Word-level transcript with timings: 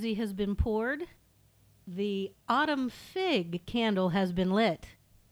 Pazuzi 0.00 0.16
has 0.16 0.32
been 0.32 0.54
poured. 0.54 1.02
The 1.86 2.32
autumn 2.48 2.88
fig 2.88 3.66
candle 3.66 4.10
has 4.10 4.32
been 4.32 4.50
lit. 4.50 4.86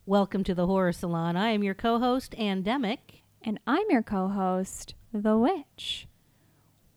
Welcome 0.05 0.43
to 0.43 0.53
the 0.53 0.67
Horror 0.67 0.91
Salon. 0.91 1.35
I 1.35 1.49
am 1.51 1.63
your 1.63 1.73
co 1.73 1.97
host, 1.97 2.35
Andemic. 2.37 3.23
And 3.41 3.59
I'm 3.65 3.85
your 3.89 4.03
co 4.03 4.27
host, 4.27 4.93
The 5.11 5.37
Witch. 5.37 6.07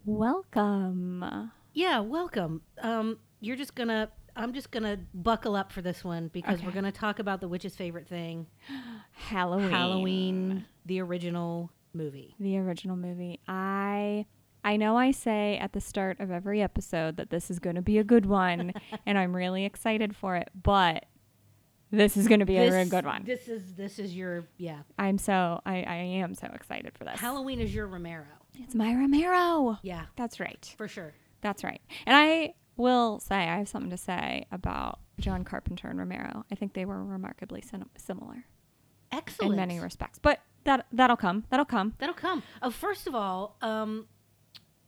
Welcome. 0.05 1.51
Yeah, 1.73 2.01
welcome. 2.01 2.61
Um, 2.83 3.19
you're 3.41 3.57
just 3.57 3.75
gonna, 3.75 4.11
I'm 4.37 4.53
just 4.53 4.71
gonna 4.71 4.99
buckle 5.15 5.57
up 5.57 5.73
for 5.73 5.81
this 5.81 6.05
one 6.05 6.29
because 6.29 6.63
we're 6.63 6.73
gonna 6.73 6.93
talk 6.93 7.21
about 7.21 7.41
the 7.41 7.49
witch's 7.49 7.75
favorite 7.75 8.07
thing 8.07 8.49
Halloween. 9.13 9.71
Halloween, 9.71 10.65
the 10.85 11.01
original 11.01 11.71
movie. 11.95 12.35
The 12.39 12.59
original 12.59 12.97
movie. 12.97 13.41
I 13.49 14.27
I 14.65 14.77
know 14.77 14.97
I 14.97 15.11
say 15.11 15.59
at 15.59 15.73
the 15.73 15.81
start 15.81 16.21
of 16.21 16.31
every 16.31 16.63
episode 16.63 17.17
that 17.17 17.31
this 17.31 17.51
is 17.51 17.59
going 17.59 17.77
to 17.77 17.83
be 17.83 17.99
a 17.99 18.05
good 18.05 18.27
one 18.27 18.73
and 19.07 19.19
I'm 19.19 19.35
really 19.35 19.65
excited 19.65 20.15
for 20.15 20.37
it, 20.37 20.49
but 20.61 21.07
this 21.91 22.17
is 22.17 22.27
going 22.29 22.41
to 22.41 22.47
be 22.47 22.57
a 22.57 22.71
real 22.71 22.89
good 22.89 23.05
one. 23.05 23.25
This 23.25 23.49
is 23.49 23.75
this 23.75 23.99
is 23.99 24.15
your 24.17 24.47
yeah. 24.57 24.79
I'm 24.99 25.19
so 25.19 25.61
I 25.67 25.83
I 25.83 25.97
am 25.97 26.35
so 26.35 26.49
excited 26.55 26.93
for 26.97 27.05
this. 27.05 27.19
Halloween 27.21 27.61
is 27.61 27.75
your 27.75 27.87
Romero. 27.87 28.25
it's 28.59 28.75
my 28.75 28.95
Romero. 28.95 29.79
Yeah, 29.83 30.05
That's 30.17 30.41
right. 30.41 30.75
for 30.79 30.89
sure. 30.89 31.13
That's 31.43 31.65
right. 31.65 31.81
And 32.07 32.17
I 32.17 32.55
will 32.77 33.21
say 33.21 33.35
I 33.37 33.59
have 33.59 33.69
something 33.69 33.91
to 33.91 33.97
say 33.99 34.47
about 34.51 35.01
John 35.21 35.45
Carpenter 35.45 35.89
and 35.89 35.99
Romero. 35.99 36.45
I 36.51 36.55
think 36.55 36.73
they 36.73 36.85
were 36.87 37.03
remarkably 37.05 37.61
sim- 37.61 37.91
similar 37.97 38.47
Excellent. 39.11 39.53
in 39.53 39.57
many 39.57 39.79
respects. 39.79 40.19
But 40.19 40.41
that 40.65 40.87
that'll 40.93 41.17
come. 41.17 41.45
That'll 41.51 41.67
come. 41.67 41.95
That'll 41.99 42.15
come. 42.15 42.43
Oh, 42.63 42.71
first 42.71 43.07
of 43.07 43.15
all, 43.15 43.57
um, 43.61 44.07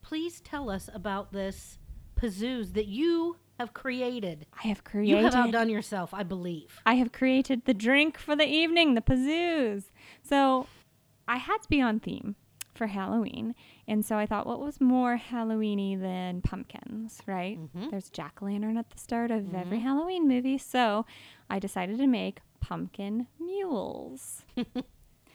please 0.05 0.39
tell 0.41 0.69
us 0.69 0.89
about 0.93 1.31
this 1.31 1.77
Pazoos 2.15 2.73
that 2.73 2.85
you 2.85 3.37
have 3.59 3.73
created. 3.73 4.45
I 4.63 4.67
have 4.67 4.83
created 4.83 5.09
You 5.17 5.23
have 5.23 5.35
outdone 5.35 5.69
yourself, 5.69 6.13
I 6.13 6.23
believe. 6.23 6.79
I 6.85 6.93
have 6.95 7.11
created 7.11 7.65
the 7.65 7.73
drink 7.73 8.17
for 8.17 8.35
the 8.35 8.47
evening, 8.47 8.93
the 8.95 9.01
Pazoos. 9.01 9.85
So 10.21 10.67
I 11.27 11.37
had 11.37 11.57
to 11.63 11.69
be 11.69 11.81
on 11.81 11.99
theme 11.99 12.35
for 12.73 12.87
Halloween. 12.87 13.55
And 13.87 14.05
so 14.05 14.17
I 14.17 14.25
thought, 14.25 14.45
what 14.45 14.59
was 14.59 14.79
more 14.81 15.17
Halloweeny 15.17 15.99
than 15.99 16.41
pumpkins, 16.41 17.19
right? 17.25 17.57
Mhm. 17.57 17.89
There's 17.91 18.09
jack 18.09 18.41
o' 18.41 18.45
lantern 18.45 18.77
at 18.77 18.89
the 18.91 18.97
start 18.99 19.31
of 19.31 19.53
every 19.55 19.79
Halloween 19.79 20.27
movie. 20.27 20.57
So 20.57 21.05
I 21.49 21.57
decided 21.59 21.97
to 21.97 22.07
make 22.07 22.39
pumpkin 22.59 23.27
mules. 23.39 24.43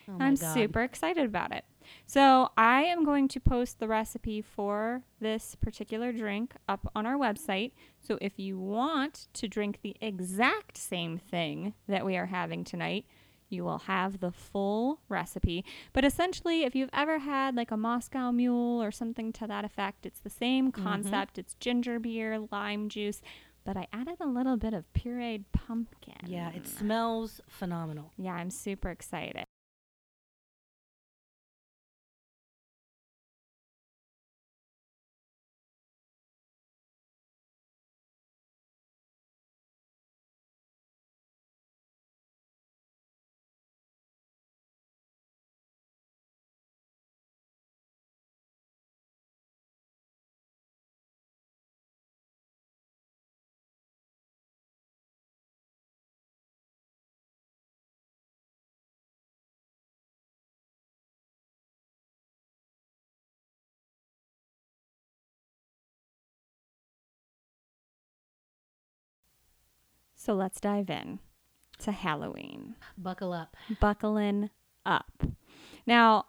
Oh 0.09 0.17
I'm 0.19 0.35
God. 0.35 0.55
super 0.55 0.83
excited 0.83 1.25
about 1.25 1.53
it. 1.55 1.65
So 2.07 2.51
I 2.57 2.83
am 2.83 3.05
going 3.05 3.29
to 3.29 3.41
post 3.41 3.79
the 3.79 3.89
recipe 3.89 4.43
for 4.43 5.03
this 5.21 5.57
particular 5.61 6.13
drink 6.13 6.55
up 6.69 6.91
on 6.95 7.07
our 7.07 7.17
website. 7.17 7.73
So 8.01 8.19
if 8.21 8.39
you 8.39 8.59
want 8.59 9.29
to 9.35 9.49
drink 9.49 9.81
the 9.83 9.97
exact 10.01 10.77
same 10.77 11.19
thing 11.19 11.75
that 11.89 12.05
we 12.05 12.17
are 12.17 12.27
having 12.27 12.65
tonight, 12.65 13.07
you 13.51 13.65
will 13.65 13.81
have 13.81 14.21
the 14.21 14.31
full 14.31 15.01
recipe. 15.09 15.65
But 15.93 16.05
essentially, 16.05 16.63
if 16.63 16.75
you've 16.75 16.91
ever 16.93 17.19
had 17.19 17.57
like 17.57 17.71
a 17.71 17.77
Moscow 17.77 18.31
mule 18.31 18.83
or 18.83 18.91
something 18.91 19.33
to 19.35 19.47
that 19.49 19.65
effect, 19.65 20.07
it's 20.07 20.21
the 20.21 20.31
same 20.31 20.71
mm-hmm. 20.71 20.83
concept. 20.83 21.39
It's 21.39 21.55
ginger 21.55 21.99
beer, 21.99 22.47
lime 22.51 22.89
juice, 22.89 23.21
but 23.65 23.77
I 23.77 23.87
added 23.93 24.17
a 24.21 24.27
little 24.27 24.57
bit 24.57 24.73
of 24.73 24.85
pureed 24.93 25.45
pumpkin. 25.53 26.15
Yeah, 26.27 26.51
it 26.51 26.67
smells 26.67 27.41
phenomenal. 27.49 28.13
Yeah, 28.17 28.35
I'm 28.35 28.51
super 28.51 28.91
excited. 28.91 29.45
So 70.31 70.37
let's 70.37 70.61
dive 70.61 70.89
in 70.89 71.19
to 71.81 71.91
Halloween. 71.91 72.77
Buckle 72.97 73.33
up. 73.33 73.57
Buckling 73.81 74.51
up. 74.87 75.25
Now, 75.89 76.27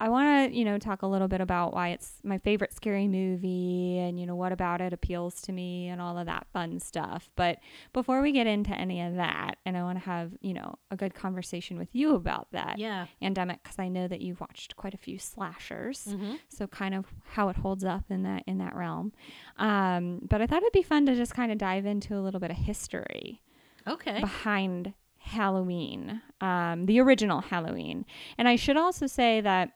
I 0.00 0.08
want 0.10 0.52
to, 0.52 0.56
you 0.56 0.64
know, 0.64 0.78
talk 0.78 1.02
a 1.02 1.06
little 1.08 1.26
bit 1.26 1.40
about 1.40 1.74
why 1.74 1.88
it's 1.88 2.20
my 2.22 2.38
favorite 2.38 2.72
scary 2.72 3.08
movie 3.08 3.98
and, 3.98 4.18
you 4.20 4.26
know, 4.26 4.36
what 4.36 4.52
about 4.52 4.80
it 4.80 4.92
appeals 4.92 5.40
to 5.42 5.52
me 5.52 5.88
and 5.88 6.00
all 6.00 6.16
of 6.16 6.26
that 6.26 6.46
fun 6.52 6.78
stuff. 6.78 7.28
But 7.34 7.58
before 7.92 8.22
we 8.22 8.30
get 8.30 8.46
into 8.46 8.70
any 8.70 9.00
of 9.02 9.16
that, 9.16 9.56
and 9.66 9.76
I 9.76 9.82
want 9.82 9.98
to 9.98 10.04
have, 10.04 10.32
you 10.40 10.54
know, 10.54 10.76
a 10.92 10.96
good 10.96 11.14
conversation 11.14 11.78
with 11.78 11.88
you 11.96 12.14
about 12.14 12.46
that 12.52 12.78
Yeah. 12.78 13.06
Andemic 13.20 13.58
because 13.64 13.80
I 13.80 13.88
know 13.88 14.06
that 14.06 14.20
you've 14.20 14.40
watched 14.40 14.76
quite 14.76 14.94
a 14.94 14.98
few 14.98 15.18
slashers 15.18 16.04
Mm-hmm. 16.08 16.34
so 16.48 16.66
kind 16.68 16.94
of 16.94 17.06
how 17.30 17.48
it 17.48 17.56
holds 17.56 17.84
up 17.84 18.04
in 18.08 18.22
that 18.22 18.44
in 18.46 18.58
that 18.58 18.74
realm 18.76 19.12
um, 19.56 20.20
but 20.28 20.40
i 20.40 20.46
thought 20.46 20.62
it'd 20.62 20.72
be 20.72 20.82
fun 20.82 21.06
to 21.06 21.14
just 21.16 21.34
kind 21.34 21.50
of 21.50 21.58
dive 21.58 21.86
into 21.86 22.16
a 22.16 22.20
little 22.20 22.38
bit 22.40 22.50
of 22.50 22.56
history 22.56 23.42
Okay. 23.86 24.20
behind 24.20 24.92
halloween 25.18 26.22
um, 26.40 26.86
the 26.86 27.00
original 27.00 27.40
halloween 27.40 28.04
and 28.36 28.46
i 28.48 28.56
should 28.56 28.76
also 28.76 29.06
say 29.06 29.40
that 29.40 29.72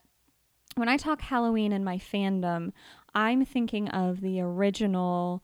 when 0.75 0.89
i 0.89 0.97
talk 0.97 1.21
halloween 1.21 1.71
and 1.71 1.83
my 1.85 1.97
fandom 1.97 2.71
i'm 3.15 3.45
thinking 3.45 3.87
of 3.89 4.21
the 4.21 4.39
original 4.41 5.43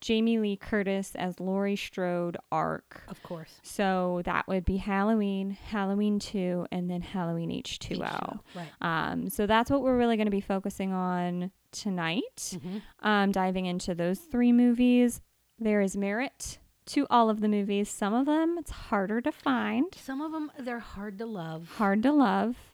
jamie 0.00 0.38
lee 0.38 0.56
curtis 0.56 1.14
as 1.14 1.40
laurie 1.40 1.76
strode 1.76 2.36
arc 2.52 3.02
Of 3.08 3.22
course. 3.22 3.58
so 3.62 4.20
that 4.24 4.46
would 4.48 4.64
be 4.64 4.76
halloween 4.78 5.50
halloween 5.52 6.18
2 6.18 6.66
and 6.70 6.90
then 6.90 7.00
halloween 7.02 7.50
h2o 7.50 7.98
H2O, 8.00 8.40
Right. 8.54 8.68
um, 8.80 9.28
so 9.30 9.46
that's 9.46 9.70
what 9.70 9.82
we're 9.82 9.96
really 9.96 10.16
going 10.16 10.26
to 10.26 10.30
be 10.30 10.40
focusing 10.40 10.92
on 10.92 11.50
tonight, 11.72 12.36
Mhm. 12.56 12.82
um, 13.00 13.32
diving 13.32 13.66
into 13.66 13.94
those 13.96 14.20
three 14.20 14.52
movies. 14.52 15.20
There 15.58 15.80
is 15.80 15.96
merit 15.96 16.58
to 16.86 17.04
all 17.10 17.28
of 17.30 17.40
the 17.40 17.48
movies. 17.48 17.88
Some 17.88 18.14
of 18.14 18.26
them 18.26 18.56
it's 18.58 18.70
harder 18.70 19.20
to 19.22 19.32
find, 19.32 19.86
Some 19.96 20.20
of 20.20 20.30
them, 20.32 20.52
they're 20.58 20.78
hard 20.78 21.18
to 21.18 21.26
love. 21.26 21.74
hard 21.78 22.02
to 22.04 22.12
love, 22.12 22.73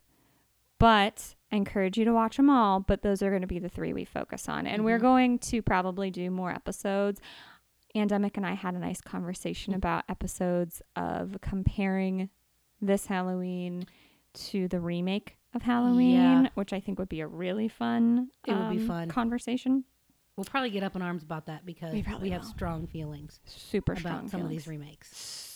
but 0.81 1.37
I 1.53 1.57
encourage 1.57 1.97
you 1.97 2.05
to 2.07 2.13
watch 2.13 2.37
them 2.37 2.51
all. 2.51 2.81
But 2.81 3.03
those 3.03 3.23
are 3.23 3.31
going 3.31 3.43
to 3.43 3.47
be 3.47 3.61
the 3.61 3.69
three 3.69 3.93
we 3.93 4.05
focus 4.05 4.49
on. 4.49 4.67
And 4.67 4.85
we're 4.85 4.99
Mhm. 4.99 5.03
going 5.03 5.39
to 5.39 5.63
probably 5.63 6.11
do 6.11 6.31
more 6.31 6.51
episodes. 6.51 7.21
And 7.95 8.11
Andemic 8.11 8.37
and 8.37 8.47
I 8.47 8.55
had 8.55 8.75
a 8.75 8.79
nice 8.79 9.01
conversation 9.01 9.75
about 9.75 10.05
episodes 10.09 10.81
of 10.97 11.37
comparing 11.41 12.31
this 12.81 13.07
Halloween 13.07 13.85
to 14.33 14.69
the 14.69 14.81
remake 14.81 15.39
of 15.55 15.63
Halloween, 15.63 16.13
Yeah. 16.45 16.49
which 16.55 16.73
I 16.73 16.79
think 16.81 16.99
would 17.01 17.09
be 17.09 17.21
a 17.21 17.27
really 17.27 17.67
fun 17.69 18.31
It 18.47 18.55
would 18.55 18.71
be 18.71 18.79
um, 18.79 18.87
fun. 18.87 19.09
conversation. 19.09 19.85
We'll 20.37 20.45
probably 20.45 20.71
get 20.71 20.85
up 20.85 20.95
in 20.97 21.03
arms 21.03 21.25
about 21.25 21.47
that 21.47 21.67
because 21.67 21.93
We 21.93 22.05
we, 22.23 22.31
have 22.31 22.45
strong 22.45 22.87
feelings 22.87 23.41
Super 23.45 23.93
about 23.93 24.01
strong 24.01 24.29
some 24.29 24.41
of 24.43 24.49
these 24.49 24.69
remakes. 24.69 25.50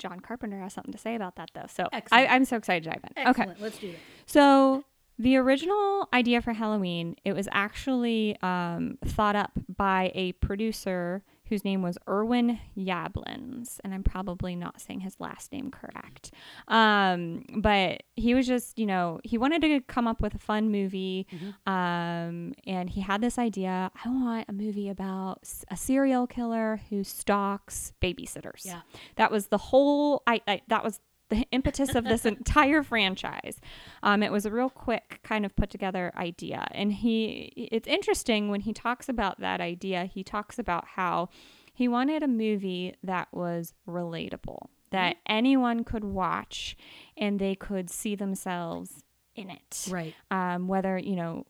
John 0.00 0.18
Carpenter 0.20 0.58
has 0.58 0.72
something 0.72 0.92
to 0.92 0.98
say 0.98 1.14
about 1.14 1.36
that, 1.36 1.50
though. 1.54 1.66
So 1.72 1.84
I, 1.92 1.96
Excellent. 1.98 2.30
I'm 2.32 2.44
so 2.44 2.56
excited 2.56 2.84
to 2.84 2.90
dive 2.90 3.04
in. 3.16 3.28
Okay. 3.28 3.46
Let's 3.60 3.78
do 3.78 3.92
that. 3.92 3.98
So 4.26 4.84
the 5.18 5.36
original 5.36 6.08
idea 6.12 6.40
for 6.40 6.54
Halloween, 6.54 7.14
it 7.24 7.34
was 7.34 7.46
actually 7.52 8.36
um, 8.42 8.98
thought 9.04 9.36
up 9.36 9.52
by 9.76 10.10
a 10.14 10.32
producer 10.32 11.22
whose 11.50 11.64
name 11.64 11.82
was 11.82 11.98
Irwin 12.08 12.58
Yablans, 12.78 13.78
and 13.84 13.92
I'm 13.92 14.02
probably 14.02 14.56
not 14.56 14.80
saying 14.80 15.00
his 15.00 15.18
last 15.20 15.52
name 15.52 15.70
correct. 15.70 16.32
Um, 16.68 17.44
but 17.58 18.04
he 18.14 18.34
was 18.34 18.46
just, 18.46 18.78
you 18.78 18.86
know, 18.86 19.20
he 19.24 19.36
wanted 19.36 19.60
to 19.62 19.80
come 19.80 20.06
up 20.06 20.22
with 20.22 20.34
a 20.34 20.38
fun 20.38 20.70
movie, 20.70 21.26
um, 21.66 22.54
and 22.66 22.88
he 22.88 23.00
had 23.02 23.20
this 23.20 23.38
idea: 23.38 23.90
I 24.02 24.08
want 24.08 24.48
a 24.48 24.52
movie 24.52 24.88
about 24.88 25.46
a 25.68 25.76
serial 25.76 26.26
killer 26.26 26.80
who 26.88 27.04
stalks 27.04 27.92
babysitters. 28.00 28.64
Yeah. 28.64 28.80
That 29.16 29.30
was 29.30 29.48
the 29.48 29.58
whole. 29.58 30.22
I, 30.26 30.40
I 30.46 30.62
that 30.68 30.84
was 30.84 31.00
the 31.30 31.46
impetus 31.50 31.94
of 31.94 32.04
this 32.04 32.26
entire 32.26 32.82
franchise. 32.82 33.60
Um, 34.02 34.22
it 34.22 34.30
was 34.30 34.44
a 34.46 34.50
real 34.50 34.70
quick 34.70 35.20
kind 35.22 35.46
of 35.46 35.56
put 35.56 35.70
together 35.70 36.12
idea, 36.16 36.66
and 36.72 36.92
he. 36.92 37.68
It's 37.72 37.88
interesting 37.88 38.48
when 38.50 38.60
he 38.60 38.72
talks 38.72 39.08
about 39.08 39.40
that 39.40 39.60
idea. 39.60 40.04
He 40.04 40.22
talks 40.22 40.58
about 40.58 40.84
how 40.96 41.28
he 41.72 41.88
wanted 41.88 42.22
a 42.22 42.28
movie 42.28 42.94
that 43.02 43.28
was 43.32 43.72
relatable, 43.88 44.66
that 44.90 45.16
anyone 45.26 45.84
could 45.84 46.04
watch, 46.04 46.76
and 47.16 47.38
they 47.38 47.54
could 47.54 47.88
see 47.88 48.14
themselves 48.14 49.02
in 49.36 49.48
it 49.48 49.86
Right. 49.90 50.14
um, 50.30 50.66
whether 50.68 50.98
you 50.98 51.14
know 51.16 51.46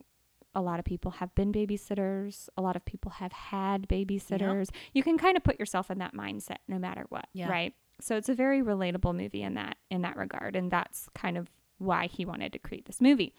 a 0.55 0.61
lot 0.61 0.79
of 0.79 0.85
people 0.85 1.13
have 1.13 1.33
been 1.37 1.53
babysitters. 1.53 2.49
A 2.57 2.63
lot 2.63 2.75
of 2.77 2.85
people 2.85 3.13
have 3.13 3.33
had 3.33 3.89
babysitters. 3.89 4.69
You 4.93 5.03
can 5.05 5.17
kind 5.17 5.37
of 5.37 5.45
put 5.45 5.59
yourself 5.61 5.91
in 5.93 5.99
that 5.99 6.13
mindset 6.15 6.57
no 6.69 6.77
matter 6.79 7.07
what, 7.09 7.29
Yeah. 7.33 7.49
right? 7.49 7.73
So 8.01 8.17
it's 8.17 8.29
a 8.29 8.35
very 8.35 8.63
relatable 8.63 9.15
movie 9.15 9.43
in 9.43 9.55
that 9.55 9.77
in 9.91 10.03
that 10.03 10.17
regard, 10.17 10.57
and 10.57 10.71
that's 10.71 11.09
kind 11.15 11.37
of 11.39 11.49
why 11.79 12.07
he 12.07 12.25
wanted 12.25 12.53
to 12.53 12.59
create 12.59 12.87
this 12.87 13.01
movie. 13.01 13.35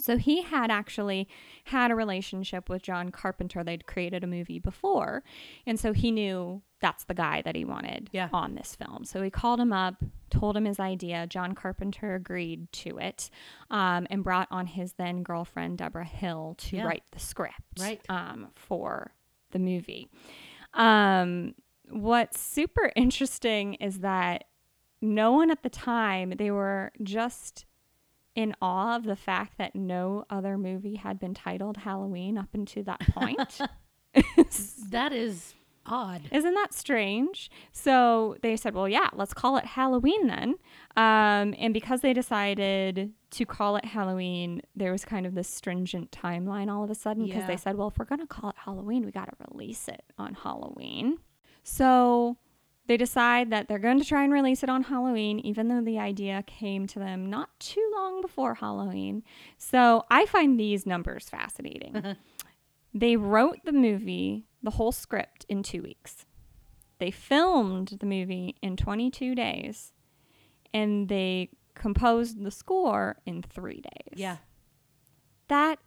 So 0.00 0.16
he 0.16 0.42
had 0.42 0.70
actually 0.70 1.28
had 1.64 1.90
a 1.90 1.94
relationship 1.94 2.68
with 2.68 2.82
John 2.82 3.10
Carpenter. 3.10 3.62
They'd 3.62 3.86
created 3.86 4.24
a 4.24 4.26
movie 4.26 4.58
before, 4.58 5.22
and 5.66 5.78
so 5.78 5.92
he 5.92 6.10
knew 6.10 6.62
that's 6.80 7.04
the 7.04 7.14
guy 7.14 7.42
that 7.42 7.54
he 7.54 7.64
wanted 7.64 8.10
Yeah. 8.12 8.28
on 8.32 8.54
this 8.56 8.74
film. 8.74 9.04
So 9.04 9.22
he 9.22 9.30
called 9.30 9.60
him 9.60 9.72
up, 9.72 10.02
told 10.30 10.56
him 10.56 10.64
his 10.64 10.80
idea. 10.80 11.26
John 11.26 11.54
Carpenter 11.54 12.14
agreed 12.14 12.70
to 12.72 12.98
it, 12.98 13.30
um, 13.70 14.06
and 14.10 14.24
brought 14.24 14.48
on 14.50 14.66
his 14.66 14.94
then 14.94 15.22
girlfriend 15.22 15.78
Debra 15.78 16.04
Hill 16.06 16.54
to 16.58 16.76
Yeah. 16.78 16.84
write 16.86 17.04
the 17.12 17.20
script 17.20 17.78
Right. 17.80 18.00
um, 18.08 18.48
for 18.54 19.12
the 19.52 19.58
movie. 19.58 20.08
Um, 20.72 21.54
what's 21.90 22.40
super 22.40 22.90
interesting 22.96 23.74
is 23.74 24.00
that 24.00 24.44
no 25.00 25.32
one 25.32 25.50
at 25.50 25.62
the 25.62 25.70
time 25.70 26.34
they 26.38 26.50
were 26.50 26.90
just 27.02 27.66
in 28.34 28.54
awe 28.60 28.96
of 28.96 29.04
the 29.04 29.16
fact 29.16 29.58
that 29.58 29.76
no 29.76 30.24
other 30.30 30.56
movie 30.58 30.96
had 30.96 31.18
been 31.20 31.34
titled 31.34 31.76
Halloween 31.78 32.36
up 32.38 32.48
until 32.54 32.82
that 32.84 33.00
point. 33.10 33.60
That 34.90 35.12
is 35.12 35.54
odd. 35.86 36.22
Isn't 36.32 36.54
that 36.54 36.72
strange? 36.72 37.50
So 37.72 38.36
they 38.42 38.56
said, 38.56 38.74
well, 38.74 38.88
yeah, 38.88 39.08
let's 39.12 39.34
call 39.34 39.56
it 39.56 39.64
Halloween 39.64 40.26
then. 40.28 40.54
Um, 40.96 41.54
and 41.58 41.74
because 41.74 42.00
they 42.00 42.12
decided 42.12 43.12
to 43.32 43.44
call 43.46 43.76
it 43.76 43.84
Halloween, 43.84 44.62
there 44.76 44.92
was 44.92 45.04
kind 45.04 45.26
of 45.26 45.34
this 45.34 45.48
stringent 45.48 46.10
timeline 46.12 46.72
all 46.72 46.84
of 46.84 46.90
a 46.90 46.94
sudden 46.94 47.24
because 47.26 47.40
Yeah. 47.42 47.46
they 47.48 47.56
said, 47.56 47.76
well, 47.76 47.88
if 47.88 47.98
we're 47.98 48.04
going 48.04 48.20
to 48.20 48.26
call 48.26 48.50
it 48.50 48.56
Halloween, 48.64 49.04
we 49.04 49.10
got 49.12 49.26
to 49.26 49.36
release 49.52 49.88
it 49.88 50.02
on 50.16 50.34
Halloween. 50.34 51.18
So 51.64 52.36
they 52.86 52.96
decide 52.96 53.50
that 53.50 53.66
they're 53.66 53.78
going 53.78 53.98
to 53.98 54.04
try 54.04 54.22
and 54.22 54.32
release 54.32 54.62
it 54.62 54.68
on 54.68 54.84
Halloween, 54.84 55.40
even 55.40 55.68
though 55.68 55.80
the 55.80 55.98
idea 55.98 56.44
came 56.46 56.86
to 56.88 56.98
them 56.98 57.28
not 57.30 57.48
too 57.58 57.90
long 57.96 58.20
before 58.20 58.54
Halloween. 58.54 59.22
So 59.56 60.04
I 60.10 60.26
find 60.26 60.60
these 60.60 60.86
numbers 60.86 61.28
fascinating. 61.28 61.94
Mm-hmm. 61.94 62.12
they 62.92 63.16
wrote 63.16 63.60
the 63.64 63.72
movie, 63.72 64.44
the 64.62 64.72
whole 64.72 64.92
script, 64.92 65.46
in 65.48 65.62
two 65.62 65.82
weeks. 65.82 66.26
They 66.98 67.10
filmed 67.10 67.96
the 67.98 68.06
movie 68.06 68.56
in 68.62 68.76
22 68.76 69.34
days, 69.34 69.92
and 70.72 71.08
they 71.08 71.48
composed 71.74 72.44
the 72.44 72.50
score 72.50 73.16
in 73.26 73.42
three 73.42 73.80
days. 73.80 74.14
Yeah. 74.18 74.36
That 75.48 75.78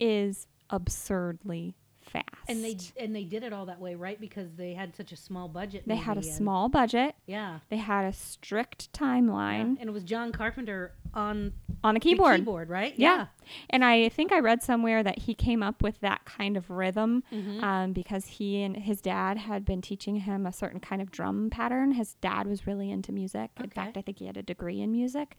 is 0.00 0.46
absurdly 0.70 1.76
fast. 2.10 2.26
And 2.48 2.64
they 2.64 2.76
and 2.96 3.14
they 3.14 3.24
did 3.24 3.42
it 3.42 3.52
all 3.52 3.66
that 3.66 3.80
way, 3.80 3.94
right? 3.94 4.20
Because 4.20 4.48
they 4.56 4.74
had 4.74 4.96
such 4.96 5.12
a 5.12 5.16
small 5.16 5.48
budget. 5.48 5.84
they 5.86 5.96
had 5.96 6.18
a 6.18 6.22
small 6.22 6.68
budget. 6.68 7.14
Yeah. 7.26 7.60
They 7.68 7.76
had 7.76 8.04
a 8.04 8.12
strict 8.12 8.88
yeah. 8.94 9.06
timeline 9.06 9.76
And 9.80 9.88
it 9.88 9.92
was 9.92 10.04
John 10.04 10.32
Carpenter 10.32 10.92
on 11.14 11.52
on 11.84 11.94
a 11.94 12.00
the 12.00 12.00
keyboard. 12.00 12.40
keyboard, 12.40 12.68
right? 12.68 12.92
Yeah. 12.96 13.26
And 13.70 13.84
I 13.84 14.08
think 14.08 14.32
I 14.32 14.40
read 14.40 14.62
somewhere 14.62 15.02
that 15.04 15.20
he 15.20 15.32
came 15.34 15.62
up 15.62 15.80
with 15.82 16.00
that 16.00 16.24
kind 16.24 16.56
of 16.56 16.68
rhythm 16.70 17.22
Mhm. 17.32 17.62
um, 17.62 17.92
because 17.92 18.26
he 18.26 18.62
and 18.62 18.76
his 18.76 19.00
dad 19.00 19.38
had 19.38 19.64
been 19.64 19.80
teaching 19.80 20.16
him 20.16 20.44
a 20.44 20.52
certain 20.52 20.80
kind 20.80 21.00
of 21.00 21.10
drum 21.12 21.48
pattern. 21.50 21.92
His 21.92 22.14
dad 22.14 22.46
was 22.48 22.66
really 22.66 22.90
into 22.90 23.12
music. 23.12 23.50
In 23.62 23.70
fact, 23.70 23.96
I 23.96 24.02
think 24.02 24.18
he 24.18 24.26
had 24.26 24.36
a 24.36 24.42
degree 24.42 24.80
in 24.80 24.90
music. 24.92 25.36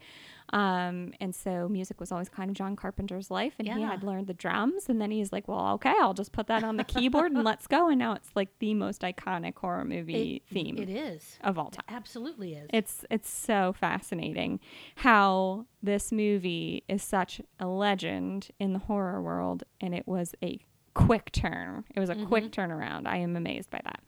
Um, 0.52 1.12
and 1.20 1.34
so 1.34 1.68
music 1.68 2.00
was 2.00 2.10
always 2.10 2.28
kind 2.28 2.50
of 2.50 2.56
John 2.56 2.74
Carpenter's 2.74 3.30
life. 3.30 3.54
And 3.58 3.68
he 3.68 3.82
had 3.82 4.02
learned 4.02 4.26
the 4.26 4.34
drums. 4.34 4.88
And 4.88 5.00
then 5.00 5.10
he's 5.10 5.32
like, 5.32 5.46
well, 5.46 5.74
okay, 5.74 5.94
I'll 6.00 6.14
just 6.14 6.32
put 6.32 6.46
that 6.48 6.64
on 6.64 6.76
the 6.78 6.84
keyboard 6.84 7.32
and 7.32 7.44
let's 7.44 7.66
go. 7.66 7.88
And 7.90 7.98
now 7.98 8.14
it's 8.14 8.30
like 8.34 8.48
the 8.58 8.74
most 8.74 9.02
iconic 9.02 9.56
horror 9.58 9.84
movie 9.84 10.36
It- 10.36 10.52
theme 10.52 10.78
It 10.78 10.88
is. 10.88 11.38
of 11.42 11.58
all 11.58 11.70
time. 11.70 11.84
Absolutely 11.88 12.54
is. 12.54 12.68
It's 12.72 13.04
it's 13.10 13.28
so 13.30 13.72
fascinating 13.74 14.58
how 14.96 15.59
this 15.82 16.12
movie 16.12 16.84
is 16.88 17.02
such 17.02 17.40
a 17.58 17.66
legend 17.66 18.48
in 18.58 18.72
the 18.72 18.78
horror 18.80 19.20
world 19.22 19.64
and 19.80 19.94
it 19.94 20.06
was 20.06 20.34
a 20.42 20.58
quick 20.94 21.30
turn. 21.32 21.84
It 21.94 22.00
was 22.00 22.10
a 22.10 22.14
quick 22.16 22.50
turnaround. 22.52 23.06
I 23.06 23.18
am 23.18 23.36
amazed 23.36 23.70
by 23.70 23.80
that. 23.84 24.00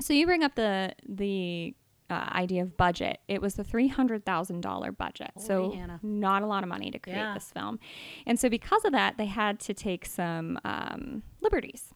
So 0.00 0.12
you 0.14 0.24
bring 0.26 0.42
up 0.42 0.54
the 0.54 0.94
the 1.08 1.74
uh, 2.08 2.28
idea 2.32 2.62
of 2.62 2.76
budget. 2.76 3.18
It 3.28 3.40
was 3.40 3.54
the 3.54 3.62
three 3.64 3.86
hundred 3.88 4.24
thousand 4.24 4.62
dollar 4.62 4.90
budget, 4.92 5.30
so 5.38 5.64
Holy 5.64 5.76
Hannah. 5.76 6.00
not 6.02 6.42
a 6.42 6.46
lot 6.46 6.62
of 6.64 6.68
money 6.68 6.90
to 6.90 6.98
create 6.98 7.16
Yeah. 7.18 7.34
this 7.34 7.50
film, 7.52 7.78
and 8.26 8.38
so 8.40 8.48
because 8.48 8.84
of 8.84 8.92
that, 8.92 9.16
they 9.16 9.26
had 9.26 9.60
to 9.60 9.74
take 9.74 10.06
some 10.06 10.58
um, 10.64 11.22
liberties. 11.40 11.94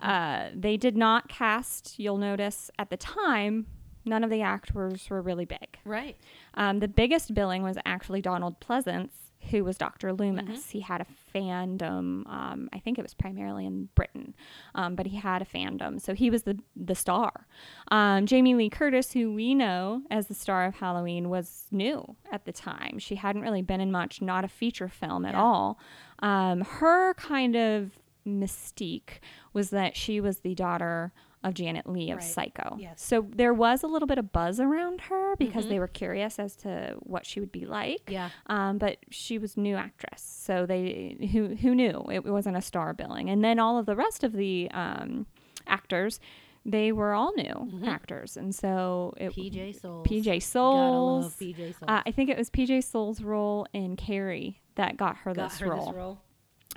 Uh, 0.00 0.50
they 0.54 0.76
did 0.76 0.96
not 0.96 1.28
cast. 1.28 1.98
You'll 1.98 2.18
notice 2.18 2.70
at 2.78 2.90
the 2.90 2.96
time, 2.96 3.66
none 4.06 4.24
of 4.24 4.30
the 4.30 4.40
actors 4.42 5.10
were 5.10 5.20
really 5.20 5.44
big. 5.44 5.78
right. 5.84 6.16
Um, 6.54 6.78
the 6.78 6.88
biggest 6.88 7.34
billing 7.34 7.62
was 7.62 7.76
actually 7.84 8.22
Donald 8.22 8.60
Pleasence, 8.60 9.10
who 9.50 9.62
was 9.62 9.76
Dr. 9.76 10.12
Loomis. 10.12 10.70
He 10.70 10.80
had 10.80 11.00
a 11.02 11.06
fandom. 11.34 12.26
Um, 12.28 12.68
I 12.72 12.78
think 12.78 12.98
it 12.98 13.02
was 13.02 13.14
primarily 13.14 13.66
in 13.66 13.88
Britain, 13.94 14.34
um, 14.74 14.94
but 14.96 15.06
he 15.06 15.16
had 15.16 15.42
a 15.42 15.44
fandom, 15.44 16.00
so 16.00 16.14
he 16.14 16.30
was 16.30 16.42
the 16.44 16.58
the 16.74 16.94
star. 16.94 17.46
Um, 17.92 18.26
Jamie 18.26 18.54
Lee 18.54 18.70
Curtis, 18.70 19.12
who 19.12 19.32
we 19.34 19.54
know 19.54 20.02
as 20.10 20.26
the 20.28 20.34
star 20.34 20.64
of 20.64 20.76
Halloween, 20.76 21.28
was 21.28 21.66
new 21.70 22.16
at 22.32 22.44
the 22.46 22.52
time. 22.52 22.98
She 22.98 23.16
hadn't 23.16 23.42
really 23.42 23.62
been 23.62 23.80
in 23.80 23.92
much, 23.92 24.20
not 24.22 24.44
a 24.44 24.48
feature 24.48 24.88
film 24.88 25.24
at 25.24 25.34
Yeah. 25.34 25.42
all. 25.42 25.78
Um, 26.20 26.62
her 26.62 27.14
kind 27.14 27.54
of 27.54 27.98
mystique 28.26 29.20
was 29.52 29.70
that 29.70 29.96
she 29.96 30.20
was 30.20 30.38
the 30.40 30.54
daughter 30.54 31.12
of 31.46 31.54
Janet 31.54 31.88
Leigh 31.88 32.10
of 32.10 32.18
Right. 32.18 32.24
Psycho. 32.26 32.76
Yes. 32.78 33.00
So 33.02 33.26
there 33.34 33.54
was 33.54 33.82
a 33.82 33.86
little 33.86 34.06
bit 34.08 34.18
of 34.18 34.32
buzz 34.32 34.58
around 34.60 35.02
her 35.02 35.36
because 35.36 35.68
they 35.68 35.78
were 35.78 35.88
curious 35.88 36.38
as 36.38 36.56
to 36.56 36.96
what 37.00 37.24
she 37.24 37.40
would 37.40 37.52
be 37.52 37.64
like. 37.66 38.02
Yeah. 38.08 38.30
Um, 38.46 38.78
but 38.78 38.98
she 39.10 39.38
was 39.38 39.56
new 39.56 39.76
actress, 39.76 40.20
so 40.22 40.66
they 40.66 41.16
who 41.32 41.54
who 41.54 41.74
knew 41.74 42.04
it 42.10 42.24
wasn't 42.24 42.56
a 42.56 42.62
star 42.62 42.92
billing. 42.92 43.30
And 43.30 43.44
then 43.44 43.58
all 43.58 43.78
of 43.78 43.86
the 43.86 43.96
rest 43.96 44.24
of 44.24 44.32
the 44.32 44.70
um, 44.72 45.26
actors, 45.66 46.18
they 46.64 46.90
were 46.90 47.12
all 47.14 47.32
new 47.36 47.80
actors, 47.86 48.36
and 48.36 48.52
so 48.54 49.14
it, 49.18 49.32
PJ 49.32 49.80
Soles. 49.80 50.06
PJ 50.06 50.24
Gotta 50.24 50.40
Soles. 50.40 51.24
love 51.24 51.36
PJ 51.38 51.56
Soles. 51.56 51.76
Uh, 51.86 52.02
I 52.04 52.10
think 52.10 52.28
it 52.28 52.36
was 52.36 52.50
PJ 52.50 52.82
Soles' 52.84 53.22
role 53.22 53.66
in 53.72 53.94
Carrie 53.96 54.60
that 54.74 54.96
got 54.96 55.16
her 55.18 55.32
Got 55.32 55.50
this 55.50 55.60
her 55.60 55.70
role. 55.70 55.86
this 55.86 55.94
role. 55.94 56.18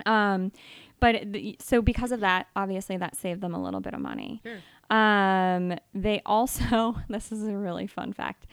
Um, 0.06 0.52
but 1.00 1.24
so 1.58 1.82
because 1.82 2.12
of 2.12 2.20
that, 2.20 2.46
obviously 2.54 2.96
that 2.98 3.16
saved 3.16 3.40
them 3.40 3.54
a 3.54 3.62
little 3.62 3.80
bit 3.80 3.94
of 3.94 4.00
money. 4.00 4.42
Sure. 4.44 4.58
Um, 4.96 5.76
they 5.94 6.20
also, 6.26 6.96
this 7.08 7.32
is 7.32 7.44
a 7.46 7.56
really 7.56 7.86
fun 7.86 8.12
fact. 8.12 8.46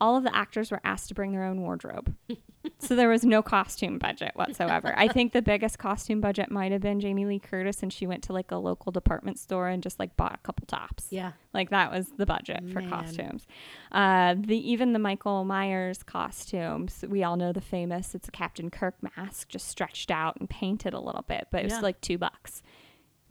All 0.00 0.16
of 0.16 0.22
the 0.22 0.34
actors 0.34 0.70
were 0.70 0.80
asked 0.84 1.08
to 1.08 1.14
bring 1.14 1.32
their 1.32 1.44
own 1.44 1.60
wardrobe. 1.62 2.14
so 2.78 2.94
there 2.96 3.08
was 3.08 3.24
no 3.24 3.42
costume 3.42 3.98
budget 3.98 4.32
whatsoever. 4.34 4.92
I 4.96 5.08
think 5.08 5.32
the 5.32 5.42
biggest 5.42 5.78
costume 5.78 6.20
budget 6.20 6.50
might 6.50 6.72
have 6.72 6.80
been 6.80 7.00
Jamie 7.00 7.24
Lee 7.26 7.38
Curtis 7.38 7.82
and 7.82 7.92
she 7.92 8.06
went 8.06 8.22
to 8.24 8.32
like 8.32 8.50
a 8.50 8.56
local 8.56 8.92
department 8.92 9.38
store 9.38 9.68
and 9.68 9.82
just 9.82 9.98
like 9.98 10.16
bought 10.16 10.34
a 10.34 10.38
couple 10.38 10.66
tops. 10.66 11.06
Yeah. 11.10 11.32
Like 11.54 11.70
that 11.70 11.90
was 11.90 12.08
the 12.16 12.26
budget 12.26 12.64
for 12.72 12.82
costumes. 12.82 13.46
Uh, 13.92 14.34
the 14.38 14.56
even 14.70 14.92
the 14.92 14.98
Michael 14.98 15.44
Myers 15.44 16.02
costumes, 16.02 17.04
we 17.08 17.22
all 17.24 17.36
know 17.36 17.52
the 17.52 17.60
famous. 17.60 18.14
It's 18.14 18.28
a 18.28 18.32
Captain 18.32 18.70
Kirk 18.70 18.96
mask, 19.02 19.48
just 19.48 19.68
stretched 19.68 20.10
out 20.10 20.36
and 20.38 20.48
painted 20.48 20.94
a 20.94 21.00
little 21.00 21.22
bit, 21.22 21.48
but 21.50 21.60
it 21.60 21.64
was 21.64 21.72
Yeah. 21.74 21.80
like 21.80 22.00
two 22.00 22.18
bucks. 22.18 22.62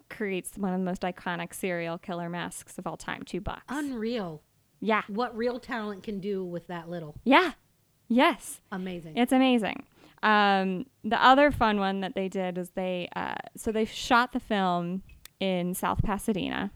Creates 0.09 0.57
one 0.57 0.71
of 0.73 0.79
the 0.79 0.85
most 0.85 1.01
iconic 1.01 1.53
serial 1.53 1.97
killer 1.97 2.29
masks 2.29 2.77
of 2.77 2.87
all 2.87 2.95
time. 2.95 3.23
Two 3.23 3.41
bucks. 3.41 3.65
Unreal. 3.67 4.41
yeah, 4.79 5.01
What 5.09 5.35
real 5.35 5.59
talent 5.59 6.03
can 6.03 6.19
do 6.21 6.45
with 6.45 6.67
that 6.67 6.87
little. 6.89 7.15
yeah, 7.25 7.51
yes. 8.07 8.61
Amazing. 8.71 9.17
It's 9.17 9.31
amazing. 9.31 9.83
Um, 10.23 10.85
the 11.03 11.23
other 11.23 11.51
fun 11.51 11.79
one 11.79 12.01
that 12.01 12.15
they 12.15 12.27
did 12.27 12.57
is 12.57 12.71
they 12.71 13.07
uh, 13.15 13.35
so 13.55 13.71
they 13.71 13.85
shot 13.85 14.33
the 14.33 14.39
film 14.39 15.03
in 15.39 15.73
South 15.75 16.01
Pasadena, 16.03 16.71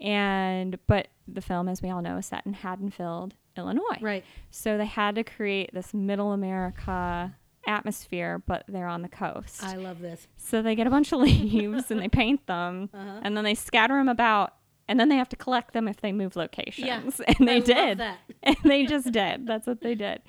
and 0.00 0.78
but 0.86 1.08
the 1.28 1.40
film, 1.40 1.68
as 1.68 1.82
we 1.82 1.90
all 1.90 2.02
know, 2.02 2.16
is 2.16 2.26
set 2.26 2.46
in 2.46 2.54
Haddonfield, 2.54 3.34
Illinois. 3.56 3.98
right. 4.00 4.24
So 4.50 4.78
they 4.78 4.86
had 4.86 5.14
to 5.16 5.24
create 5.24 5.70
this 5.72 5.92
Middle 5.94 6.32
America 6.32 7.34
atmosphere, 7.66 8.42
but 8.46 8.64
they're 8.66 8.86
on 8.88 9.02
the 9.02 9.08
coast. 9.08 9.62
I 9.62 9.76
love 9.76 10.00
this. 10.00 10.26
so 10.36 10.62
they 10.62 10.74
get 10.74 10.86
a 10.86 10.90
bunch 10.90 11.12
of 11.12 11.20
leaves 11.20 11.90
and 11.90 12.00
they 12.00 12.08
paint 12.08 12.46
them, 12.46 12.88
Uh-huh. 12.94 13.20
and 13.22 13.36
then 13.36 13.44
they 13.44 13.54
scatter 13.54 13.94
them 13.94 14.08
about. 14.08 14.54
And 14.88 14.98
then 14.98 15.08
they 15.08 15.14
have 15.18 15.28
to 15.28 15.36
collect 15.36 15.72
them 15.72 15.86
if 15.86 16.00
they 16.00 16.10
move 16.10 16.34
locations. 16.34 16.84
Yeah. 16.84 17.02
And 17.38 17.46
they 17.46 17.56
I 17.58 17.60
did 17.60 18.00
and 18.42 18.56
they 18.64 18.86
just 18.86 19.12
did. 19.12 19.46
That's 19.46 19.64
what 19.68 19.82
they 19.82 19.94
did. 19.94 20.20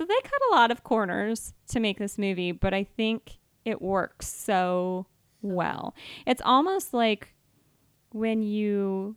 So 0.00 0.06
they 0.06 0.14
cut 0.22 0.40
a 0.50 0.54
lot 0.54 0.70
of 0.70 0.82
corners 0.82 1.52
to 1.68 1.78
make 1.78 1.98
this 1.98 2.16
movie, 2.16 2.52
but 2.52 2.72
I 2.72 2.84
think 2.84 3.36
it 3.66 3.82
works 3.82 4.26
so 4.28 5.04
well. 5.42 5.94
It's 6.26 6.40
almost 6.42 6.94
like 6.94 7.34
when 8.10 8.40
you 8.40 9.16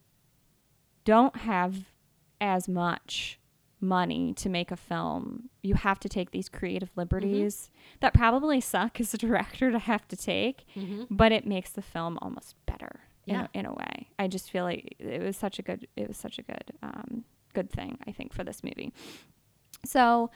don't 1.06 1.38
have 1.38 1.86
as 2.42 2.68
much 2.68 3.40
money 3.80 4.34
to 4.34 4.50
make 4.50 4.72
a 4.72 4.76
film 4.76 5.50
you 5.62 5.76
have 5.76 6.00
to 6.02 6.10
take 6.10 6.32
these 6.32 6.50
creative 6.50 6.90
liberties 6.98 7.70
that 8.02 8.14
probably 8.14 8.60
suck 8.60 9.00
as 9.00 9.14
a 9.14 9.18
director 9.18 9.72
to 9.72 9.80
have 9.80 10.06
to 10.10 10.18
take, 10.18 10.66
Mm-hmm. 10.76 11.04
but 11.10 11.32
it 11.32 11.48
makes 11.48 11.70
the 11.70 11.82
film 11.82 12.20
almost 12.22 12.56
better 12.66 13.00
in, 13.26 13.36
a, 13.36 13.50
in 13.54 13.66
a 13.66 13.74
way. 13.74 14.10
I 14.20 14.28
just 14.28 14.52
feel 14.52 14.66
like 14.66 14.96
it 15.00 15.22
was 15.22 15.38
such 15.38 15.60
a 15.60 15.62
good 15.62 15.88
it 15.96 16.10
was 16.10 16.18
such 16.18 16.40
a 16.40 16.42
good 16.42 16.74
um, 16.82 17.24
good 17.54 17.70
thing 17.72 18.00
I 18.06 18.12
think 18.12 18.34
for 18.34 18.44
this 18.44 18.62
movie. 18.66 18.92
So 19.86 20.30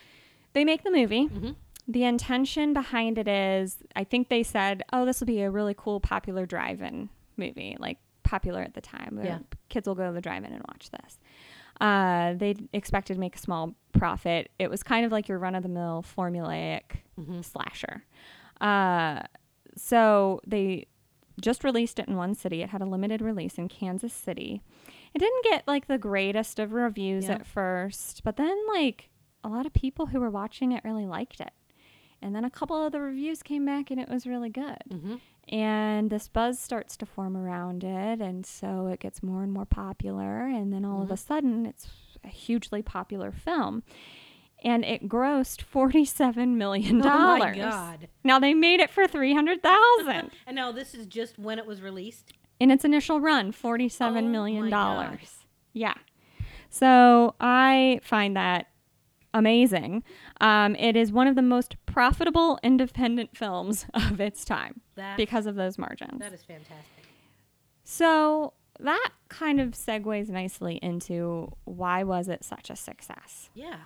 they 0.57 0.65
make 0.65 0.83
the 0.83 0.91
movie. 0.91 1.27
Mm-hmm. 1.27 1.51
The 1.87 2.03
intention 2.03 2.73
behind 2.73 3.17
it 3.17 3.27
is 3.27 3.77
I 3.95 4.03
think 4.03 4.27
they 4.29 4.43
said, 4.43 4.83
"Oh, 4.91 5.05
this 5.05 5.19
will 5.19 5.27
be 5.27 5.41
a 5.41 5.49
really 5.51 5.75
cool 5.77 5.99
popular 5.99 6.45
drive-in 6.45 7.09
movie, 7.37 7.77
like 7.79 7.97
popular 8.23 8.61
at 8.61 8.73
the 8.73 8.81
time. 8.81 9.19
Yeah. 9.23 9.39
Kids 9.69 9.87
will 9.87 9.95
go 9.95 10.07
to 10.07 10.11
the 10.13 10.21
drive-in 10.21 10.51
and 10.51 10.63
watch 10.67 10.89
this." 10.91 11.19
Uh, 11.79 12.33
they 12.33 12.55
expected 12.73 13.13
to 13.13 13.19
make 13.19 13.35
a 13.35 13.39
small 13.39 13.75
profit. 13.93 14.49
It 14.57 14.69
was 14.69 14.81
kind 14.81 15.05
of 15.05 15.11
like 15.11 15.27
your 15.27 15.37
run-of-the-mill 15.37 16.03
formulaic 16.17 16.81
Mm-hmm. 17.19 17.41
slasher. 17.41 18.03
Uh, 18.61 19.21
so 19.75 20.39
they 20.45 20.87
just 21.39 21.63
released 21.63 21.99
it 21.99 22.07
in 22.07 22.15
one 22.15 22.33
city. 22.35 22.61
It 22.63 22.69
had 22.69 22.81
a 22.81 22.85
limited 22.85 23.21
release 23.21 23.57
in 23.59 23.67
Kansas 23.69 24.13
City. 24.13 24.61
It 25.13 25.19
didn't 25.19 25.43
get 25.43 25.67
like 25.67 25.87
the 25.87 25.97
greatest 25.97 26.59
of 26.59 26.73
reviews 26.73 27.25
Yeah. 27.25 27.33
at 27.35 27.45
first, 27.47 28.23
but 28.23 28.37
then 28.37 28.55
like 28.73 29.09
a 29.47 29.49
lot 29.49 29.65
of 29.65 29.73
people 29.73 30.07
who 30.07 30.19
were 30.19 30.29
watching 30.29 30.71
it 30.73 30.83
really 30.83 31.05
liked 31.05 31.39
it. 31.39 31.51
And 32.21 32.35
then 32.35 32.43
a 32.43 32.49
couple 32.49 32.83
of 32.83 32.91
the 32.91 32.99
reviews 32.99 33.43
came 33.43 33.65
back 33.65 33.91
and 33.91 33.99
it 33.99 34.09
was 34.09 34.25
really 34.25 34.49
good. 34.49 34.81
Mm-hmm. 34.91 35.15
And 35.55 36.09
this 36.09 36.27
buzz 36.27 36.59
starts 36.59 36.97
to 36.97 37.05
form 37.05 37.37
around 37.37 37.83
it. 37.83 38.19
And 38.19 38.45
so 38.45 38.87
it 38.87 38.99
gets 38.99 39.21
more 39.23 39.43
and 39.43 39.53
more 39.53 39.65
popular. 39.65 40.45
And 40.47 40.73
then 40.73 40.83
all 40.83 41.01
of 41.01 41.11
a 41.11 41.17
sudden, 41.17 41.65
it's 41.65 41.87
a 42.23 42.27
hugely 42.27 42.81
popular 42.81 43.31
film. 43.31 43.83
And 44.63 44.83
it 44.83 45.07
grossed 45.07 45.63
$47 45.63 46.55
million. 46.55 47.01
Oh 47.05 47.37
my 47.37 47.55
god! 47.55 48.07
Now 48.23 48.39
they 48.39 48.55
made 48.55 48.79
it 48.79 48.89
for 48.89 49.07
300000 49.07 50.31
And 50.47 50.55
now 50.55 50.71
this 50.71 50.95
is 50.95 51.05
just 51.05 51.37
when 51.37 51.59
it 51.59 51.67
was 51.67 51.81
released. 51.81 52.33
in 52.59 52.71
its 52.71 52.83
initial 52.83 53.21
run, 53.21 53.53
$47 53.53 54.01
oh 54.01 54.21
million. 54.23 54.69
Dollars. 54.71 55.45
Yeah. 55.73 55.93
So 56.71 57.35
I 57.39 57.99
find 58.03 58.35
that 58.35 58.67
amazing. 59.33 60.03
Um, 60.41 60.75
it 60.75 60.95
is 60.95 61.11
one 61.11 61.27
of 61.27 61.35
the 61.35 61.41
most 61.41 61.75
profitable 61.85 62.59
independent 62.63 63.35
films 63.35 63.85
of 63.93 64.19
its 64.21 64.43
time 64.45 64.81
That 64.95 65.17
because 65.17 65.45
of 65.45 65.55
those 65.55 65.77
margins. 65.77 66.19
that 66.19 66.33
is 66.33 66.43
fantastic. 66.43 67.03
So 67.83 68.53
that 68.79 69.09
kind 69.29 69.59
of 69.59 69.69
segues 69.71 70.29
nicely 70.29 70.79
into 70.81 71.51
why 71.65 72.03
was 72.03 72.27
it 72.27 72.43
such 72.43 72.69
a 72.69 72.75
success? 72.75 73.49
Yeah. 73.53 73.77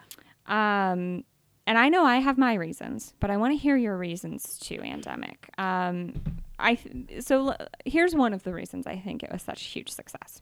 Um, 0.47 1.23
and 1.67 1.77
I 1.77 1.89
know 1.89 2.03
I 2.03 2.17
have 2.17 2.37
my 2.37 2.55
reasons, 2.55 3.13
but 3.19 3.29
I 3.29 3.37
want 3.37 3.53
to 3.53 3.57
hear 3.57 3.77
your 3.77 3.97
reasons 3.97 4.57
too, 4.57 4.77
Andemic. 4.79 5.35
Um, 5.57 6.13
I 6.59 6.75
th- 6.75 7.23
so 7.23 7.49
l- 7.49 7.67
here's 7.85 8.15
one 8.15 8.33
of 8.33 8.43
the 8.43 8.53
reasons 8.53 8.87
I 8.87 8.97
think 8.97 9.23
it 9.23 9.31
was 9.31 9.41
such 9.43 9.61
a 9.61 9.65
huge 9.69 9.89
success. 9.89 10.41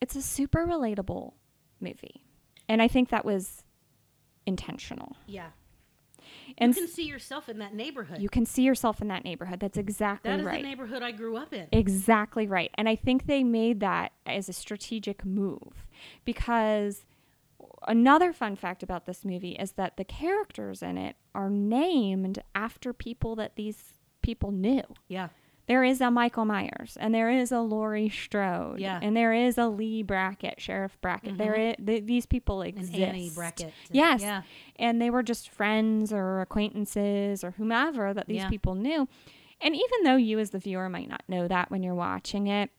It's 0.00 0.16
a 0.16 0.22
super 0.22 0.66
relatable 0.66 1.32
movie, 1.80 2.24
and 2.68 2.80
I 2.80 2.88
think 2.88 3.10
that 3.10 3.24
was 3.24 3.62
intentional. 4.48 5.16
Yeah. 5.26 5.48
And 6.58 6.74
you 6.74 6.82
can 6.82 6.90
see 6.90 7.04
yourself 7.04 7.48
in 7.48 7.58
that 7.58 7.74
neighborhood. 7.74 8.20
you 8.20 8.28
can 8.28 8.44
see 8.46 8.62
yourself 8.62 9.00
in 9.00 9.08
that 9.08 9.24
neighborhood. 9.24 9.60
That's 9.60 9.78
exactly 9.78 10.30
right. 10.30 10.36
that 10.36 10.40
is 10.40 10.46
right. 10.46 10.62
the 10.62 10.68
neighborhood 10.68 11.02
I 11.02 11.12
grew 11.12 11.36
up 11.36 11.52
in. 11.52 11.68
Exactly 11.72 12.46
right. 12.46 12.70
And 12.74 12.88
I 12.88 12.96
think 12.96 13.26
they 13.26 13.44
made 13.44 13.80
that 13.80 14.12
as 14.26 14.48
a 14.48 14.52
strategic 14.52 15.24
move 15.24 15.86
because 16.24 17.04
another 17.86 18.32
fun 18.32 18.56
fact 18.56 18.82
about 18.82 19.06
this 19.06 19.24
movie 19.24 19.52
is 19.52 19.72
that 19.72 19.96
the 19.96 20.04
characters 20.04 20.82
in 20.82 20.98
it 20.98 21.16
are 21.34 21.50
named 21.50 22.42
after 22.54 22.92
people 22.92 23.36
that 23.36 23.56
these 23.56 23.94
people 24.22 24.50
knew. 24.50 24.82
yeah. 25.08 25.28
There 25.68 25.84
is 25.84 26.00
a 26.00 26.10
Michael 26.10 26.44
Myers 26.46 26.96
and 26.98 27.14
there 27.14 27.30
is 27.30 27.52
a 27.52 27.60
Laurie 27.60 28.08
Strode 28.08 28.80
Yeah. 28.80 28.98
and 29.02 29.16
there 29.16 29.32
is 29.32 29.56
a 29.58 29.68
Lee 29.68 30.02
Brackett, 30.02 30.60
Sheriff 30.60 30.98
Brackett. 31.00 31.38
There 31.38 31.54
is, 31.54 31.76
th- 31.84 32.04
these 32.06 32.26
people 32.26 32.62
exist. 32.62 32.94
And. 32.94 33.04
Annie 33.04 33.30
Brackett. 33.34 33.72
Yes. 33.90 34.22
Yeah. 34.22 34.42
And 34.76 35.00
they 35.00 35.10
were 35.10 35.22
just 35.22 35.50
friends 35.50 36.12
or 36.12 36.40
acquaintances 36.40 37.44
or 37.44 37.52
whomever 37.52 38.12
that 38.14 38.26
these 38.26 38.38
Yeah. 38.38 38.48
people 38.48 38.74
knew. 38.74 39.06
And 39.60 39.74
even 39.76 40.04
though 40.04 40.16
you 40.16 40.38
as 40.38 40.50
the 40.50 40.58
viewer 40.58 40.88
might 40.88 41.08
not 41.08 41.22
know 41.28 41.46
that 41.48 41.70
when 41.70 41.82
you're 41.82 41.94
watching 41.94 42.46
it, 42.46 42.70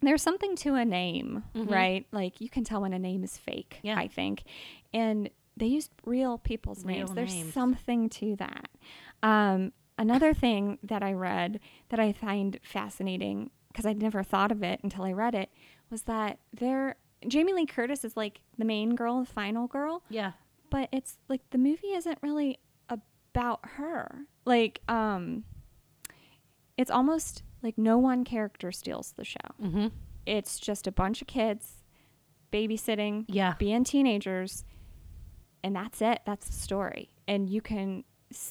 there's 0.00 0.22
something 0.22 0.56
to 0.56 0.74
a 0.74 0.84
name, 0.84 1.44
Mhm. 1.54 1.70
right? 1.70 2.06
Like 2.10 2.40
you 2.40 2.48
can 2.48 2.64
tell 2.64 2.80
when 2.82 2.92
a 2.92 2.98
name 2.98 3.22
is 3.22 3.36
fake, 3.36 3.78
Yeah. 3.82 3.98
I 3.98 4.08
think. 4.08 4.44
And 4.92 5.28
they 5.56 5.66
used 5.66 5.90
real 6.04 6.38
people's 6.38 6.84
Real 6.84 6.96
names. 7.06 7.14
There's 7.14 7.52
something 7.52 8.08
to 8.10 8.36
that. 8.36 8.68
Um, 9.22 9.72
another 9.98 10.34
thing 10.34 10.78
that 10.82 11.02
I 11.02 11.12
read 11.12 11.60
that 11.88 12.00
I 12.00 12.12
find 12.12 12.58
fascinating 12.62 13.50
because 13.68 13.86
I'd 13.86 14.00
never 14.00 14.22
thought 14.22 14.52
of 14.52 14.62
it 14.62 14.80
until 14.82 15.04
I 15.04 15.12
read 15.12 15.34
it 15.34 15.50
was 15.90 16.02
that 16.02 16.38
there 16.52 16.96
Jamie 17.26 17.52
Lee 17.54 17.66
Curtis 17.66 18.04
is 18.04 18.16
like 18.16 18.40
the 18.58 18.64
main 18.64 18.94
girl, 18.94 19.20
the 19.20 19.26
final 19.26 19.66
girl, 19.66 20.02
Yeah. 20.10 20.32
but 20.70 20.88
it's 20.92 21.16
like 21.28 21.40
the 21.50 21.58
movie 21.58 21.88
isn't 21.94 22.18
really 22.22 22.58
about 22.88 23.60
her. 23.62 24.26
Like, 24.44 24.80
um, 24.88 25.44
it's 26.76 26.90
almost 26.90 27.42
like 27.62 27.78
no 27.78 27.98
one 27.98 28.24
character 28.24 28.70
steals 28.70 29.12
the 29.16 29.24
show. 29.24 29.38
Mm-hmm. 29.62 29.86
It's 30.26 30.58
just 30.60 30.86
a 30.86 30.92
bunch 30.92 31.20
of 31.22 31.26
kids 31.26 31.82
babysitting, 32.52 33.24
Yeah. 33.28 33.54
being 33.58 33.84
teenagers, 33.84 34.64
and 35.62 35.74
that's 35.74 36.00
it. 36.02 36.20
That's 36.26 36.46
the 36.46 36.52
story. 36.52 37.10
And 37.26 37.48
you 37.48 37.60
can, 37.60 38.04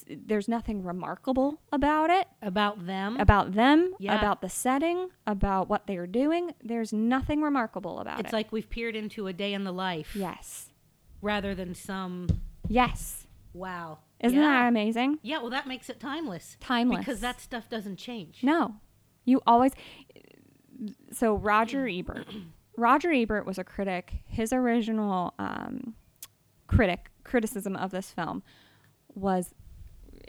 there's 0.08 0.48
nothing 0.48 0.82
remarkable 0.82 1.60
about 1.72 2.10
it, 2.10 2.26
About 2.42 2.86
them. 2.86 3.16
about 3.18 3.52
them, 3.54 3.94
Yeah. 3.98 4.18
about 4.18 4.40
the 4.40 4.48
setting, 4.48 5.08
about 5.26 5.68
what 5.68 5.86
they're 5.86 6.06
doing. 6.06 6.52
There's 6.62 6.92
nothing 6.92 7.42
remarkable 7.42 7.98
about 8.00 8.18
it. 8.20 8.24
it's 8.24 8.32
like 8.32 8.52
we've 8.52 8.68
peered 8.68 8.96
into 8.96 9.26
a 9.26 9.32
day 9.32 9.52
in 9.54 9.64
the 9.64 9.72
life 9.72 10.14
yes. 10.16 10.70
rather 11.22 11.54
than 11.54 11.74
some 11.74 12.28
Yes. 12.68 13.26
wow. 13.52 13.98
Isn't 14.20 14.38
yeah. 14.38 14.44
that 14.62 14.68
amazing? 14.68 15.18
Yeah, 15.22 15.38
well 15.38 15.50
that 15.50 15.66
makes 15.66 15.90
it 15.90 16.00
timeless. 16.00 16.56
Timeless. 16.60 16.98
Because 17.00 17.20
that 17.20 17.40
stuff 17.40 17.68
doesn't 17.68 17.96
change. 17.96 18.42
No, 18.42 18.76
you 19.24 19.42
always. 19.46 19.72
So 21.12 21.34
Roger 21.34 21.86
Ebert, 21.90 22.26
Roger 22.76 23.12
Ebert 23.12 23.44
was 23.46 23.58
a 23.58 23.64
critic. 23.64 24.14
His 24.26 24.52
original 24.52 25.34
um, 25.38 25.94
critic 26.66 27.10
criticism 27.22 27.76
of 27.76 27.90
this 27.90 28.10
film 28.10 28.42
was 29.14 29.54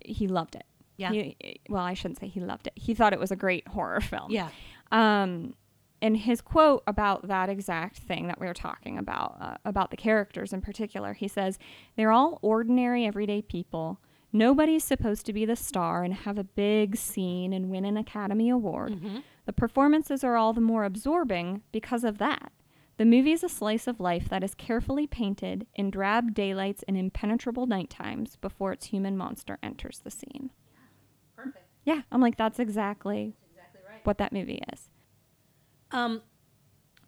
he 0.07 0.27
loved 0.27 0.55
it. 0.55 0.65
Yeah. 0.97 1.11
He, 1.11 1.59
well, 1.69 1.83
I 1.83 1.93
shouldn't 1.93 2.19
say 2.19 2.27
he 2.27 2.39
loved 2.39 2.67
it. 2.67 2.73
He 2.75 2.93
thought 2.93 3.13
it 3.13 3.19
was 3.19 3.31
a 3.31 3.35
great 3.35 3.67
horror 3.67 4.01
film. 4.01 4.31
Yeah. 4.31 4.49
Um, 4.91 5.55
and 6.01 6.17
his 6.17 6.41
quote 6.41 6.83
about 6.87 7.27
that 7.27 7.49
exact 7.49 7.97
thing 7.97 8.27
that 8.27 8.39
we 8.39 8.47
were 8.47 8.53
talking 8.53 8.97
about, 8.97 9.37
uh, 9.39 9.57
about 9.65 9.91
the 9.91 9.97
characters 9.97 10.53
in 10.53 10.61
particular, 10.61 11.13
he 11.13 11.27
says, 11.27 11.57
They're 11.95 12.11
all 12.11 12.39
ordinary, 12.41 13.05
everyday 13.05 13.41
people. 13.41 13.99
Nobody's 14.31 14.83
supposed 14.83 15.25
to 15.27 15.33
be 15.33 15.45
the 15.45 15.55
star 15.55 16.03
and 16.03 16.13
have 16.13 16.37
a 16.37 16.43
big 16.43 16.97
scene 16.97 17.53
and 17.53 17.69
win 17.69 17.85
an 17.85 17.95
Academy 17.95 18.49
Award. 18.49 18.91
Mm-hmm. 18.91 19.19
The 19.45 19.53
performances 19.53 20.23
are 20.23 20.35
all 20.35 20.51
the 20.51 20.61
more 20.61 20.83
absorbing 20.83 21.61
because 21.71 22.03
of 22.03 22.17
that. 22.17 22.51
The 22.97 23.05
movie 23.05 23.33
is 23.33 23.43
a 23.43 23.49
slice 23.49 23.87
of 23.87 23.99
life 23.99 24.29
that 24.29 24.43
is 24.43 24.55
carefully 24.55 25.05
painted 25.05 25.67
in 25.75 25.89
drab 25.91 26.33
daylights 26.33 26.83
and 26.87 26.95
impenetrable 26.97 27.65
night 27.67 27.89
times 27.89 28.37
before 28.37 28.71
its 28.71 28.85
human 28.87 29.17
monster 29.17 29.57
enters 29.61 29.99
the 29.99 30.11
scene. 30.11 30.51
Perfect. 31.35 31.65
Yeah, 31.83 32.03
I'm 32.11 32.21
like, 32.21 32.37
that's 32.37 32.59
exactly 32.59 33.35
Exactly 33.51 33.81
right. 33.89 33.99
what 34.05 34.17
that 34.19 34.31
movie 34.31 34.61
is. 34.71 34.89
Um, 35.91 36.21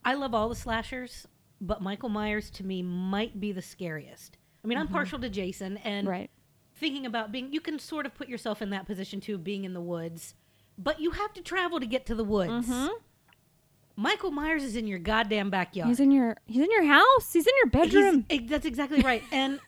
I 0.04 0.16
love 0.16 0.34
all 0.34 0.50
the 0.50 0.56
slashers, 0.56 1.26
but 1.62 1.82
Michael 1.82 2.10
Myers 2.10 2.50
to 2.52 2.66
me 2.66 2.82
might 2.84 3.40
be 3.40 3.52
the 3.54 3.62
scariest. 3.62 4.38
I 4.64 4.68
mean, 4.68 4.78
I'm 4.78 4.88
partial 4.90 5.20
to 5.20 5.30
Jason, 5.30 5.78
and 5.78 6.06
Right. 6.08 6.30
thinking 6.76 7.06
about 7.06 7.32
being, 7.32 7.54
you 7.54 7.62
can 7.62 7.80
sort 7.80 8.06
of 8.06 8.14
put 8.14 8.28
yourself 8.28 8.62
in 8.62 8.70
that 8.72 8.86
position 8.86 9.22
too, 9.22 9.38
being 9.38 9.64
in 9.64 9.74
the 9.74 9.82
woods, 9.82 10.36
but 10.78 11.00
you 11.00 11.12
have 11.12 11.32
to 11.34 11.42
travel 11.42 11.80
to 11.80 11.86
get 11.86 12.06
to 12.08 12.16
the 12.16 12.26
woods. 12.26 12.68
Mhm. 12.68 12.90
Michael 14.00 14.32
Myers 14.32 14.64
is 14.64 14.76
in 14.76 14.86
your 14.88 15.00
goddamn 15.00 15.50
backyard. 15.50 15.90
He's 15.90 16.00
in 16.00 16.12
your 16.12 16.38
he's 16.46 16.62
in 16.64 16.72
your 16.72 16.86
house. 16.86 17.34
He's 17.34 17.48
in 17.48 17.54
your 17.58 17.68
bedroom. 17.68 18.26
that's 18.48 18.66
exactly 18.66 19.02
right. 19.02 19.24
And 19.32 19.60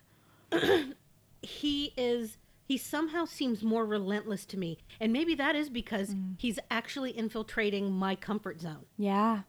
he 1.41 1.93
is 1.97 2.37
he 2.63 2.77
somehow 2.77 3.25
seems 3.25 3.63
more 3.63 3.85
relentless 3.85 4.45
to 4.45 4.57
me. 4.57 4.77
And 4.99 5.11
maybe 5.11 5.33
that 5.35 5.55
is 5.55 5.69
because 5.69 6.09
Mm. 6.13 6.35
he's 6.37 6.59
actually 6.69 7.17
infiltrating 7.17 7.91
my 7.91 8.15
comfort 8.15 8.61
zone. 8.61 8.85
yeah. 8.97 9.41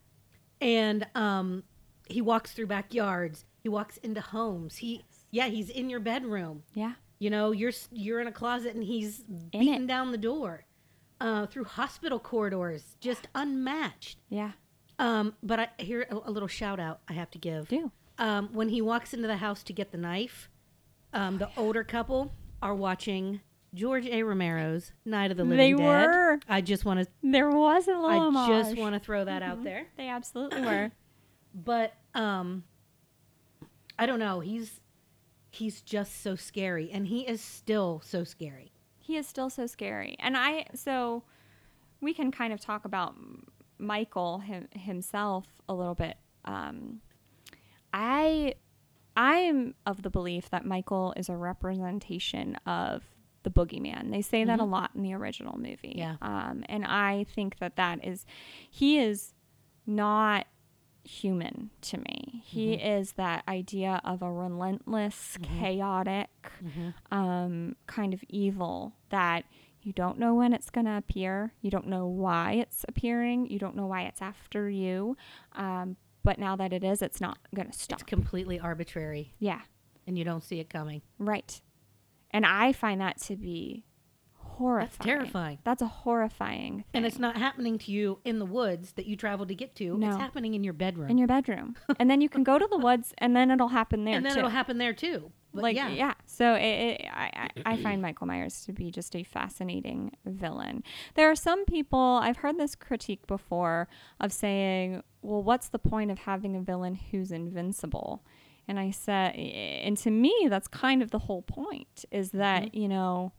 And 0.60 1.06
um 1.14 1.62
he 2.08 2.20
walks 2.22 2.52
through 2.52 2.66
backyards. 2.66 3.44
He 3.62 3.68
walks 3.68 3.98
into 3.98 4.20
homes. 4.20 4.76
He 4.76 5.04
yeah, 5.30 5.46
he's 5.48 5.68
in 5.70 5.90
your 5.90 6.00
bedroom. 6.00 6.62
Yeah. 6.74 6.94
You 7.18 7.28
know, 7.30 7.50
you're 7.52 7.72
you're 7.92 8.20
in 8.20 8.26
a 8.28 8.32
closet 8.32 8.74
and 8.74 8.82
he's 8.82 9.20
it. 9.20 9.50
beating 9.52 9.86
down 9.86 10.10
the 10.10 10.18
door. 10.18 10.64
Uh, 11.22 11.44
through 11.44 11.64
hospital 11.64 12.18
corridors, 12.18 12.96
just 12.98 13.28
unmatched. 13.34 14.16
Yeah. 14.30 14.52
Um, 15.00 15.34
but 15.42 15.58
I 15.60 15.68
here 15.78 16.06
a, 16.10 16.14
a 16.14 16.30
little 16.30 16.48
shout 16.48 16.78
out 16.78 17.00
I 17.08 17.14
have 17.14 17.30
to 17.32 17.38
give 17.38 17.68
Do. 17.68 17.90
um, 18.18 18.50
when 18.52 18.68
he 18.68 18.80
walks 18.82 19.14
into 19.14 19.26
the 19.26 19.36
house 19.38 19.62
to 19.64 19.72
get 19.72 19.92
the 19.92 19.98
knife, 19.98 20.50
um, 21.12 21.38
the 21.38 21.48
older 21.56 21.82
couple 21.84 22.32
are 22.62 22.74
watching 22.74 23.40
George 23.72 24.06
A. 24.06 24.22
Romero's 24.24 24.92
Night 25.04 25.30
of 25.30 25.36
the 25.36 25.44
Living 25.44 25.56
They 25.58 25.72
Dead. 25.82 26.06
were. 26.06 26.40
I 26.48 26.60
just 26.60 26.84
want 26.84 27.00
to. 27.00 27.06
There 27.22 27.48
was 27.50 27.86
a 27.88 27.92
little 27.92 28.06
I 28.10 28.16
homage. 28.16 28.48
just 28.66 28.76
want 28.76 28.94
to 28.94 29.00
throw 29.00 29.24
that 29.24 29.42
out 29.42 29.60
Mhm. 29.60 29.64
there. 29.64 29.86
They 29.96 30.08
absolutely 30.08 30.60
were. 30.62 30.90
But 31.52 31.94
um, 32.14 32.62
I 33.98 34.06
don't 34.06 34.20
know. 34.20 34.38
He's 34.38 34.80
he's 35.50 35.80
just 35.80 36.22
so 36.22 36.36
scary, 36.36 36.90
and 36.92 37.08
he 37.08 37.26
is 37.26 37.40
still 37.40 38.00
so 38.04 38.22
scary. 38.22 38.70
he 39.00 39.16
is 39.16 39.26
still 39.26 39.50
so 39.50 39.66
scary. 39.66 40.14
And 40.20 40.36
I, 40.36 40.66
so 40.76 41.24
we 42.00 42.14
can 42.14 42.30
kind 42.30 42.52
of 42.52 42.60
talk 42.60 42.84
about 42.84 43.16
Michael 43.80 44.38
him, 44.38 44.68
himself 44.72 45.46
a 45.68 45.74
little 45.74 45.94
bit. 45.94 46.16
Um, 46.44 47.00
I, 47.92 48.54
I 49.16 49.36
am 49.36 49.74
of 49.86 50.02
the 50.02 50.10
belief 50.10 50.50
that 50.50 50.64
Michael 50.64 51.14
is 51.16 51.28
a 51.28 51.36
representation 51.36 52.56
of 52.66 53.02
the 53.42 53.50
boogeyman. 53.50 54.10
They 54.10 54.22
say 54.22 54.44
that 54.44 54.60
a 54.60 54.64
lot 54.64 54.90
in 54.94 55.02
the 55.02 55.14
original 55.14 55.58
movie. 55.58 55.94
Yeah. 55.96 56.16
Um, 56.20 56.62
and 56.68 56.84
I 56.84 57.24
think 57.34 57.58
that 57.58 57.76
that 57.76 58.04
is, 58.06 58.26
he 58.70 58.98
is 58.98 59.32
not 59.86 60.46
human 61.02 61.70
to 61.80 61.96
me. 61.96 62.42
He 62.44 62.74
is 62.74 63.12
that 63.12 63.42
idea 63.48 64.00
of 64.04 64.20
a 64.22 64.30
relentless, 64.30 65.38
chaotic, 65.42 66.28
um, 67.10 67.76
kind 67.86 68.12
of 68.12 68.22
evil 68.28 68.92
that 69.08 69.44
you 69.82 69.92
don't 69.92 70.18
know 70.18 70.34
when 70.34 70.52
it's 70.52 70.70
going 70.70 70.86
to 70.86 70.96
appear. 70.96 71.52
You 71.60 71.70
don't 71.70 71.86
know 71.86 72.06
why 72.06 72.52
it's 72.52 72.84
appearing. 72.88 73.48
You 73.50 73.58
don't 73.58 73.76
know 73.76 73.86
why 73.86 74.02
it's 74.02 74.20
after 74.20 74.68
you. 74.68 75.16
Um, 75.54 75.96
but 76.22 76.38
now 76.38 76.54
that 76.56 76.72
it 76.72 76.84
is, 76.84 77.00
it's 77.02 77.20
not 77.20 77.38
going 77.54 77.70
to 77.70 77.78
stop. 77.78 78.00
It's 78.00 78.08
completely 78.08 78.60
arbitrary, 78.60 79.34
yeah, 79.38 79.60
and 80.06 80.18
you 80.18 80.24
don't 80.24 80.42
see 80.42 80.60
it 80.60 80.68
coming. 80.70 81.02
right. 81.18 81.60
And 82.32 82.46
I 82.46 82.72
find 82.72 83.00
that 83.00 83.20
to 83.22 83.36
be 83.36 83.84
horrifying. 84.60 84.90
That's 84.90 85.04
terrifying. 85.04 85.58
That's 85.64 85.82
a 85.82 85.86
horrifying 85.86 86.72
thing. 86.76 86.84
And 86.94 87.06
it's 87.06 87.18
not 87.18 87.36
happening 87.36 87.78
to 87.78 87.90
you 87.92 88.18
in 88.24 88.38
the 88.38 88.44
woods 88.46 88.92
that 88.92 89.06
you 89.06 89.16
traveled 89.16 89.48
to 89.48 89.54
get 89.54 89.74
to. 89.76 89.96
No. 89.96 90.08
It's 90.08 90.16
happening 90.16 90.54
in 90.54 90.62
your 90.62 90.72
bedroom. 90.74 91.10
in 91.10 91.18
your 91.18 91.28
bedroom. 91.28 91.76
and 91.98 92.08
then 92.10 92.20
you 92.20 92.28
can 92.28 92.44
go 92.44 92.58
to 92.58 92.66
the 92.70 92.78
woods 92.78 93.12
and 93.18 93.34
then 93.36 93.50
it'll 93.50 93.68
happen 93.80 94.04
there 94.04 94.14
and 94.16 94.24
then 94.24 94.32
too. 94.34 94.38
it'll 94.40 94.50
happen 94.50 94.78
there 94.78 94.92
too. 94.92 95.32
But 95.52 95.62
like 95.64 95.76
yeah. 95.76 95.88
yeah, 95.88 96.14
so 96.26 96.54
it, 96.54 96.60
it, 97.00 97.06
I, 97.12 97.50
I 97.66 97.72
I 97.72 97.82
find 97.82 98.00
michael 98.06 98.28
myers 98.28 98.64
to 98.66 98.72
be 98.72 98.92
just 98.92 99.16
a 99.16 99.24
fascinating 99.24 100.12
villain 100.24 100.84
there 101.16 101.28
are 101.28 101.34
some 101.34 101.64
people 101.64 102.20
i've 102.22 102.36
heard 102.36 102.56
this 102.56 102.76
critique 102.76 103.26
before 103.26 103.88
of 104.20 104.32
saying 104.32 105.02
well 105.22 105.42
what's 105.42 105.68
the 105.68 105.78
point 105.80 106.12
of 106.12 106.18
having 106.20 106.54
a 106.54 106.60
villain 106.60 106.94
who's 106.94 107.32
invincible 107.32 108.22
and 108.68 108.78
i 108.78 108.92
said 108.92 109.34
and 109.34 109.96
to 109.96 110.10
me 110.12 110.32
that's 110.48 110.68
kind 110.68 111.02
of 111.02 111.10
the 111.10 111.18
whole 111.26 111.42
point 111.42 112.04
is 112.12 112.30
that 112.30 112.62
Mm-hmm. 112.66 112.76
you 112.82 112.88
know 112.88 113.32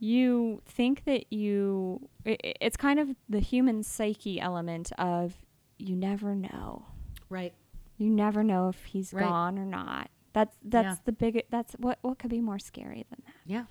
you 0.00 0.62
think 0.66 1.04
that 1.04 1.32
you 1.32 2.08
it, 2.24 2.40
it's 2.60 2.76
kind 2.76 2.98
of 2.98 3.08
the 3.28 3.38
human 3.40 3.82
psyche 3.82 4.40
element 4.40 4.90
of 4.98 5.34
you 5.78 5.94
never 5.94 6.34
know 6.34 6.86
Right. 7.28 7.54
you 7.98 8.08
never 8.10 8.42
know 8.42 8.68
if 8.70 8.84
he's 8.86 9.12
Right. 9.12 9.22
gone 9.24 9.58
or 9.58 9.64
not. 9.66 10.10
That's 10.32 10.56
that's 10.64 10.96
Yeah. 10.98 11.02
the 11.04 11.12
big. 11.12 11.44
That's 11.50 11.74
what 11.74 11.98
what 12.02 12.18
could 12.18 12.30
be 12.30 12.40
more 12.40 12.58
scary 12.58 13.04
than 13.10 13.22
that? 13.26 13.34
Yeah. 13.46 13.64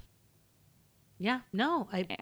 Yeah. 1.17 1.41
No, 1.53 1.88
I 1.91 2.06
Yeah. 2.10 2.15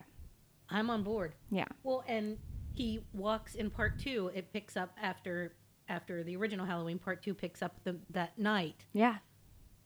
I'm 0.69 0.89
on 0.89 1.03
board. 1.03 1.34
Yeah, 1.49 1.65
Well, 1.84 2.03
and 2.08 2.38
he 2.73 2.99
walks 3.13 3.55
in 3.55 3.69
part 3.69 3.99
two. 3.99 4.31
It 4.36 4.51
picks 4.51 4.75
up 4.75 4.91
after 5.01 5.55
after 5.89 6.23
the 6.23 6.36
original 6.36 6.65
Halloween. 6.65 6.99
Part 6.99 7.23
two 7.23 7.34
picks 7.34 7.62
up 7.62 7.81
the, 7.86 7.97
that 8.10 8.38
night, 8.38 8.86
yeah, 8.91 9.19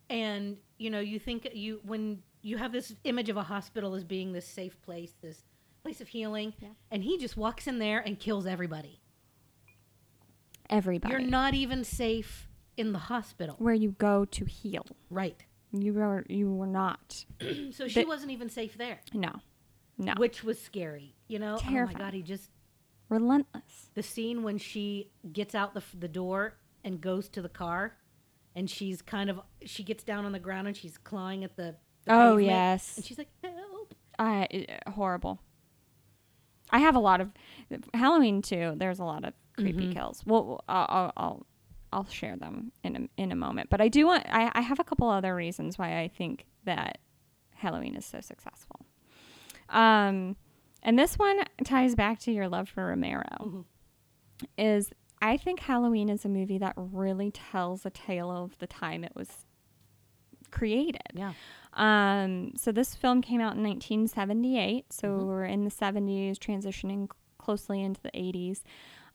and 0.10 0.58
you 0.80 0.90
know 0.90 1.00
you 1.00 1.20
think 1.20 1.48
you 1.54 1.80
when 1.84 2.24
you 2.42 2.58
have 2.58 2.72
this 2.72 2.96
image 3.04 3.30
of 3.30 3.38
a 3.38 3.44
hospital 3.44 3.94
as 3.96 4.04
being 4.04 4.32
this 4.34 4.48
safe 4.48 4.82
place, 4.82 5.14
this 5.22 5.44
place 5.84 6.02
of 6.02 6.08
healing, 6.10 6.54
Yeah. 6.60 6.70
and 6.92 7.04
he 7.04 7.18
just 7.18 7.38
walks 7.38 7.68
in 7.68 7.80
there 7.80 8.00
and 8.00 8.20
kills 8.20 8.46
everybody. 8.46 9.00
everybody. 10.70 11.12
You're 11.12 11.22
not 11.22 11.54
even 11.54 11.84
safe 11.84 12.48
in 12.78 12.94
the 12.94 13.00
hospital, 13.00 13.56
where 13.60 13.74
you 13.74 13.92
go 13.92 14.26
to 14.26 14.46
heal. 14.46 14.86
right? 15.10 15.44
You 15.74 15.94
were 15.94 16.26
you 16.28 16.52
were 16.54 16.68
not. 16.68 17.26
so 17.72 17.88
she 17.88 18.02
But- 18.02 18.08
wasn't 18.08 18.32
even 18.32 18.50
safe 18.50 18.78
there, 18.78 19.00
No, 19.14 19.40
no. 19.98 20.14
which 20.18 20.44
was 20.44 20.62
scary. 20.62 21.16
You 21.28 21.40
know, 21.40 21.58
oh 21.66 21.72
my 21.72 21.94
god, 21.94 22.14
he 22.14 22.22
just 22.22 22.50
Relentless. 23.10 23.90
the 23.94 24.04
scene 24.04 24.44
when 24.44 24.58
she 24.58 25.12
gets 25.32 25.54
out 25.56 25.74
the, 25.74 25.84
the 25.98 26.08
door 26.08 26.56
and 26.84 27.00
goes 27.02 27.28
to 27.30 27.42
the 27.42 27.50
car 27.50 27.98
and 28.56 28.70
she's 28.70 29.02
kind 29.02 29.30
of 29.30 29.40
she 29.66 29.84
gets 29.84 30.04
down 30.04 30.26
on 30.26 30.32
the 30.34 30.40
ground 30.40 30.68
and 30.68 30.76
she's 30.76 30.98
clawing 30.98 31.44
at 31.44 31.56
the 31.56 31.76
Oh 32.08 32.36
pavement, 32.38 32.46
yes, 32.48 32.98
and 32.98 33.06
she's 33.06 33.18
like 33.18 33.30
help 33.44 33.94
I 34.20 34.68
uh, 34.86 34.92
horrible. 34.92 35.40
I 36.70 36.80
have 36.80 36.96
a 36.96 37.00
lot 37.00 37.22
of 37.22 37.30
Halloween 37.94 38.42
too. 38.42 38.74
There's 38.78 39.00
a 39.00 39.04
lot 39.04 39.26
of 39.26 39.34
creepy 39.58 39.88
Mhm. 39.88 39.94
kills. 39.94 40.24
Well, 40.26 40.64
I'll, 40.70 41.12
I'll 41.18 41.46
I'll 41.94 42.06
share 42.08 42.38
them 42.38 42.72
in 42.84 42.96
a, 43.18 43.22
in 43.22 43.32
a 43.34 43.36
moment. 43.36 43.70
But 43.70 43.82
I 43.82 43.90
do 43.90 44.06
want. 44.08 44.26
I, 44.30 44.50
I 44.56 44.62
have 44.62 44.80
a 44.80 44.84
couple 44.84 45.10
other 45.10 45.36
reasons 45.36 45.78
why 45.78 46.00
I 46.00 46.08
think 46.08 46.46
that 46.64 47.00
Halloween 47.56 47.96
is 47.96 48.06
so 48.06 48.22
successful. 48.22 48.80
Um, 49.70 50.38
and 50.84 50.98
this 50.98 51.20
one 51.20 51.40
ties 51.66 51.96
back 51.96 52.20
to 52.22 52.32
your 52.32 52.48
love 52.48 52.70
for 52.70 52.86
Romero. 52.88 53.24
Mhm. 53.42 53.66
Is 54.58 54.92
I 55.22 55.36
think 55.38 55.60
Halloween 55.60 56.10
is 56.10 56.24
a 56.26 56.30
movie 56.30 56.58
that 56.58 56.74
really 56.78 57.30
tells 57.32 57.86
a 57.86 57.90
tale 57.90 58.32
of 58.32 58.58
the 58.60 58.68
time 58.68 59.04
it 59.04 59.12
was 59.16 59.46
created. 60.52 61.02
yeah 61.14 61.34
Um, 61.74 62.54
so 62.58 62.72
this 62.72 62.96
film 62.96 63.22
came 63.22 63.42
out 63.42 63.56
in 63.56 63.64
1978. 63.64 64.92
So 64.92 65.08
Mhm. 65.10 65.26
we're 65.28 65.46
in 65.46 65.64
the 65.64 65.72
70s, 65.72 66.38
transitioning 66.38 67.10
closely 67.38 67.82
into 67.82 68.02
the 68.02 68.12
80s. 68.18 68.64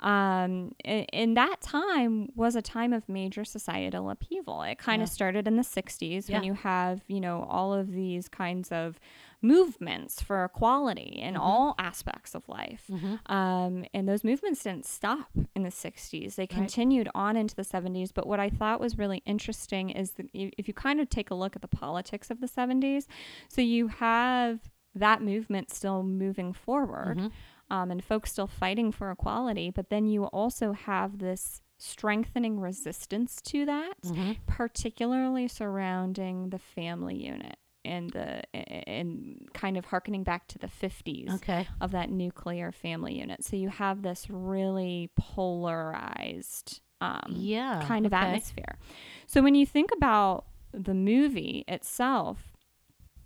Um, 0.01 0.75
and, 0.85 1.37
that 1.39 1.61
time 1.63 2.29
was 2.35 2.55
a 2.55 2.61
time 2.61 2.93
of 2.93 3.09
major 3.09 3.45
societal 3.45 4.11
upheaval. 4.11 4.63
It 4.63 4.77
kind 4.79 5.01
Yeah. 5.01 5.05
of 5.05 5.09
started 5.09 5.49
in 5.49 5.57
the 5.57 5.65
60s 5.65 6.29
when 6.31 6.43
you 6.45 6.53
have, 6.55 7.03
you 7.09 7.19
know, 7.21 7.45
all 7.49 7.73
of 7.73 7.91
these 7.93 8.29
kinds 8.29 8.71
of 8.71 9.01
movements 9.43 10.21
for 10.23 10.45
equality 10.45 11.19
in 11.23 11.35
Mhm. 11.35 11.41
all 11.41 11.75
aspects 11.79 12.35
of 12.35 12.49
life. 12.49 12.85
mm-hmm. 12.91 13.17
Um, 13.33 13.85
and 13.95 14.09
those 14.09 14.25
movements 14.25 14.63
didn't 14.63 14.87
stop 14.87 15.29
in 15.55 15.63
the 15.63 15.71
60s. 15.71 16.37
They 16.37 16.47
continued 16.47 17.09
on 17.15 17.37
into 17.37 17.55
the 17.55 17.65
70s. 17.65 18.13
But 18.13 18.27
what 18.27 18.41
I 18.41 18.49
thought 18.51 18.81
was 18.81 18.99
really 18.99 19.23
interesting 19.27 19.91
is 19.91 20.13
that 20.13 20.27
if 20.33 20.67
you 20.69 20.75
kind 20.75 21.01
of 21.01 21.09
take 21.09 21.31
a 21.31 21.35
look 21.35 21.55
at 21.57 21.63
the 21.63 21.69
politics 21.69 22.31
of 22.31 22.41
the 22.41 22.49
70s, 22.49 23.07
so 23.49 23.61
you 23.61 23.89
have 23.89 24.71
that 24.95 25.23
movement 25.23 25.71
still 25.71 26.03
moving 26.03 26.53
forward 26.55 27.19
Mhm. 27.19 27.33
um, 27.69 27.91
and 27.91 28.03
folks 28.03 28.33
still 28.33 28.47
fighting 28.47 28.91
for 28.91 29.11
equality. 29.11 29.71
But 29.71 29.91
then 29.91 30.07
you 30.07 30.25
also 30.25 30.73
have 30.73 31.19
this 31.19 31.61
strengthening 31.79 32.59
resistance 32.59 33.43
to 33.43 33.67
that, 33.67 34.01
Mhm. 34.03 34.39
particularly 34.47 35.47
surrounding 35.49 36.49
the 36.49 36.59
family 36.59 37.17
unit. 37.17 37.59
And 37.87 38.11
the 38.11 38.43
and 38.89 39.49
kind 39.55 39.77
of 39.77 39.85
harkening 39.87 40.25
back 40.25 40.49
to 40.49 40.59
the 40.59 40.67
50s 40.69 41.35
okay 41.37 41.67
of 41.81 41.93
that 41.93 42.11
nuclear 42.11 42.73
family 42.73 43.19
unit. 43.19 43.45
So 43.45 43.57
you 43.57 43.69
have 43.69 44.03
this 44.03 44.27
really 44.29 45.11
polarized 45.17 46.81
um, 47.01 47.35
yeah 47.37 47.83
kind 47.87 48.07
of 48.07 48.13
okay. 48.13 48.25
atmosphere. 48.27 48.79
So 49.27 49.43
when 49.43 49.55
you 49.55 49.67
think 49.67 49.91
about 49.97 50.47
the 50.73 50.95
movie 50.95 51.65
itself, 51.69 52.53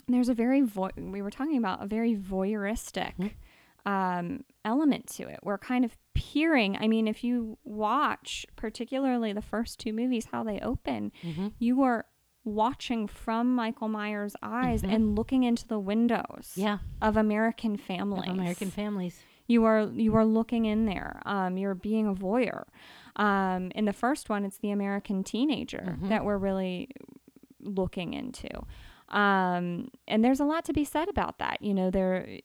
there's 0.09 0.29
a 0.29 0.35
very 0.35 0.61
vo- 0.62 0.90
we 0.96 1.23
were 1.23 1.31
talking 1.31 1.57
about 1.57 1.83
a 1.83 1.87
very 1.87 2.16
voyeuristic 2.16 3.14
Mhm. 3.18 3.31
um, 3.87 4.44
element 4.64 5.07
to 5.16 5.23
it. 5.29 5.40
We're 5.42 5.59
kind 5.59 5.85
of 5.85 5.96
peering. 6.14 6.77
I 6.77 6.87
mean, 6.88 7.07
if 7.09 7.23
you 7.25 7.59
watch 7.64 8.44
particularly 8.57 9.33
the 9.33 9.42
first 9.42 9.79
two 9.81 9.92
movies, 9.92 10.27
how 10.33 10.42
they 10.44 10.59
open, 10.61 11.12
Mhm. 11.23 11.53
you 11.59 11.83
are 11.83 12.07
watching 12.44 13.07
from 13.07 13.55
Michael 13.55 13.88
Myers' 13.88 14.35
eyes 14.42 14.83
Mhm. 14.83 14.92
and 14.94 15.16
looking 15.16 15.42
into 15.42 15.66
the 15.68 15.79
windows 15.79 16.53
yeah 16.57 16.79
of 17.03 17.16
American 17.16 17.74
of 17.74 17.81
families. 17.81 18.29
American 18.29 18.70
families 18.70 19.22
You 19.46 19.64
are 19.64 19.83
you 19.90 20.14
are 20.14 20.24
looking 20.24 20.64
in 20.64 20.85
there. 20.87 21.20
Um, 21.26 21.57
you're 21.59 21.74
being 21.74 22.07
a 22.07 22.14
voyeur. 22.14 22.64
Um, 23.16 23.72
in 23.74 23.85
the 23.85 23.92
first 23.92 24.29
one, 24.31 24.44
it's 24.44 24.59
the 24.59 24.70
American 24.70 25.24
teenager 25.24 25.98
Mhm. 26.00 26.09
that 26.09 26.24
we're 26.24 26.38
really 26.38 26.88
looking 27.61 28.14
into. 28.14 28.48
Um, 29.09 29.88
and 30.07 30.24
there's 30.24 30.38
a 30.40 30.44
lot 30.44 30.64
to 30.66 30.72
be 30.72 30.85
said 30.85 31.09
about 31.09 31.38
that. 31.38 31.61
You 31.62 31.74
know, 31.74 31.90
there 31.90 32.38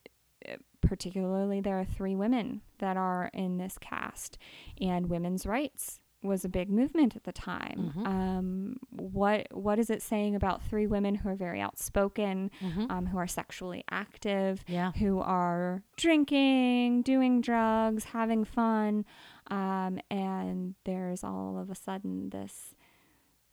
particularly 0.82 1.62
there 1.62 1.80
are 1.80 1.86
three 1.86 2.16
women 2.16 2.62
that 2.80 2.98
are 2.98 3.30
in 3.34 3.58
this 3.58 3.78
cast, 3.80 4.38
and 4.80 5.10
women's 5.10 5.46
rights 5.46 6.00
was 6.26 6.44
a 6.46 6.50
big 6.50 6.70
movement 6.70 7.16
at 7.16 7.24
the 7.24 7.32
time. 7.32 7.94
Mhm. 7.96 8.08
Um, 8.08 8.78
what 8.92 9.48
what 9.52 9.80
is 9.80 9.90
it 9.90 10.02
saying 10.02 10.36
about 10.36 10.62
three 10.64 10.88
women 10.88 11.16
who 11.16 11.30
are 11.30 11.36
very 11.36 11.62
outspoken, 11.62 12.52
Mhm. 12.62 12.90
um, 12.92 13.06
who 13.08 13.18
are 13.18 13.28
sexually 13.28 13.84
active, 13.90 14.64
yeah 14.68 14.92
who 14.94 15.20
are 15.20 15.84
drinking, 15.98 17.02
doing 17.04 17.42
drugs, 17.42 18.06
having 18.06 18.44
fun, 18.46 19.06
um, 19.48 20.00
and 20.10 20.76
there's 20.86 21.24
all 21.24 21.58
of 21.58 21.70
a 21.70 21.76
sudden 21.76 22.30
this 22.32 22.76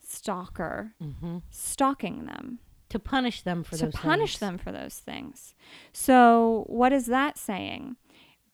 stalker 0.05 0.95
Mm-hmm. 1.01 1.39
stalking 1.51 2.27
them 2.27 2.59
To 2.91 2.99
punish 2.99 3.43
them 3.43 3.63
for 3.65 3.77
to 3.77 3.87
those 3.87 3.95
punish 3.95 4.37
things. 4.37 4.41
them 4.41 4.59
for 4.59 4.73
those 4.73 4.99
things. 4.99 5.55
So, 5.93 6.65
what 6.69 6.93
is 6.93 7.07
that 7.07 7.39
saying? 7.39 7.97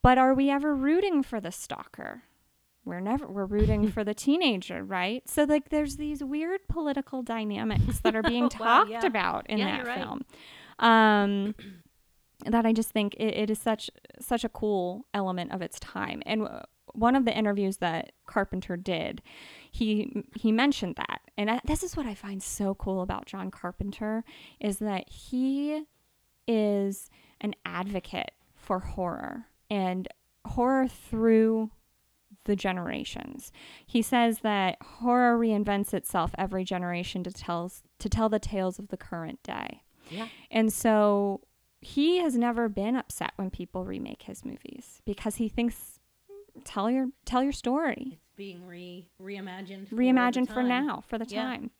But 0.02 0.16
are 0.18 0.32
we 0.34 0.48
ever 0.50 0.74
rooting 0.76 1.22
for 1.24 1.40
the 1.40 1.50
stalker? 1.50 2.22
We're 2.88 3.00
never 3.00 3.26
we're 3.26 3.44
rooting 3.46 3.90
for 3.92 4.02
the 4.04 4.14
teenager, 4.14 4.82
right? 4.82 5.22
So 5.28 5.44
like 5.44 5.68
there's 5.68 5.96
these 5.96 6.24
weird 6.24 6.66
political 6.68 7.22
dynamics 7.22 8.00
that 8.00 8.16
are 8.16 8.22
being 8.22 8.44
Wow, 8.58 8.84
talked 8.84 8.90
yeah. 8.90 9.06
about 9.06 9.48
in 9.50 9.58
Yeah, 9.58 9.76
that 9.78 9.86
right. 9.86 9.98
film. 9.98 10.20
Um 10.78 11.54
that 12.46 12.64
I 12.64 12.72
just 12.72 12.90
think 12.90 13.14
it, 13.14 13.34
it 13.36 13.50
is 13.50 13.58
such 13.58 13.90
such 14.20 14.44
a 14.44 14.48
cool 14.48 15.06
element 15.12 15.52
of 15.52 15.60
its 15.62 15.78
time. 15.80 16.22
And 16.24 16.42
w- 16.42 16.62
one 16.94 17.14
of 17.16 17.24
the 17.24 17.36
interviews 17.36 17.78
that 17.78 18.12
Carpenter 18.26 18.76
did, 18.76 19.22
he 19.70 20.24
he 20.36 20.52
mentioned 20.52 20.96
that, 20.96 21.20
and 21.36 21.50
I, 21.50 21.60
this 21.64 21.82
is 21.82 21.96
what 21.96 22.06
I 22.06 22.14
find 22.14 22.42
so 22.42 22.74
cool 22.74 23.02
about 23.02 23.26
John 23.26 23.50
Carpenter 23.50 24.24
is 24.60 24.78
that 24.78 25.08
he 25.08 25.82
is 26.46 27.10
an 27.40 27.54
advocate 27.64 28.30
for 28.54 28.78
horror 28.80 29.46
and 29.68 30.08
horror 30.46 30.88
through 30.88 31.70
the 32.48 32.56
generations. 32.56 33.52
He 33.86 34.02
says 34.02 34.40
that 34.40 34.78
horror 34.82 35.38
reinvents 35.38 35.94
itself 35.94 36.32
every 36.36 36.64
generation 36.64 37.22
to 37.22 37.30
tell 37.30 37.70
to 38.00 38.08
tell 38.08 38.28
the 38.28 38.40
tales 38.40 38.80
of 38.80 38.88
the 38.88 38.96
current 38.96 39.40
day. 39.44 39.82
Yeah. 40.10 40.26
And 40.50 40.72
so 40.72 41.42
he 41.80 42.18
has 42.18 42.36
never 42.36 42.68
been 42.68 42.96
upset 42.96 43.32
when 43.36 43.50
people 43.50 43.84
remake 43.84 44.22
his 44.22 44.44
movies 44.44 45.00
because 45.04 45.36
he 45.36 45.48
thinks 45.48 46.00
tell 46.64 46.90
your 46.90 47.08
tell 47.24 47.42
your 47.44 47.52
story. 47.52 48.18
It's 48.20 48.32
being 48.36 48.66
re 48.66 49.06
reimagined. 49.22 49.88
for 49.88 49.94
Reimagined 49.94 50.48
for 50.52 50.62
now, 50.64 51.04
for 51.06 51.18
the 51.18 51.26
Yeah. 51.28 51.42
time. 51.44 51.70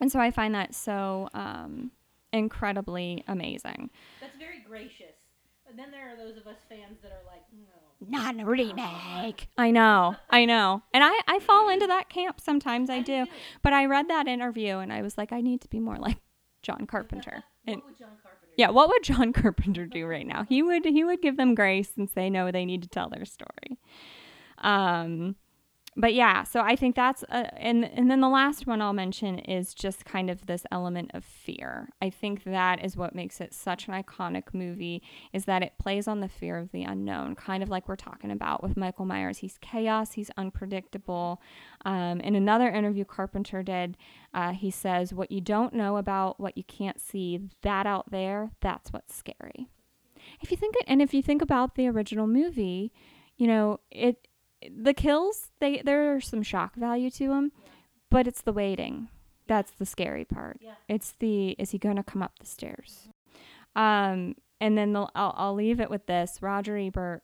And 0.00 0.12
so 0.12 0.20
I 0.20 0.30
find 0.30 0.54
that 0.54 0.74
so 0.74 1.28
um 1.32 1.92
incredibly 2.32 3.24
amazing. 3.28 3.90
That's 4.20 4.36
very 4.36 4.58
gracious. 4.66 5.16
But 5.64 5.76
then 5.76 5.90
there 5.90 6.12
are 6.12 6.16
those 6.16 6.36
of 6.36 6.46
us 6.46 6.58
fans 6.68 6.98
that 7.02 7.12
are 7.12 7.24
like. 7.26 7.31
Not 8.08 8.40
a 8.40 8.44
remake. 8.44 9.48
I 9.56 9.70
know. 9.70 10.16
I 10.30 10.44
know. 10.44 10.82
And 10.92 11.04
I, 11.04 11.12
I 11.26 11.38
fall 11.40 11.68
into 11.68 11.86
that 11.86 12.08
camp 12.08 12.40
sometimes. 12.40 12.90
I 12.90 13.00
do. 13.00 13.26
But 13.62 13.72
I 13.72 13.86
read 13.86 14.08
that 14.08 14.26
interview 14.28 14.78
and 14.78 14.92
I 14.92 15.02
was 15.02 15.16
like, 15.16 15.32
I 15.32 15.40
need 15.40 15.60
to 15.62 15.68
be 15.68 15.80
more 15.80 15.96
like 15.96 16.18
John 16.62 16.86
Carpenter. 16.86 17.44
And 17.64 17.76
What 17.76 17.86
would 17.90 17.98
John 17.98 18.08
Carpenter 18.20 18.52
yeah, 18.56 18.70
what 18.70 18.88
would 18.88 19.04
John 19.04 19.32
Carpenter 19.42 19.86
do 19.86 20.04
right 20.04 20.26
now? 20.26 20.42
He 20.48 20.64
would 20.64 20.84
he 20.84 21.04
would 21.04 21.22
give 21.22 21.36
them 21.36 21.54
grace 21.54 21.92
and 21.96 22.10
say 22.10 22.28
no, 22.28 22.50
they 22.50 22.64
need 22.64 22.82
to 22.82 22.88
tell 22.88 23.08
their 23.08 23.24
story. 23.24 23.78
Um 24.58 25.36
but 25.94 26.14
yeah, 26.14 26.42
so 26.44 26.60
I 26.60 26.74
think 26.74 26.96
that's 26.96 27.22
uh, 27.24 27.50
and 27.56 27.84
and 27.84 28.10
then 28.10 28.20
the 28.20 28.28
last 28.28 28.66
one 28.66 28.80
I'll 28.80 28.94
mention 28.94 29.38
is 29.40 29.74
just 29.74 30.06
kind 30.06 30.30
of 30.30 30.46
this 30.46 30.64
element 30.70 31.10
of 31.12 31.22
fear. 31.22 31.90
I 32.00 32.08
think 32.08 32.44
that 32.44 32.82
is 32.82 32.96
what 32.96 33.14
makes 33.14 33.42
it 33.42 33.52
such 33.52 33.88
an 33.88 33.94
iconic 33.94 34.54
movie 34.54 35.02
is 35.34 35.44
that 35.44 35.62
it 35.62 35.74
plays 35.78 36.08
on 36.08 36.20
the 36.20 36.28
fear 36.28 36.56
of 36.56 36.72
the 36.72 36.84
unknown, 36.84 37.34
kind 37.34 37.62
of 37.62 37.68
like 37.68 37.88
we're 37.88 37.96
talking 37.96 38.30
about 38.30 38.62
with 38.62 38.74
Michael 38.74 39.04
Myers. 39.04 39.38
He's 39.38 39.58
chaos, 39.60 40.12
he's 40.12 40.30
unpredictable. 40.38 41.42
Um, 41.84 42.20
in 42.20 42.34
another 42.36 42.70
interview 42.70 43.04
Carpenter 43.04 43.62
did, 43.62 43.98
uh, 44.32 44.52
he 44.52 44.70
says, 44.70 45.12
"What 45.12 45.30
you 45.30 45.42
don't 45.42 45.74
know 45.74 45.98
about 45.98 46.40
what 46.40 46.56
you 46.56 46.64
can't 46.64 47.00
see, 47.00 47.50
that 47.60 47.86
out 47.86 48.10
there, 48.10 48.52
that's 48.62 48.94
what's 48.94 49.14
scary." 49.14 49.68
If 50.40 50.50
you 50.50 50.56
think 50.56 50.74
and 50.86 51.02
if 51.02 51.12
you 51.12 51.20
think 51.20 51.42
about 51.42 51.74
the 51.74 51.86
original 51.88 52.26
movie, 52.26 52.92
you 53.36 53.46
know 53.46 53.80
it 53.90 54.26
the 54.70 54.94
kills 54.94 55.50
they 55.60 55.82
there's 55.84 56.28
some 56.28 56.42
shock 56.42 56.74
value 56.74 57.10
to 57.10 57.28
them 57.28 57.52
but 58.10 58.26
it's 58.26 58.42
the 58.42 58.52
waiting 58.52 59.08
that's 59.48 59.72
the 59.72 59.86
scary 59.86 60.24
part. 60.24 60.58
Yeah. 60.60 60.74
it's 60.88 61.12
the 61.18 61.50
is 61.58 61.72
he 61.72 61.78
going 61.78 61.96
to 61.96 62.02
come 62.02 62.22
up 62.22 62.38
the 62.38 62.46
stairs? 62.46 63.08
Um 63.74 64.36
and 64.60 64.78
then 64.78 64.92
the, 64.92 65.08
I'll, 65.16 65.34
I'll 65.36 65.54
leave 65.54 65.80
it 65.80 65.90
with 65.90 66.06
this. 66.06 66.38
Roger 66.40 66.78
ebert 66.78 67.22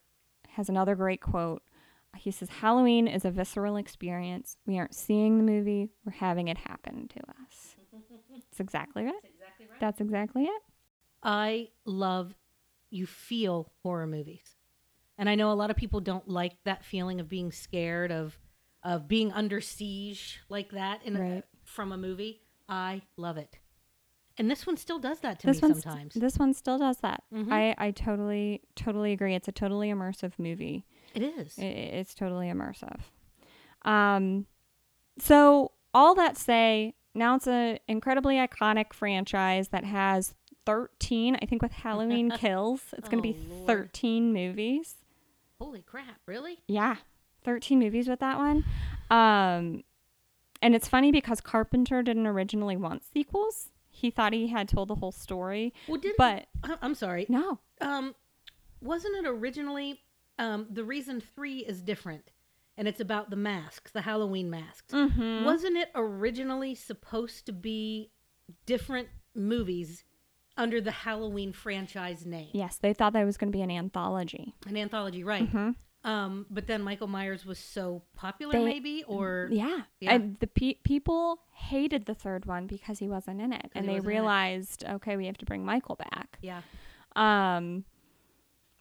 has 0.50 0.68
another 0.68 0.96
great 0.96 1.20
quote. 1.20 1.62
He 2.16 2.30
says 2.30 2.48
halloween 2.48 3.06
is 3.06 3.24
a 3.24 3.30
visceral 3.30 3.76
experience. 3.76 4.56
We 4.66 4.78
aren't 4.78 4.94
seeing 4.94 5.38
the 5.38 5.44
movie 5.44 5.90
we're 6.04 6.12
having 6.12 6.48
it 6.48 6.58
happen 6.58 7.08
to 7.08 7.20
us. 7.20 7.76
That's 8.30 8.60
exactly 8.60 9.04
right. 9.04 9.14
Exactly 9.24 9.66
right. 9.70 9.80
that's 9.80 10.00
exactly 10.00 10.44
it. 10.44 10.62
I 11.22 11.68
love 11.84 12.34
you 12.90 13.06
feel 13.06 13.70
horror 13.82 14.06
movies. 14.06 14.57
And 15.18 15.28
I 15.28 15.34
know 15.34 15.50
a 15.50 15.54
lot 15.54 15.70
of 15.70 15.76
people 15.76 16.00
don't 16.00 16.28
like 16.28 16.62
that 16.64 16.84
feeling 16.84 17.20
of 17.20 17.28
being 17.28 17.50
scared 17.52 18.10
of 18.12 18.38
of 18.84 19.08
being 19.08 19.32
under 19.32 19.60
siege 19.60 20.40
like 20.48 20.70
that 20.70 21.00
in 21.04 21.16
a, 21.16 21.42
from 21.64 21.90
a 21.92 21.96
movie. 21.98 22.40
I 22.68 23.02
love 23.16 23.36
it. 23.36 23.58
And 24.38 24.48
this 24.48 24.64
one 24.66 24.76
still 24.76 25.00
does 25.00 25.18
that 25.20 25.40
to 25.40 25.48
this 25.48 25.60
me 25.60 25.68
sometimes. 25.74 26.14
this 26.14 26.38
one 26.38 26.54
still 26.54 26.78
does 26.78 26.98
that 26.98 27.24
Mhm. 27.34 27.52
i 27.52 27.74
i 27.76 27.90
totally 27.90 28.62
totally 28.76 29.12
agree 29.12 29.34
it's 29.34 29.48
a 29.48 29.52
totally 29.52 29.88
immersive 29.88 30.38
movie 30.38 30.86
it 31.12 31.22
is. 31.24 31.58
I- 31.58 31.62
it's 31.62 32.14
totally 32.14 32.46
immersive. 32.46 33.00
Um, 33.82 34.46
so 35.18 35.72
all 35.94 36.14
that 36.14 36.36
say, 36.36 36.94
now 37.14 37.34
it's 37.34 37.48
an 37.48 37.78
incredibly 37.88 38.36
iconic 38.36 38.92
franchise 38.92 39.68
that 39.70 39.84
has 39.84 40.34
13. 40.66 41.36
I 41.42 41.46
think 41.46 41.62
with 41.62 41.72
Halloween 41.72 42.30
Kills, 42.36 42.82
it's 42.96 43.08
going 43.08 43.22
to 43.22 43.28
Oh, 43.30 43.32
be 43.32 43.38
Lord. 43.48 43.66
13 43.66 44.32
movies. 44.32 44.96
Holy 45.60 45.82
crap, 45.82 46.20
really? 46.26 46.58
Yeah, 46.68 46.96
13 47.44 47.78
movies 47.78 48.08
with 48.08 48.20
that 48.20 48.38
one. 48.38 48.64
Um, 49.10 49.82
and 50.62 50.74
it's 50.74 50.86
funny 50.88 51.10
because 51.10 51.40
Carpenter 51.40 52.02
didn't 52.02 52.26
originally 52.28 52.76
want 52.76 53.02
sequels. 53.04 53.70
He 53.90 54.10
thought 54.10 54.32
he 54.32 54.48
had 54.48 54.68
told 54.68 54.88
the 54.88 54.94
whole 54.96 55.10
story, 55.10 55.74
Well, 55.88 55.98
did 56.00 56.14
but 56.16 56.46
I- 56.62 56.76
I'm 56.80 56.94
sorry. 56.94 57.26
no. 57.28 57.58
Um, 57.80 58.14
wasn't 58.80 59.16
it 59.16 59.28
originally 59.28 60.00
um, 60.38 60.66
the 60.70 60.84
reason 60.84 61.20
three 61.20 61.58
is 61.58 61.82
different, 61.82 62.30
and 62.76 62.86
it's 62.86 63.00
about 63.00 63.30
the 63.30 63.36
masks, 63.36 63.90
the 63.90 64.02
Halloween 64.02 64.48
masks? 64.50 64.94
Mm-hmm. 64.94 65.44
Wasn't 65.44 65.76
it 65.76 65.90
originally 65.96 66.76
supposed 66.76 67.46
to 67.46 67.52
be 67.52 68.12
different 68.66 69.08
movies 69.34 70.04
under 70.58 70.80
the 70.80 70.90
Halloween 70.90 71.52
franchise 71.54 72.26
name? 72.26 72.50
Yes, 72.52 72.76
they 72.76 72.92
thought 72.92 73.14
that 73.14 73.24
was 73.24 73.36
going 73.38 73.50
to 73.50 73.56
be 73.56 73.62
an 73.62 73.70
anthology. 73.70 74.54
An 74.66 74.76
anthology, 74.76 75.24
right? 75.24 75.50
Mhm. 75.50 75.74
Um, 76.04 76.46
but 76.50 76.66
then 76.66 76.82
Michael 76.82 77.08
Myers 77.08 77.44
was 77.46 77.58
so 77.58 78.02
popular, 78.14 78.52
They- 78.52 78.64
maybe, 78.64 79.04
or 79.04 79.48
Yeah. 79.50 79.82
Yeah. 80.00 80.12
And 80.14 80.38
the 80.38 80.46
pe- 80.46 80.74
people 80.84 81.40
hated 81.52 82.04
the 82.06 82.14
third 82.14 82.46
one 82.46 82.66
because 82.66 82.98
he 83.00 83.08
wasn't 83.08 83.40
in 83.40 83.52
it. 83.52 83.70
And 83.74 83.86
they 83.88 83.94
wasn't 83.94 84.04
in 84.06 84.10
it. 84.12 84.14
realized, 84.20 84.84
okay, 84.84 85.16
we 85.16 85.26
have 85.26 85.38
to 85.38 85.44
bring 85.46 85.64
Michael 85.64 85.96
back. 85.96 86.38
yeah, 86.40 86.62
Um, 87.16 87.84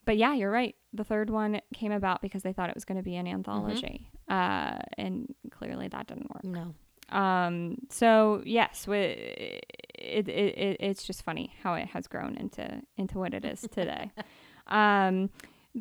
but 0.04 0.16
yeah, 0.16 0.32
you're 0.34 0.50
right. 0.50 0.76
The 0.92 1.04
third 1.04 1.28
one 1.28 1.60
came 1.74 1.92
about 1.92 2.22
because 2.22 2.42
they 2.42 2.52
thought 2.52 2.70
it 2.70 2.74
was 2.76 2.84
going 2.84 2.96
to 2.98 3.02
be 3.02 3.16
an 3.16 3.26
anthology. 3.26 4.10
Uh, 4.28 4.78
and 4.96 5.34
clearly 5.50 5.88
that 5.88 6.06
didn't 6.06 6.30
work. 6.32 6.44
no, 6.44 6.74
Um, 7.10 7.76
so 7.90 8.42
yes, 8.44 8.86
it, 8.88 9.64
it, 9.94 10.28
it, 10.28 10.76
it's 10.80 11.04
just 11.04 11.22
funny 11.22 11.54
how 11.62 11.74
it 11.74 11.88
has 11.88 12.06
grown 12.06 12.36
into, 12.36 12.82
into 12.96 13.18
what 13.18 13.34
it 13.34 13.44
is 13.44 13.62
today. 13.72 14.10
um, 14.66 15.30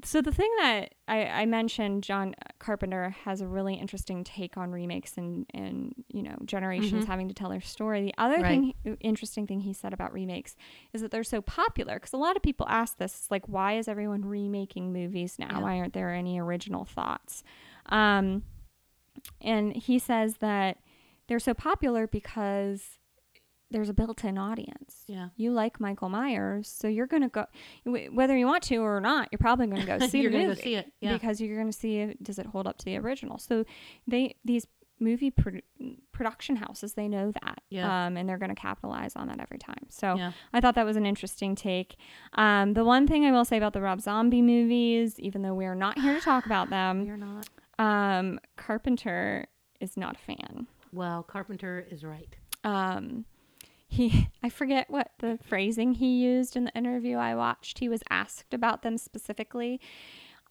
so 0.04 0.22
the 0.22 0.32
thing 0.34 0.52
that 0.60 0.94
I, 1.08 1.26
I 1.26 1.46
mentioned, 1.46 2.04
John 2.04 2.36
Carpenter 2.60 3.10
has 3.24 3.42
a 3.42 3.48
really 3.48 3.74
interesting 3.76 4.24
take 4.24 4.56
on 4.56 4.72
remakes 4.72 5.18
and, 5.18 5.46
and 5.54 5.96
you 6.10 6.22
know 6.22 6.36
generations 6.46 7.06
Mhm. 7.06 7.08
having 7.08 7.28
to 7.30 7.34
tell 7.34 7.50
their 7.50 7.62
story. 7.62 8.02
The 8.04 8.14
other 8.18 8.42
Right. 8.42 8.74
thing, 8.86 8.98
interesting 9.00 9.48
thing 9.48 9.62
he 9.62 9.74
said 9.74 9.94
about 9.94 10.14
remakes 10.14 10.56
is 10.94 11.02
that 11.02 11.10
they're 11.10 11.24
so 11.24 11.42
popular 11.42 11.96
because 11.96 12.14
a 12.14 12.18
lot 12.18 12.36
of 12.36 12.44
people 12.44 12.68
ask 12.70 12.98
this, 12.98 13.14
it's 13.18 13.32
like, 13.32 13.48
why 13.48 13.78
is 13.78 13.88
everyone 13.88 14.24
remaking 14.24 14.94
movies 14.94 15.40
now? 15.40 15.48
Yeah. 15.52 15.60
Why 15.62 15.80
aren't 15.80 15.94
there 15.94 16.14
any 16.14 16.40
original 16.40 16.86
thoughts? 16.86 17.44
Um, 17.88 18.44
and 19.42 19.76
he 19.76 19.98
says 20.00 20.36
that 20.42 20.78
they're 21.28 21.40
so 21.40 21.54
popular 21.54 22.08
because 22.08 22.84
there's 23.70 23.90
a 23.90 23.94
built-in 23.94 24.38
audience. 24.38 25.04
yeah. 25.08 25.28
You 25.36 25.52
like 25.52 25.80
Michael 25.82 26.08
Myers, 26.08 26.70
so 26.70 26.88
you're 26.88 27.06
gonna 27.08 27.28
go, 27.28 27.46
whether 27.86 28.38
you 28.38 28.46
want 28.48 28.64
to 28.64 28.78
or 28.78 29.02
not. 29.02 29.28
You're 29.32 29.40
probably 29.40 29.68
gonna 29.68 29.86
go 29.86 30.00
see 30.08 30.22
You're 30.22 30.32
the 30.32 30.38
go 30.38 30.54
see 30.54 30.76
it, 30.76 30.92
yeah. 31.02 31.12
because 31.14 31.42
you're 31.42 31.58
gonna 31.58 31.74
see 31.74 31.98
if, 32.00 32.18
does 32.24 32.40
it 32.40 32.46
hold 32.46 32.66
up 32.66 32.78
to 32.78 32.86
the 32.86 32.96
original. 32.98 33.38
So 33.38 33.66
they 34.08 34.36
these 34.46 34.68
movie 35.02 35.30
produ- 35.30 35.62
production 36.14 36.56
houses 36.56 36.94
they 36.94 37.08
know 37.10 37.32
that, 37.44 37.62
Yeah. 37.70 38.06
um, 38.08 38.16
and 38.16 38.28
they're 38.28 38.38
gonna 38.38 38.56
capitalize 38.56 39.18
on 39.18 39.28
that 39.28 39.42
every 39.42 39.58
time. 39.60 39.86
So 39.90 40.16
Yeah. 40.16 40.32
I 40.54 40.62
thought 40.62 40.76
that 40.76 40.86
was 40.86 40.96
an 40.96 41.06
interesting 41.06 41.54
take. 41.54 41.98
Um, 42.34 42.74
the 42.74 42.86
one 42.86 43.06
thing 43.06 43.26
I 43.26 43.32
will 43.34 43.44
say 43.46 43.58
about 43.58 43.74
the 43.74 43.82
Rob 43.82 44.00
Zombie 44.00 44.42
movies, 44.42 45.20
even 45.20 45.42
though 45.42 45.54
we 45.54 45.66
are 45.66 45.76
not 45.76 46.00
here 46.00 46.14
to 46.16 46.22
talk 46.22 46.46
about 46.46 46.70
them, 46.72 47.04
You're 47.06 47.18
not. 47.18 47.50
um, 47.80 48.40
Carpenter 48.56 49.46
is 49.82 49.98
not 49.98 50.16
a 50.16 50.20
fan. 50.20 50.68
Well, 50.92 51.24
Carpenter 51.24 51.86
is 51.90 52.04
right. 52.04 52.36
Um, 52.64 53.26
he, 53.88 54.30
I 54.44 54.50
forget 54.50 54.90
what 54.90 55.12
the 55.20 55.40
phrasing 55.48 55.94
he 55.94 56.24
used 56.24 56.56
in 56.56 56.66
the 56.66 56.74
interview 56.74 57.18
I 57.18 57.36
watched. 57.36 57.80
He 57.80 57.90
was 57.90 58.02
asked 58.10 58.54
about 58.54 58.82
them 58.82 58.98
specifically, 58.98 59.80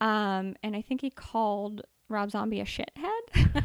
um, 0.01 0.57
and 0.62 0.77
I 0.77 0.83
think 0.83 1.01
he 1.01 1.11
called 1.11 1.83
Rob 2.09 2.31
Zombie 2.31 2.61
a 2.61 2.64
shithead. 2.64 3.62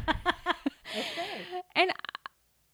Okay. 0.92 1.62
and 1.74 1.90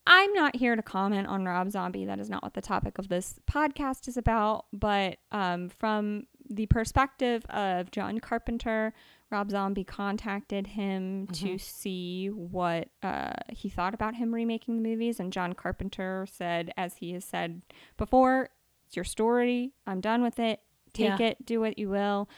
I'm 0.06 0.32
not 0.32 0.56
here 0.56 0.74
to 0.74 0.82
comment 0.82 1.28
on 1.28 1.44
Rob 1.44 1.70
Zombie. 1.70 2.04
That 2.06 2.18
is 2.18 2.30
not 2.30 2.42
what 2.42 2.54
the 2.54 2.60
topic 2.60 2.98
of 2.98 3.08
this 3.08 3.38
podcast 3.50 4.08
is 4.08 4.16
about. 4.16 4.66
But 4.72 5.18
um, 5.32 5.68
from 5.68 6.26
the 6.48 6.66
perspective 6.66 7.44
of 7.50 7.90
John 7.90 8.18
Carpenter, 8.18 8.94
Rob 9.30 9.50
Zombie 9.50 9.84
contacted 9.84 10.68
him 10.68 11.26
to 11.34 11.58
see 11.58 12.28
what 12.28 12.88
uh, 13.02 13.32
he 13.50 13.68
thought 13.68 13.92
about 13.94 14.14
him 14.14 14.34
remaking 14.34 14.76
the 14.82 14.88
movies. 14.88 15.20
And 15.20 15.32
John 15.32 15.52
Carpenter 15.52 16.26
said, 16.30 16.72
as 16.76 16.96
he 16.96 17.12
has 17.12 17.24
said 17.24 17.62
before, 17.96 18.48
it's 18.86 18.96
your 18.96 19.04
story. 19.04 19.72
I'm 19.86 20.00
done 20.00 20.22
with 20.22 20.38
it. 20.38 20.60
Take 20.94 21.18
Yeah. 21.20 21.26
it, 21.28 21.44
do 21.44 21.60
what 21.60 21.78
you 21.78 21.90
will. 21.90 22.28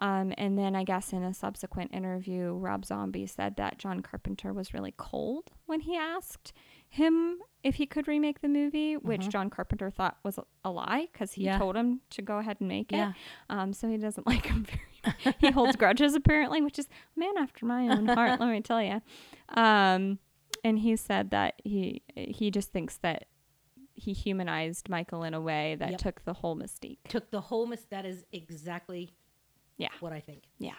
Um, 0.00 0.32
and 0.38 0.58
then 0.58 0.74
I 0.74 0.82
guess 0.82 1.12
in 1.12 1.22
a 1.22 1.32
subsequent 1.34 1.94
interview, 1.94 2.54
Rob 2.54 2.84
Zombie 2.86 3.26
said 3.26 3.56
that 3.56 3.78
John 3.78 4.00
Carpenter 4.00 4.52
was 4.52 4.72
really 4.74 4.94
cold 4.96 5.50
when 5.66 5.80
he 5.80 5.94
asked 5.96 6.52
him 6.88 7.38
if 7.62 7.74
he 7.76 7.86
could 7.86 8.08
remake 8.08 8.40
the 8.40 8.48
movie, 8.48 8.96
which 8.96 9.28
John 9.28 9.50
Carpenter 9.50 9.90
thought 9.90 10.16
was 10.24 10.38
a, 10.64 10.70
lie 10.70 11.06
because 11.12 11.32
he 11.34 11.42
Mm-hmm. 11.42 11.46
Yeah. 11.50 11.58
told 11.58 11.76
him 11.76 12.00
to 12.10 12.22
go 12.22 12.38
ahead 12.38 12.56
and 12.60 12.68
make 12.68 12.90
Yeah. 12.90 13.10
it. 13.10 13.16
Um, 13.50 13.72
so 13.74 13.88
he 13.88 13.98
doesn't 13.98 14.26
like 14.26 14.46
him 14.46 14.64
very 14.64 14.80
He 15.38 15.50
holds 15.50 15.76
grudges 15.76 16.14
apparently, 16.14 16.60
which 16.62 16.78
is 16.78 16.88
a 17.16 17.20
man 17.20 17.36
after 17.38 17.66
my 17.66 17.88
own 17.88 18.06
heart, 18.06 18.40
let 18.40 18.48
me 18.50 18.60
tell 18.60 18.82
you. 18.82 19.00
Um, 19.54 20.18
and 20.64 20.78
he 20.78 20.96
said 20.96 21.30
that 21.30 21.54
he 21.64 22.02
he 22.14 22.50
just 22.50 22.70
thinks 22.72 22.96
that 22.98 23.26
he 23.94 24.12
humanized 24.12 24.88
Michael 24.88 25.24
in 25.24 25.34
a 25.34 25.40
way 25.40 25.76
that 25.78 25.90
Yep. 25.90 26.00
took 26.00 26.24
the 26.24 26.32
whole 26.34 26.56
mystique. 26.56 26.98
Took 27.08 27.30
the 27.30 27.40
whole 27.40 27.66
mis- 27.66 27.84
that 27.90 28.06
is 28.06 28.24
exactly 28.32 29.10
Yeah. 29.76 29.88
what 30.00 30.12
I 30.12 30.20
think. 30.20 30.44
Yeah, 30.58 30.74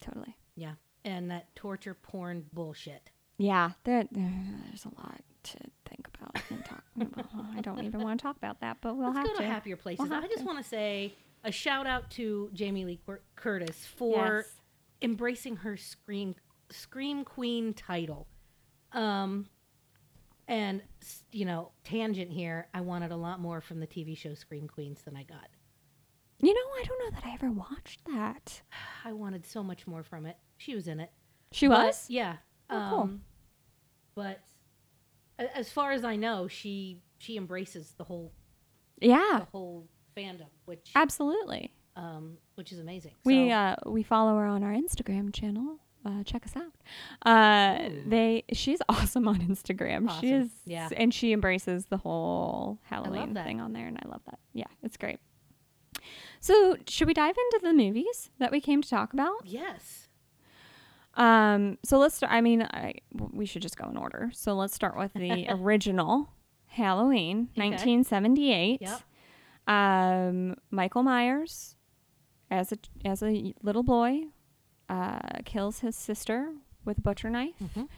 totally. 0.00 0.36
Yeah. 0.56 0.74
And 1.04 1.30
that 1.30 1.54
torture 1.54 1.94
porn 1.94 2.46
bullshit. 2.52 3.10
Yeah, 3.38 3.72
there, 3.84 4.04
there's 4.10 4.84
a 4.86 4.88
lot 5.00 5.20
to 5.44 5.58
think 5.88 6.08
about 6.14 6.34
and 6.50 6.64
talk 6.64 6.82
about. 7.00 7.26
I 7.56 7.60
don't 7.60 7.84
even 7.84 8.00
want 8.02 8.18
to 8.18 8.22
talk 8.22 8.36
about 8.36 8.60
that, 8.60 8.78
but 8.80 8.96
we'll 8.96 9.08
Let's 9.08 9.18
have 9.18 9.26
go 9.26 9.32
to, 9.34 9.42
to. 9.42 9.46
happier 9.46 9.76
places. 9.76 10.08
have 10.08 10.24
I 10.24 10.26
just 10.26 10.44
want 10.44 10.58
to 10.58 10.64
say 10.64 11.14
a 11.46 11.52
shout 11.52 11.86
out 11.86 12.10
to 12.12 12.50
Jamie 12.52 12.84
Lee 12.84 13.00
Cur- 13.06 13.22
Curtis 13.36 13.86
for 13.86 14.36
Yes. 14.38 14.60
embracing 15.02 15.56
her 15.56 15.76
scream 15.76 16.34
scream 16.70 17.24
queen 17.24 17.72
title. 17.74 18.26
Um, 18.92 19.48
and 20.48 20.82
you 21.32 21.44
know, 21.44 21.72
tangent 21.84 22.30
here. 22.30 22.68
I 22.74 22.80
wanted 22.80 23.12
a 23.12 23.16
lot 23.16 23.40
more 23.40 23.60
from 23.60 23.80
the 23.80 23.86
TV 23.86 24.16
show 24.16 24.34
Scream 24.34 24.68
Queens 24.68 25.02
than 25.02 25.16
I 25.16 25.22
got. 25.22 25.48
You 26.40 26.52
know, 26.52 26.60
I 26.80 26.84
don't 26.84 26.98
know 27.04 27.10
that 27.20 27.26
I 27.26 27.32
ever 27.34 27.50
watched 27.50 28.04
that. 28.06 28.62
I 29.04 29.12
wanted 29.12 29.46
so 29.46 29.62
much 29.62 29.86
more 29.86 30.02
from 30.02 30.26
it. 30.26 30.36
She 30.58 30.74
was 30.74 30.86
in 30.88 31.00
it. 31.00 31.10
She 31.52 31.68
But, 31.68 31.86
was? 31.86 32.06
yeah. 32.10 32.36
Oh, 32.68 32.86
cool. 32.90 33.00
um, 33.00 33.22
But 34.14 34.40
as 35.38 35.70
far 35.70 35.92
as 35.92 36.04
I 36.04 36.16
know, 36.16 36.48
she 36.48 37.00
she 37.18 37.36
embraces 37.36 37.92
the 37.96 38.04
whole 38.04 38.32
Yeah, 39.00 39.38
the 39.40 39.48
whole 39.52 39.88
fandom, 40.16 40.46
which 40.64 40.90
absolutely. 40.94 41.72
um, 41.96 42.38
which 42.56 42.72
is 42.72 42.78
amazing. 42.78 43.12
We 43.24 43.48
So- 43.50 43.54
uh, 43.54 43.76
we 43.86 44.02
follow 44.02 44.36
her 44.36 44.46
on 44.46 44.62
our 44.62 44.72
Instagram 44.72 45.32
channel. 45.34 45.78
Uh, 46.04 46.22
check 46.22 46.46
us 46.46 46.54
out. 46.54 46.72
Uh, 47.28 47.88
they 48.06 48.44
she's 48.52 48.78
awesome 48.88 49.26
on 49.26 49.38
Instagram. 49.40 50.08
She 50.20 50.30
is, 50.30 50.50
Yeah. 50.64 50.88
and 50.96 51.12
she 51.12 51.32
embraces 51.32 51.86
the 51.86 51.96
whole 51.96 52.78
Halloween 52.84 53.34
thing 53.34 53.60
on 53.60 53.72
there, 53.72 53.86
and 53.88 53.98
I 54.04 54.08
love 54.08 54.20
that. 54.26 54.38
Yeah, 54.52 54.66
it's 54.84 54.96
great. 54.96 55.18
So, 56.38 56.76
should 56.86 57.08
we 57.08 57.14
dive 57.14 57.34
into 57.36 57.66
the 57.66 57.72
movies 57.72 58.30
that 58.38 58.52
we 58.52 58.60
came 58.60 58.82
to 58.82 58.88
talk 58.88 59.12
about? 59.12 59.44
yes. 59.44 60.02
Um, 61.14 61.78
so 61.82 61.98
let's. 61.98 62.22
I 62.22 62.40
mean, 62.42 62.62
I, 62.62 62.94
we 63.32 63.46
should 63.46 63.62
just 63.62 63.76
go 63.78 63.88
in 63.88 63.96
order. 63.96 64.30
So 64.34 64.54
let's 64.54 64.74
start 64.74 64.96
with 64.98 65.14
the 65.14 65.46
original 65.50 66.28
Halloween, 66.66 67.48
Okay. 67.56 67.70
1978. 67.70 68.82
Yep. 68.82 69.00
Um, 69.66 70.56
Michael 70.70 71.02
Myers, 71.02 71.76
as 72.50 72.72
a 72.72 72.78
as 73.04 73.22
a 73.22 73.52
little 73.62 73.82
boy, 73.82 74.24
uh, 74.88 75.18
kills 75.44 75.80
his 75.80 75.96
sister 75.96 76.52
with 76.84 76.98
a 76.98 77.00
butcher 77.00 77.30
knife. 77.30 77.54
Mhm. 77.60 77.88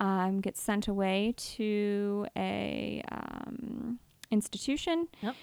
Um, 0.00 0.40
gets 0.40 0.60
sent 0.60 0.88
away 0.88 1.34
to 1.36 2.26
a 2.36 3.02
um, 3.12 4.00
institution. 4.30 5.08
Yep. 5.22 5.34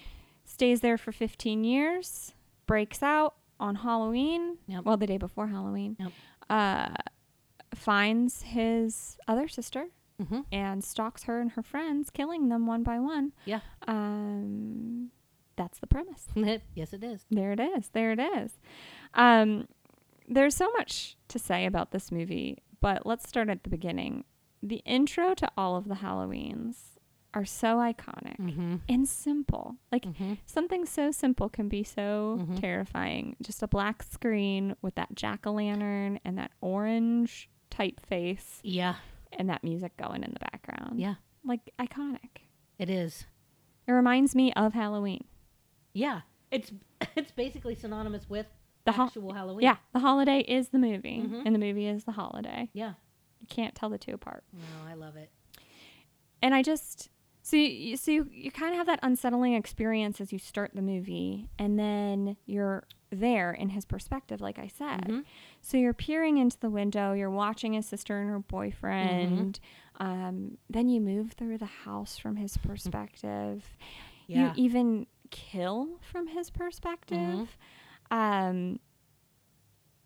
Stays 0.44 0.80
there 0.82 0.98
for 0.98 1.10
15 1.10 1.64
years. 1.64 2.34
Breaks 2.66 3.02
out 3.02 3.34
on 3.58 3.76
Halloween. 3.76 4.58
Yep. 4.68 4.84
Well, 4.84 4.96
the 4.98 5.06
day 5.06 5.16
before 5.16 5.46
Halloween. 5.48 5.96
Yep. 5.98 6.12
Uh, 6.50 6.94
finds 7.74 8.42
his 8.42 9.16
other 9.26 9.48
sister 9.48 9.86
Mm-hmm. 10.20 10.40
and 10.52 10.84
stalks 10.84 11.24
her 11.24 11.40
and 11.40 11.50
her 11.52 11.62
friends, 11.62 12.10
killing 12.10 12.48
them 12.48 12.66
one 12.66 12.82
by 12.84 13.00
one. 13.00 13.32
Yeah. 13.44 13.60
Um, 13.88 15.10
that's 15.62 15.78
the 15.78 15.86
premise. 15.86 16.26
yes, 16.74 16.92
it 16.92 17.04
is. 17.04 17.24
There 17.30 17.52
it 17.52 17.60
is. 17.60 17.88
There 17.90 18.12
it 18.12 18.18
is. 18.20 18.52
Um, 19.14 19.68
there's 20.28 20.54
so 20.56 20.70
much 20.72 21.16
to 21.28 21.38
say 21.38 21.66
about 21.66 21.90
this 21.92 22.10
movie, 22.10 22.58
but 22.80 23.06
let's 23.06 23.28
start 23.28 23.48
at 23.48 23.62
the 23.64 23.70
beginning. 23.70 24.24
The 24.62 24.82
intro 24.84 25.34
to 25.34 25.48
all 25.56 25.76
of 25.76 25.88
the 25.88 25.96
Halloweens 25.96 26.76
are 27.34 27.44
so 27.44 27.76
iconic 27.78 28.36
Mm-hmm. 28.38 28.76
and 28.88 29.08
simple. 29.08 29.76
Like 29.90 30.04
Mm-hmm. 30.04 30.34
something 30.46 30.84
so 30.84 31.10
simple 31.10 31.48
can 31.48 31.68
be 31.68 31.82
so 31.82 32.38
Mhm. 32.40 32.60
terrifying. 32.60 33.36
Just 33.42 33.62
a 33.62 33.68
black 33.68 34.02
screen 34.02 34.76
with 34.82 34.94
that 34.96 35.14
jack 35.14 35.46
o' 35.46 35.52
lantern 35.52 36.20
and 36.24 36.36
that 36.38 36.50
orange 36.60 37.48
typeface 37.70 38.60
Yeah. 38.62 38.96
and 39.32 39.48
that 39.48 39.64
music 39.64 39.96
going 39.96 40.22
in 40.24 40.32
the 40.32 40.40
background. 40.40 41.00
Yeah. 41.00 41.14
Like 41.44 41.70
iconic. 41.78 42.42
It 42.78 42.90
is. 42.90 43.24
It 43.86 43.92
reminds 43.92 44.34
me 44.34 44.52
of 44.52 44.74
Halloween. 44.74 45.24
Yeah. 45.92 46.20
It's 46.50 46.72
it's 47.16 47.32
basically 47.32 47.74
synonymous 47.74 48.28
with 48.28 48.46
The 48.84 48.92
ho- 48.92 49.04
actual 49.06 49.32
Halloween. 49.32 49.62
Yeah, 49.64 49.76
the 49.92 50.00
holiday 50.00 50.40
is 50.40 50.68
the 50.68 50.78
movie, 50.78 51.22
Mhm. 51.26 51.42
and 51.46 51.54
the 51.54 51.58
movie 51.58 51.86
is 51.86 52.04
the 52.04 52.12
holiday. 52.12 52.68
Yeah. 52.72 52.94
You 53.40 53.46
can't 53.48 53.74
tell 53.74 53.88
the 53.90 53.98
two 53.98 54.12
apart. 54.14 54.44
No, 54.52 54.88
I 54.90 54.94
love 54.94 55.16
it. 55.16 55.30
And 56.42 56.54
I 56.54 56.62
just 56.62 57.08
so 57.44 57.56
you, 57.56 57.96
so 57.96 58.12
you, 58.12 58.28
you 58.30 58.52
kind 58.52 58.70
of 58.72 58.76
have 58.78 58.86
that 58.86 59.00
unsettling 59.02 59.54
experience 59.54 60.20
as 60.20 60.32
you 60.32 60.38
start 60.38 60.70
the 60.74 60.82
movie, 60.82 61.48
and 61.58 61.76
then 61.78 62.36
you're 62.46 62.84
there 63.10 63.52
in 63.52 63.70
his 63.70 63.84
perspective, 63.84 64.40
like 64.40 64.58
I 64.60 64.68
said. 64.68 65.06
Mhm. 65.08 65.24
So 65.60 65.76
you're 65.76 65.92
peering 65.92 66.38
into 66.38 66.56
the 66.60 66.70
window, 66.70 67.12
you're 67.14 67.30
watching 67.30 67.72
his 67.72 67.84
sister 67.86 68.20
and 68.20 68.30
her 68.30 68.38
boyfriend. 68.38 69.58
Um, 69.98 70.56
then 70.70 70.88
you 70.88 71.00
move 71.00 71.32
through 71.32 71.58
the 71.58 71.66
house 71.66 72.16
from 72.16 72.36
his 72.36 72.56
perspective. 72.56 73.76
Yeah. 74.28 74.54
You 74.56 74.64
even 74.64 75.06
kill 75.32 75.98
from 76.00 76.28
his 76.28 76.48
perspective. 76.50 77.56
Um, 78.12 78.78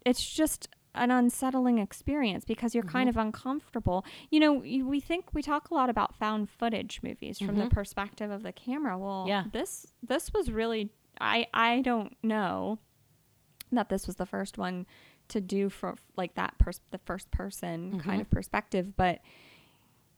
it's 0.07 0.25
just 0.25 0.69
an 0.95 1.11
unsettling 1.11 1.79
experience 1.79 2.45
because 2.47 2.75
you're 2.75 2.85
kind 2.85 3.09
of 3.11 3.19
uncomfortable. 3.19 4.03
You 4.31 4.41
know, 4.41 4.53
we 4.55 4.99
think 5.01 5.27
we 5.35 5.43
talk 5.43 5.71
a 5.71 5.75
lot 5.75 5.91
about 5.91 6.15
found 6.15 6.49
footage 6.49 7.01
movies 7.03 7.39
from 7.39 7.57
the 7.57 7.65
Mhm. 7.67 7.71
perspective 7.71 8.31
of 8.31 8.43
the 8.43 8.53
camera. 8.53 8.97
Well, 8.97 9.27
Yeah. 9.29 9.45
this 9.53 9.93
this 10.03 10.33
was 10.33 10.51
really 10.51 10.91
I 11.21 11.49
I 11.53 11.83
don't 11.83 12.17
know 12.23 12.79
that 13.73 13.89
this 13.91 14.07
was 14.07 14.17
the 14.17 14.25
first 14.27 14.57
one 14.57 14.87
to 15.29 15.41
do 15.41 15.69
for 15.69 15.97
like 16.17 16.35
that 16.37 16.57
pers- 16.59 16.81
the 16.93 16.99
first 16.99 17.31
person 17.31 17.99
kind 18.01 18.19
Mhm. 18.21 18.23
of 18.23 18.31
perspective, 18.31 18.97
but 18.97 19.21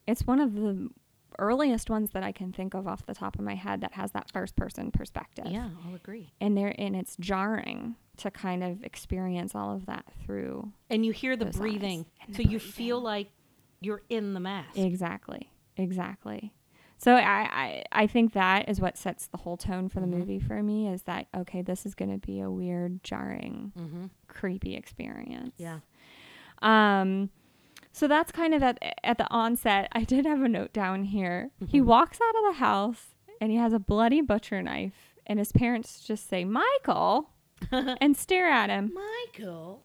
it's 0.06 0.26
one 0.26 0.38
of 0.38 0.54
the 0.54 0.90
earliest 1.38 1.90
ones 1.90 2.10
that 2.10 2.22
I 2.22 2.32
can 2.32 2.52
think 2.52 2.74
of 2.74 2.86
off 2.86 3.04
the 3.06 3.14
top 3.14 3.36
of 3.38 3.44
my 3.44 3.54
head 3.54 3.80
that 3.82 3.92
has 3.94 4.12
that 4.12 4.30
first 4.32 4.56
person 4.56 4.90
perspective 4.90 5.46
Yeah, 5.46 5.68
I'll 5.86 5.94
agree. 5.94 6.32
and 6.40 6.56
there 6.56 6.74
and 6.78 6.94
it's 6.96 7.16
jarring 7.18 7.96
to 8.18 8.30
kind 8.30 8.64
of 8.64 8.82
experience 8.82 9.54
all 9.54 9.74
of 9.74 9.86
that 9.86 10.04
through 10.24 10.72
And 10.90 11.04
you 11.06 11.12
hear 11.12 11.36
the 11.36 11.46
breathing, 11.46 12.06
And 12.26 12.34
so 12.36 12.42
the 12.42 12.48
you 12.50 12.58
feel 12.58 13.00
like 13.00 13.30
you're 13.80 14.02
in 14.08 14.34
the 14.34 14.40
mask. 14.40 14.76
exactly 14.76 15.50
exactly 15.76 16.52
so 17.00 17.14
I, 17.14 17.22
I 17.22 17.84
i 17.92 18.06
think 18.08 18.32
that 18.32 18.68
is 18.68 18.80
what 18.80 18.98
sets 18.98 19.28
the 19.28 19.36
whole 19.36 19.56
tone 19.56 19.88
for 19.88 20.00
the 20.00 20.06
Mhm. 20.06 20.18
movie 20.18 20.40
for 20.40 20.60
me 20.64 20.88
is 20.88 21.02
that 21.02 21.28
okay 21.32 21.62
this 21.62 21.86
is 21.86 21.94
going 21.94 22.10
to 22.10 22.18
be 22.26 22.40
a 22.40 22.50
weird 22.50 23.04
jarring 23.04 23.72
mm-hmm. 23.78 24.06
creepy 24.26 24.74
experience 24.74 25.54
Yeah. 25.58 25.78
um 26.60 27.30
so 27.98 28.06
that's 28.08 28.30
kind 28.32 28.54
of 28.54 28.62
at 28.62 28.78
at 29.04 29.18
the 29.18 29.26
onset 29.30 29.88
i 29.92 30.04
did 30.04 30.24
have 30.24 30.42
a 30.42 30.48
note 30.48 30.72
down 30.72 31.04
here 31.04 31.50
he 31.66 31.80
Mhm. 31.80 31.84
walks 31.84 32.18
out 32.22 32.34
of 32.36 32.54
the 32.54 32.58
house 32.60 33.14
and 33.40 33.50
he 33.50 33.56
has 33.56 33.72
a 33.72 33.78
bloody 33.78 34.20
butcher 34.20 34.62
knife 34.62 35.14
and 35.26 35.38
his 35.38 35.52
parents 35.52 36.00
just 36.00 36.28
say 36.28 36.44
michael 36.44 37.30
and 37.72 38.16
stare 38.16 38.48
at 38.48 38.70
him 38.70 38.92
Michael. 38.94 39.84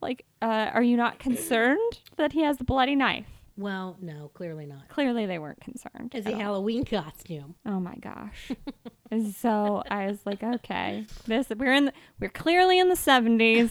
Like, 0.00 0.26
uh, 0.42 0.68
are 0.74 0.82
you 0.82 0.96
not 0.98 1.18
concerned 1.18 2.00
that 2.16 2.32
he 2.32 2.42
has 2.42 2.58
the 2.58 2.64
bloody 2.64 2.94
knife? 2.94 3.26
Well, 3.56 3.96
no, 4.02 4.30
clearly 4.34 4.66
not. 4.66 4.88
Clearly, 4.88 5.24
they 5.24 5.38
weren't 5.38 5.60
concerned. 5.60 6.12
Is 6.14 6.26
all. 6.26 6.34
Halloween 6.34 6.84
costume. 6.84 7.54
Oh 7.64 7.80
my 7.80 7.94
gosh! 7.96 8.50
And 9.10 9.32
so 9.32 9.82
I 9.88 10.06
was 10.08 10.18
like, 10.26 10.42
okay, 10.42 11.06
this 11.26 11.46
we're 11.56 11.72
in. 11.72 11.84
The, 11.86 11.92
we're 12.20 12.28
clearly 12.30 12.78
in 12.80 12.88
the 12.88 12.96
seventies 12.96 13.70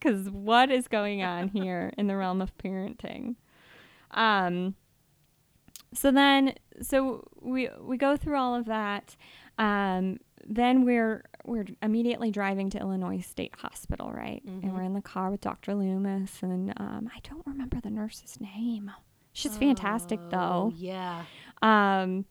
because 0.00 0.28
what 0.30 0.70
is 0.70 0.88
going 0.88 1.22
on 1.22 1.48
here 1.48 1.92
in 1.98 2.06
the 2.08 2.16
realm 2.16 2.40
of 2.42 2.56
parenting? 2.58 3.36
Um. 4.12 4.74
so 5.94 6.10
then 6.10 6.54
so 6.82 7.28
we 7.40 7.68
we 7.80 7.96
go 7.96 8.16
through 8.16 8.36
all 8.36 8.54
of 8.54 8.64
that 8.66 9.16
um 9.58 10.18
then 10.46 10.84
we're 10.84 11.24
we're 11.44 11.66
immediately 11.82 12.30
driving 12.30 12.70
to 12.70 12.78
Illinois 12.78 13.20
State 13.20 13.54
Hospital, 13.58 14.10
right? 14.12 14.42
Mhm. 14.46 14.62
And 14.64 14.74
we're 14.74 14.82
in 14.82 14.94
the 14.94 15.00
car 15.02 15.30
with 15.30 15.40
Dr. 15.40 15.74
Loomis, 15.74 16.42
and 16.42 16.72
um, 16.78 17.10
I 17.14 17.20
don't 17.28 17.46
remember 17.46 17.80
the 17.80 17.90
nurse's 17.90 18.40
name. 18.40 18.90
She's 19.32 19.56
fantastic, 19.56 20.18
Oh, 20.24 20.28
though. 20.30 20.72
Yeah. 20.74 21.24
Um, 21.62 22.24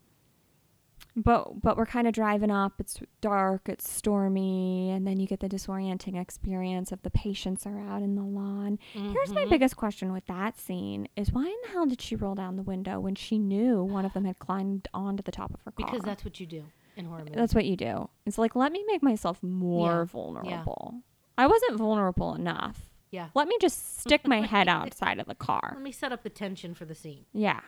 but 1.23 1.61
but 1.61 1.77
we're 1.77 1.85
kind 1.85 2.07
of 2.07 2.13
driving 2.13 2.51
up. 2.51 2.73
It's 2.79 2.99
dark. 3.21 3.67
It's 3.69 3.89
stormy, 3.89 4.89
and 4.91 5.05
then 5.07 5.19
you 5.19 5.27
get 5.27 5.39
the 5.39 5.49
disorienting 5.49 6.19
experience 6.19 6.91
of 6.91 7.01
the 7.03 7.09
patients 7.09 7.65
are 7.65 7.79
out 7.79 8.01
in 8.01 8.15
the 8.15 8.23
lawn. 8.23 8.79
Here's 8.93 9.31
my 9.33 9.45
Mhm. 9.45 9.49
biggest 9.49 9.75
question 9.77 10.11
with 10.13 10.25
that 10.27 10.57
scene: 10.57 11.07
is 11.15 11.31
why 11.31 11.45
in 11.45 11.55
the 11.63 11.69
hell 11.71 11.85
did 11.85 12.01
she 12.01 12.15
roll 12.15 12.35
down 12.35 12.55
the 12.55 12.63
window 12.63 12.99
when 12.99 13.15
she 13.15 13.37
knew 13.37 13.83
one 13.83 14.05
of 14.05 14.13
them 14.13 14.25
had 14.25 14.39
climbed 14.39 14.87
onto 14.93 15.23
the 15.23 15.31
top 15.31 15.53
of 15.53 15.61
her 15.63 15.71
car? 15.71 15.85
Because 15.85 16.01
that's 16.03 16.23
what 16.23 16.39
you 16.39 16.45
do 16.45 16.65
in 16.95 17.05
horror 17.05 17.19
movies. 17.19 17.35
That's 17.35 17.55
what 17.55 17.65
you 17.65 17.75
do. 17.75 18.09
It's 18.25 18.37
like, 18.37 18.55
let 18.55 18.71
me 18.71 18.83
make 18.87 19.01
myself 19.03 19.41
more 19.43 20.05
vulnerable. 20.05 20.93
yeah. 20.95 20.99
I 21.37 21.47
wasn't 21.47 21.77
vulnerable 21.77 22.33
enough. 22.35 22.89
Yeah. 23.11 23.29
Let 23.33 23.47
me 23.47 23.57
just 23.61 23.99
stick 24.01 24.27
my 24.27 24.41
head 24.41 24.67
outside 24.67 25.19
of 25.19 25.25
the 25.27 25.33
car. 25.35 25.71
Let 25.73 25.81
me 25.81 25.91
set 25.91 26.11
up 26.11 26.21
the 26.23 26.29
tension 26.29 26.73
for 26.75 26.85
the 26.85 26.93
scene. 26.93 27.25
Yeah. 27.33 27.61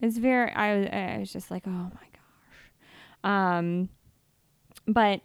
It's 0.00 0.18
very, 0.18 0.52
I, 0.52 0.76
was- 0.76 0.88
I 0.92 1.16
was 1.20 1.32
just 1.32 1.50
like, 1.50 1.66
oh 1.66 1.70
my. 1.70 1.90
Um, 3.24 3.88
but 4.86 5.20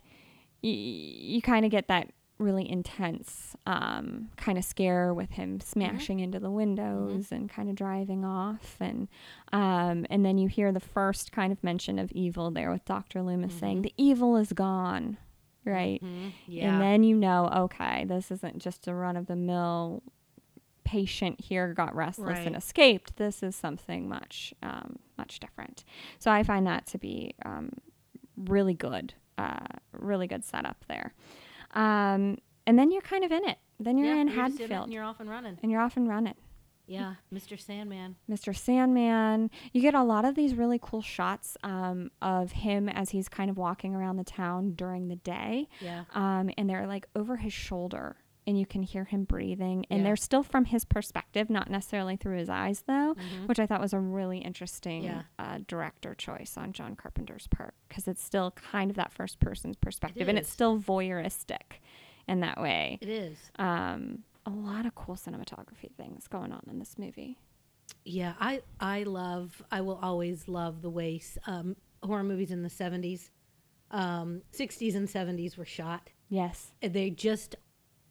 y- 0.63 0.69
you 0.69 1.41
kind 1.41 1.65
of 1.65 1.71
get 1.71 1.87
that 1.89 2.11
really 2.37 2.69
intense 2.71 3.53
um, 3.65 4.29
kind 4.37 4.57
of 4.57 4.63
scare 4.63 5.13
with 5.13 5.31
him 5.31 5.59
smashing 5.59 6.21
into 6.21 6.39
the 6.39 6.49
windows 6.49 7.33
and 7.33 7.49
kind 7.49 7.69
of 7.69 7.75
driving 7.75 8.23
off 8.23 8.77
and 8.79 9.09
um, 9.51 10.05
and 10.09 10.25
then 10.25 10.37
you 10.37 10.47
hear 10.47 10.71
the 10.71 10.79
first 10.79 11.33
kind 11.33 11.51
of 11.51 11.61
mention 11.63 11.99
of 11.99 12.09
evil 12.13 12.49
there 12.49 12.71
with 12.71 12.85
Dr. 12.85 13.21
Loomis 13.21 13.53
saying 13.59 13.81
the 13.81 13.93
evil 13.97 14.37
is 14.37 14.53
gone 14.53 15.17
right 15.65 16.01
Mhm. 16.01 16.31
Yeah. 16.47 16.71
and 16.73 16.81
then 16.81 17.03
you 17.03 17.17
know 17.17 17.49
okay 17.53 18.05
this 18.05 18.31
isn't 18.31 18.59
just 18.59 18.87
a 18.87 18.93
run 18.93 19.17
of 19.17 19.25
the 19.27 19.35
mill 19.35 20.01
patient 20.85 21.39
here 21.41 21.73
got 21.73 21.93
restless 21.95 22.37
and 22.47 22.55
escaped 22.55 23.17
this 23.17 23.43
is 23.43 23.55
something 23.55 24.07
much 24.07 24.53
um, 24.63 24.97
much 25.17 25.39
different 25.41 25.83
so 26.19 26.31
I 26.31 26.43
find 26.43 26.65
that 26.67 26.87
to 26.87 26.97
be 26.97 27.35
um, 27.45 27.73
really 28.45 28.73
good 28.73 29.13
uh, 29.37 29.65
really 29.93 30.27
good 30.27 30.43
setup 30.43 30.83
there 30.87 31.13
um, 31.73 32.37
and 32.65 32.77
then 32.77 32.91
you're 32.91 33.01
kind 33.01 33.23
of 33.23 33.31
in 33.31 33.47
it 33.47 33.57
then 33.79 33.97
you're 33.97 34.07
yeah, 34.13 34.21
in 34.21 34.27
you're 34.27 34.35
just 34.47 34.59
it 34.59 34.63
Haddonfield 34.63 34.83
and 34.85 34.93
you're 34.93 35.03
off 35.03 35.19
and 35.19 35.29
running. 35.29 35.57
and 35.61 35.71
you're 35.71 35.81
off 35.81 35.95
and 35.97 36.07
running 36.09 36.35
Yeah, 36.87 37.15
Mr. 37.33 37.57
Sandman. 37.59 38.15
Mr. 38.29 38.55
Sandman. 38.55 39.51
You 39.73 39.81
get 39.81 39.93
a 39.93 40.03
lot 40.03 40.25
of 40.25 40.33
these 40.35 40.55
really 40.55 40.79
cool 40.81 41.01
shots 41.03 41.55
um, 41.63 42.09
of 42.21 42.51
him 42.51 42.89
as 42.89 43.11
he's 43.11 43.29
kind 43.29 43.49
of 43.51 43.57
walking 43.57 43.93
around 43.95 44.17
the 44.17 44.23
town 44.23 44.71
during 44.73 45.07
the 45.07 45.15
day. 45.17 45.67
Yeah. 45.81 46.05
Um, 46.15 46.49
and 46.57 46.67
they're 46.67 46.87
like 46.87 47.05
over 47.15 47.37
his 47.37 47.53
shoulder, 47.53 48.15
and 48.49 48.59
you 48.59 48.65
can 48.65 48.81
hear 48.83 49.05
him 49.05 49.23
breathing. 49.23 49.85
And 49.89 49.99
Yeah. 49.99 50.03
they're 50.05 50.15
still 50.15 50.43
from 50.43 50.65
his 50.65 50.83
perspective, 50.83 51.49
not 51.49 51.69
necessarily 51.69 52.17
through 52.17 52.37
his 52.37 52.49
eyes, 52.49 52.81
though, 52.87 53.15
Mhm. 53.15 53.47
which 53.47 53.59
I 53.59 53.65
thought 53.67 53.79
was 53.79 53.93
a 53.93 53.99
really 53.99 54.39
interesting 54.39 55.03
Yeah. 55.03 55.23
uh, 55.37 55.59
director 55.67 56.15
choice 56.15 56.57
on 56.57 56.73
John 56.73 56.95
Carpenter's 56.95 57.47
part 57.47 57.75
because 57.87 58.07
it's 58.07 58.23
still 58.23 58.51
kind 58.51 58.89
of 58.89 58.95
that 58.97 59.11
first 59.13 59.39
person's 59.39 59.75
perspective, 59.77 60.27
and 60.27 60.37
it's 60.37 60.49
still 60.49 60.79
voyeuristic 60.79 61.79
in 62.27 62.39
that 62.41 62.59
way. 62.59 62.97
It 63.01 63.09
is. 63.09 63.51
Um, 63.57 64.23
a 64.45 64.49
lot 64.49 64.85
of 64.85 64.95
cool 64.95 65.15
cinematography 65.15 65.91
things 65.95 66.27
going 66.27 66.51
on 66.51 66.63
in 66.67 66.79
this 66.79 66.97
movie. 66.97 67.37
Yeah, 68.03 68.33
I 68.39 68.61
I 68.79 69.03
love. 69.03 69.63
I 69.71 69.81
will 69.81 69.97
always 70.01 70.47
love 70.47 70.81
the 70.81 70.89
way 70.89 71.21
um, 71.45 71.75
horror 72.01 72.23
movies 72.23 72.49
in 72.51 72.63
the 72.63 72.69
seventies, 72.69 73.31
um, 73.91 74.41
sixties, 74.51 74.95
and 74.95 75.07
seventies 75.09 75.57
were 75.57 75.65
shot. 75.65 76.09
Yes. 76.29 76.73
They 76.81 77.09
just 77.09 77.55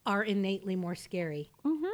are 0.08 0.22
innately 0.24 0.74
more 0.74 0.94
scary 0.96 1.52
Mm-hmm. 1.64 1.86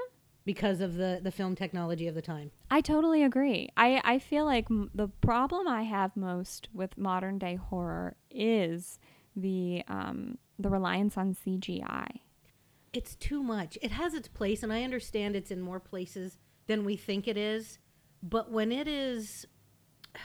because 0.46 0.80
of 0.80 0.94
the 0.94 1.20
the 1.22 1.30
film 1.30 1.54
technology 1.54 2.06
of 2.08 2.14
the 2.14 2.22
time. 2.22 2.50
I 2.70 2.80
totally 2.80 3.22
agree. 3.22 3.68
I, 3.76 4.00
I 4.04 4.18
feel 4.18 4.44
like 4.46 4.66
m- 4.70 4.90
the 4.94 5.08
problem 5.08 5.66
I 5.68 5.82
have 5.82 6.16
most 6.16 6.68
with 6.72 6.96
modern 6.96 7.38
day 7.38 7.56
horror 7.56 8.16
is 8.30 8.98
the 9.36 9.82
um, 9.88 10.38
the 10.58 10.70
reliance 10.70 11.18
on 11.18 11.34
CGI. 11.34 12.06
It's 12.92 13.16
too 13.16 13.42
much. 13.42 13.76
It 13.82 13.90
has 13.90 14.14
its 14.14 14.28
place, 14.28 14.62
and 14.62 14.72
I 14.72 14.84
understand 14.84 15.34
it's 15.34 15.50
in 15.50 15.60
more 15.60 15.80
places 15.80 16.38
than 16.68 16.84
we 16.84 16.96
think 16.96 17.26
it 17.26 17.36
is. 17.36 17.78
But 18.22 18.50
when 18.52 18.70
it 18.72 18.86
is, 18.86 19.46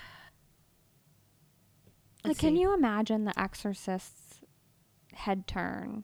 Like, 2.23 2.38
can 2.38 2.56
you 2.56 2.73
imagine 2.73 3.25
The 3.25 3.38
Exorcist's 3.39 4.41
head 5.13 5.47
turn 5.47 6.04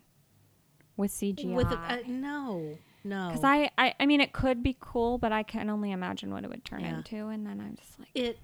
with 0.97 1.11
CGI? 1.11 1.53
with 1.55 1.67
uh, 1.71 1.97
no, 2.07 2.77
no, 3.03 3.27
Because 3.29 3.43
I, 3.43 3.69
I, 3.77 3.93
I 3.99 4.05
mean, 4.05 4.21
it 4.21 4.33
could 4.33 4.63
be 4.63 4.75
cool, 4.79 5.17
but 5.17 5.31
I 5.31 5.43
can 5.43 5.69
only 5.69 5.91
imagine 5.91 6.31
what 6.31 6.43
it 6.43 6.49
would 6.49 6.65
turn 6.65 6.81
Yeah. 6.81 6.97
into, 6.97 7.27
and 7.27 7.45
then 7.45 7.59
I'm 7.59 7.75
just 7.75 7.99
like, 7.99 8.09
it 8.13 8.39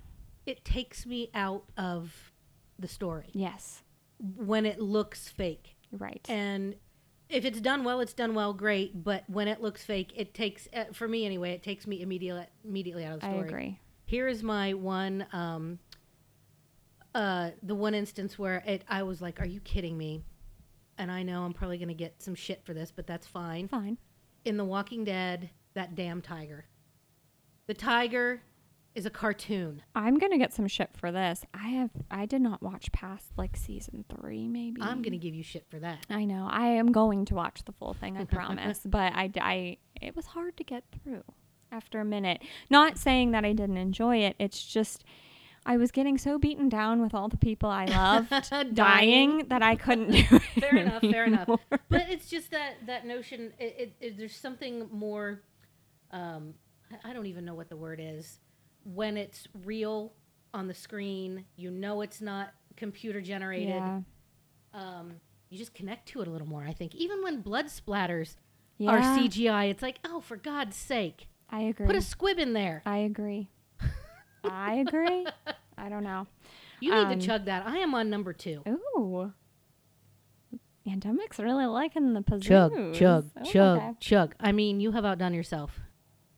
it 0.46 0.66
takes 0.66 1.06
me 1.06 1.30
out 1.36 1.64
of 1.78 2.32
the 2.80 2.88
story 2.88 3.30
yes, 3.34 3.84
when 4.20 4.66
it 4.66 4.80
looks 4.80 5.30
fake. 5.30 5.78
right, 5.92 6.26
And 6.30 6.76
if 7.30 7.46
it's 7.46 7.62
done 7.62 7.84
well, 7.84 8.00
it's 8.02 8.14
done 8.14 8.34
well, 8.34 8.52
great. 8.54 9.04
But 9.04 9.24
when 9.30 9.48
it 9.48 9.62
looks 9.62 9.84
fake, 9.86 10.12
it 10.16 10.34
takes 10.34 10.68
uh, 10.74 10.86
for 10.92 11.08
me 11.08 11.26
anyway. 11.26 11.52
It 11.52 11.64
takes 11.64 11.86
me 11.88 12.02
immediately 12.02 12.46
immediately 12.66 13.06
out 13.06 13.14
of 13.16 13.20
the 13.22 13.28
story. 13.28 13.40
I 13.40 13.48
agree. 13.48 13.80
Here 14.06 14.28
is 14.28 14.42
my 14.44 14.74
one, 14.74 15.26
um, 15.32 15.80
uh, 17.14 17.52
the 17.62 17.76
one 17.76 17.94
instance 17.94 18.38
where 18.40 18.64
it 18.66 18.84
I 18.90 19.04
was 19.04 19.22
like, 19.22 19.40
"Are 19.40 19.46
you 19.46 19.60
kidding 19.62 19.98
me?" 19.98 20.24
And 21.02 21.12
I 21.12 21.24
know 21.24 21.42
I'm 21.42 21.52
probably 21.52 21.80
gonna 21.80 21.96
get 21.96 22.22
some 22.22 22.36
shit 22.36 22.64
for 22.64 22.76
this, 22.76 22.92
but 22.96 23.08
that's 23.08 23.26
fine. 23.26 23.68
Fine. 23.68 23.98
In 24.46 24.56
The 24.56 24.64
Walking 24.64 25.04
Dead, 25.04 25.50
that 25.74 25.96
damn 25.96 26.22
tiger. 26.22 26.66
The 27.66 27.74
tiger 27.74 28.44
is 28.94 29.08
a 29.08 29.10
cartoon. 29.10 29.82
I'm 29.96 30.20
gonna 30.20 30.38
get 30.38 30.54
some 30.54 30.68
shit 30.68 30.92
for 30.96 31.12
this. 31.12 31.44
I 31.56 31.70
have, 31.70 31.90
I 32.12 32.28
did 32.28 32.44
not 32.44 32.62
watch 32.62 32.92
past 32.92 33.32
like 33.36 33.58
season 33.58 34.06
three, 34.16 34.48
maybe. 34.48 34.80
I'm 34.80 35.02
gonna 35.02 35.18
give 35.18 35.34
you 35.34 35.42
shit 35.42 35.66
for 35.72 35.80
that. 35.80 36.06
I 36.08 36.24
know. 36.24 36.48
I 36.48 36.68
am 36.68 36.92
going 36.92 37.26
to 37.26 37.34
watch 37.34 37.66
the 37.66 37.72
full 37.72 37.96
thing, 37.96 38.16
I 38.16 38.26
promise. 38.26 38.82
but 38.86 39.12
I, 39.16 39.32
I, 39.42 39.78
it 40.00 40.16
was 40.16 40.28
hard 40.28 40.56
to 40.58 40.64
get 40.64 40.84
through 40.92 41.24
after 41.72 42.00
a 42.00 42.06
minute. 42.06 42.44
Not 42.70 43.00
saying 43.00 43.32
that 43.32 43.44
I 43.44 43.54
didn't 43.54 43.78
enjoy 43.78 44.18
it. 44.18 44.36
It's 44.38 44.64
just 44.64 45.04
I 45.66 45.78
was 45.78 45.92
getting 45.92 46.18
so 46.18 46.40
beaten 46.40 46.70
down 46.70 47.02
with 47.02 47.14
all 47.14 47.30
the 47.30 47.38
people 47.38 47.70
I 47.70 47.86
loved 47.86 48.50
dying, 48.74 49.46
that 49.50 49.62
I 49.62 49.76
couldn't 49.76 50.12
do 50.12 50.24
it. 50.36 50.42
fair 50.60 50.76
enough 50.86 51.02
fair 51.02 51.26
enough 51.26 51.48
but 51.90 52.10
it's 52.10 52.28
just 52.30 52.52
that 52.52 52.76
that 52.88 53.06
notion 53.06 53.54
it, 53.60 53.76
it, 53.78 53.94
it- 54.02 54.18
there's 54.18 54.36
something 54.36 54.88
more 54.92 55.42
um 56.12 56.54
I- 56.92 57.10
i 57.10 57.14
don't 57.14 57.28
even 57.28 57.46
know 57.46 57.54
what 57.54 57.70
the 57.70 57.78
word 57.78 58.00
is 58.04 58.40
when 58.84 59.18
it's 59.18 59.48
real 59.66 60.14
on 60.54 60.68
the 60.68 60.74
screen 60.74 61.46
you 61.56 61.70
know 61.72 62.02
it's 62.02 62.22
not 62.22 62.54
computer 62.76 63.22
generated 63.22 63.68
Yeah. 63.70 64.02
um 64.74 65.14
you 65.50 65.58
just 65.58 65.74
connect 65.76 66.08
to 66.10 66.22
it 66.22 66.28
a 66.28 66.32
little 66.32 66.48
more 66.48 66.64
i 66.64 66.74
think 66.74 66.96
even 66.96 67.22
when 67.24 67.42
blood 67.42 67.68
splatters 67.68 68.36
Yeah. 68.80 68.92
are 68.92 69.00
cgi 69.02 69.70
it's 69.70 69.84
like 69.84 70.00
oh 70.06 70.20
for 70.22 70.38
god's 70.38 70.76
sake 70.76 71.28
I 71.50 71.62
agree. 71.64 71.86
put 71.86 71.96
a 71.96 72.02
squib 72.02 72.40
in 72.40 72.54
there 72.54 72.82
I 72.86 72.98
agree. 73.00 73.50
I 74.44 74.76
agree. 74.76 75.28
I 75.82 75.90
don't 75.90 76.04
know. 76.04 76.28
you 76.80 76.92
need 76.92 76.98
Um, 77.14 77.20
to 77.20 77.26
chug 77.26 77.46
that 77.46 77.66
i 77.68 77.78
am 77.78 77.94
on 77.96 78.10
number 78.10 78.34
two 78.34 78.62
Ooh. 78.68 79.34
Andemic's 80.88 81.38
really 81.38 81.66
liking 81.68 82.14
the 82.14 82.22
pozoos. 82.22 82.44
chug 82.48 82.94
chug 82.94 83.26
Oh, 83.38 83.44
chug 83.44 83.78
okay. 83.78 83.94
chug 84.00 84.36
i 84.40 84.52
mean 84.52 84.80
you 84.80 84.92
have 84.94 85.06
outdone 85.06 85.34
yourself 85.34 85.80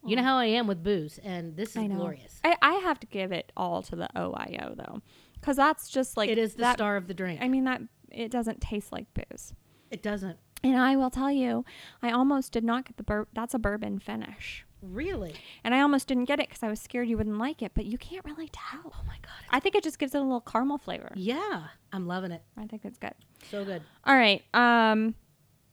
you 0.06 0.16
know 0.18 0.24
how 0.24 0.38
i 0.38 0.46
am 0.46 0.68
with 0.68 0.84
booze 0.84 1.18
and 1.24 1.56
this 1.56 1.70
is 1.72 1.78
I 1.78 1.88
glorious 1.88 2.42
I, 2.44 2.58
I 2.62 2.74
have 2.76 3.00
to 3.02 3.08
give 3.08 3.32
it 3.32 3.52
all 3.56 3.82
to 3.84 3.96
the 3.96 4.10
OIO 4.18 4.76
though, 4.76 5.02
because 5.36 5.56
that's 5.56 5.90
just 5.90 6.18
like 6.18 6.30
it 6.30 6.38
is 6.38 6.56
the 6.56 6.62
that. 6.64 6.78
star 6.78 6.98
of 6.98 7.08
the 7.08 7.14
drink. 7.14 7.40
I 7.42 7.48
mean 7.48 7.64
that 7.64 7.82
it 8.12 8.30
doesn't 8.30 8.60
taste 8.60 8.92
like 8.92 9.06
booze. 9.14 9.54
it 9.92 10.04
doesn't 10.04 10.38
And 10.62 10.78
I 10.78 10.98
will 10.98 11.10
tell 11.10 11.32
you, 11.32 11.64
I 12.02 12.12
almost 12.12 12.52
did 12.52 12.64
not 12.66 12.84
get 12.86 12.98
the 12.98 13.04
bur- 13.04 13.28
that's 13.34 13.54
a 13.54 13.60
bourbon 13.60 13.98
finish, 14.00 14.66
really. 14.84 15.36
and 15.64 15.74
I 15.74 15.82
almost 15.82 16.08
didn't 16.08 16.26
get 16.26 16.40
it 16.40 16.50
because 16.50 16.64
I 16.64 16.70
was 16.70 16.80
scared 16.80 17.08
you 17.08 17.18
wouldn't 17.18 17.38
like 17.38 17.62
it. 17.62 17.72
But 17.74 17.86
you 17.86 17.98
can't 17.98 18.24
really 18.26 18.50
tell. 18.52 18.92
Oh 18.94 19.04
my 19.08 19.16
god. 19.22 19.32
I 19.50 19.60
think 19.60 19.76
it 19.76 19.84
just 19.84 20.00
gives 20.00 20.14
it 20.14 20.20
a 20.20 20.22
little 20.22 20.42
caramel 20.42 20.78
flavor. 20.78 21.12
Yeah, 21.16 21.68
I'm 21.92 22.08
loving 22.08 22.32
it. 22.32 22.44
I 22.58 22.66
think 22.68 22.86
it's 22.86 22.98
good. 22.98 23.14
So 23.50 23.64
good. 23.66 23.82
All 24.06 24.16
right. 24.16 24.44
Um, 24.54 25.16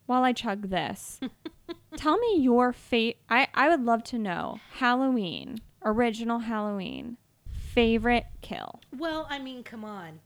while 0.06 0.24
I 0.24 0.32
chug 0.32 0.70
this, 0.70 1.20
tell 1.96 2.18
me 2.18 2.38
your 2.38 2.72
fate. 2.72 3.18
I 3.28 3.48
I 3.54 3.68
would 3.68 3.84
love 3.84 4.02
to 4.04 4.18
know 4.18 4.58
Halloween, 4.74 5.58
original 5.84 6.40
Halloween, 6.40 7.16
favorite 7.48 8.26
kill. 8.40 8.80
Well, 8.96 9.26
I 9.30 9.38
mean, 9.38 9.62
come 9.62 9.84
on. 9.84 10.20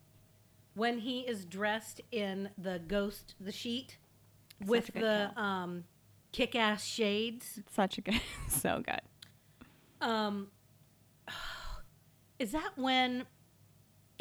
When 0.74 0.98
he 0.98 1.20
is 1.20 1.44
dressed 1.44 2.00
in 2.10 2.48
the 2.58 2.80
ghost, 2.88 3.34
the 3.38 3.52
sheet, 3.52 3.98
Such 4.60 4.68
with 4.68 4.86
the 4.94 5.00
the 5.00 5.40
um, 6.34 6.46
kick-ass 6.46 6.84
shades. 6.84 7.60
Such 7.70 7.98
a 7.98 8.00
good, 8.00 8.20
so 8.48 8.82
good. 8.84 9.00
Um, 10.00 10.48
Is 12.38 12.52
that 12.52 12.72
when 12.76 13.26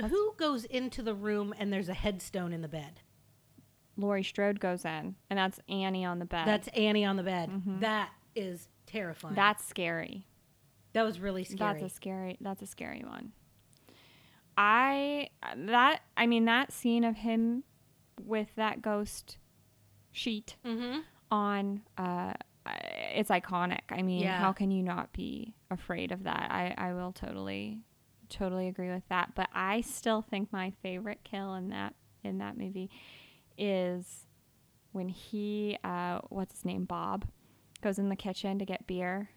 who 0.02 0.34
goes 0.38 0.66
into 0.66 1.02
the 1.02 1.14
room 1.14 1.54
and 1.58 1.72
there's 1.72 1.90
a 1.90 1.94
headstone 1.94 2.54
in 2.54 2.62
the 2.62 2.68
bed? 2.68 3.02
Laurie 3.96 4.24
Strode 4.24 4.60
goes 4.60 4.86
in, 4.86 5.16
and 5.30 5.38
that's 5.38 5.60
Annie 5.70 6.06
on 6.06 6.20
the 6.20 6.26
bed. 6.26 6.48
That's 6.48 6.68
Annie 6.70 7.06
on 7.06 7.16
the 7.16 7.24
bed. 7.24 7.50
Mhm. 7.50 7.80
That 7.82 8.12
is 8.36 8.68
terrifying. 8.86 9.36
that's 9.36 9.66
scary. 9.66 10.26
that 10.94 11.04
was 11.04 11.20
really 11.20 11.44
scary. 11.44 11.80
That's 11.80 11.92
a 11.92 11.96
scary. 11.96 12.38
That's 12.40 12.62
a 12.62 12.68
scary 12.68 13.04
one. 13.06 13.34
I 14.56 15.30
that 15.56 16.02
I 16.16 16.28
mean 16.28 16.46
that 16.46 16.72
scene 16.72 17.04
of 17.04 17.18
him 17.18 17.64
with 18.24 18.54
that 18.56 18.82
ghost 18.82 19.38
sheet 20.12 20.56
mm-hmm. 20.64 21.00
On 21.34 21.82
uh 21.98 22.34
it's 23.16 23.30
iconic. 23.30 23.82
I 23.90 24.02
mean, 24.04 24.22
Yeah. 24.22 24.38
how 24.38 24.54
can 24.54 24.72
you 24.72 24.84
not 24.84 25.12
be 25.14 25.54
afraid 25.72 26.12
of 26.12 26.24
that? 26.24 26.48
I 26.52 26.74
I 26.78 26.94
will 26.94 27.12
totally 27.12 27.82
totally 28.30 28.68
agree 28.68 28.90
with 28.90 29.08
that, 29.10 29.34
but 29.36 29.50
I 29.54 29.82
still 29.82 30.22
think 30.22 30.52
my 30.54 30.72
favorite 30.82 31.20
kill 31.24 31.56
in 31.56 31.70
that 31.70 31.96
in 32.24 32.38
that 32.38 32.58
movie 32.58 32.90
is 33.58 34.26
when 34.92 35.10
he 35.10 35.78
uh 35.84 36.20
what's 36.30 36.54
his 36.54 36.66
name 36.66 36.86
Bob 36.86 37.26
goes 37.82 38.00
in 38.00 38.10
the 38.10 38.16
kitchen 38.16 38.60
to 38.60 38.66
get 38.66 38.88
beer 38.88 39.30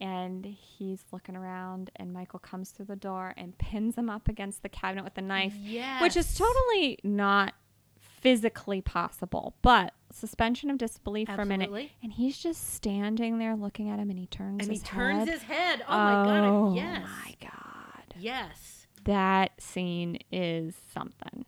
and 0.00 0.44
he's 0.44 1.04
looking 1.12 1.36
around 1.36 1.90
and 1.96 2.12
Michael 2.12 2.38
comes 2.38 2.70
through 2.70 2.86
the 2.86 2.96
door 2.96 3.34
and 3.36 3.56
pins 3.58 3.96
him 3.96 4.08
up 4.10 4.28
against 4.28 4.62
the 4.62 4.68
cabinet 4.68 5.04
with 5.04 5.16
a 5.18 5.22
knife 5.22 5.54
Yeah. 5.60 6.00
which 6.02 6.16
is 6.16 6.34
totally 6.36 6.98
not 7.04 7.54
physically 8.00 8.80
possible, 8.80 9.54
but 9.62 9.92
suspension 10.12 10.70
of 10.70 10.78
disbelief 10.78 11.28
for 11.28 11.42
a 11.42 11.46
minute. 11.46 11.70
And 12.02 12.12
he's 12.12 12.38
just 12.38 12.74
standing 12.74 13.38
there 13.38 13.54
looking 13.56 13.90
at 13.90 13.98
him, 13.98 14.10
and 14.10 14.18
he 14.18 14.26
turns 14.26 14.60
And 14.60 14.70
he 14.70 14.78
his 14.78 14.82
turns 14.82 15.20
head. 15.20 15.28
his 15.28 15.42
head. 15.42 15.82
Oh, 15.88 15.92
my 15.96 16.12
god. 16.12 16.44
Oh 16.44 16.74
Yes. 16.74 17.02
my 17.24 17.34
god, 17.40 18.14
Yes. 18.18 18.86
that 19.04 19.60
scene 19.60 20.18
is 20.32 20.74
something. 20.92 21.44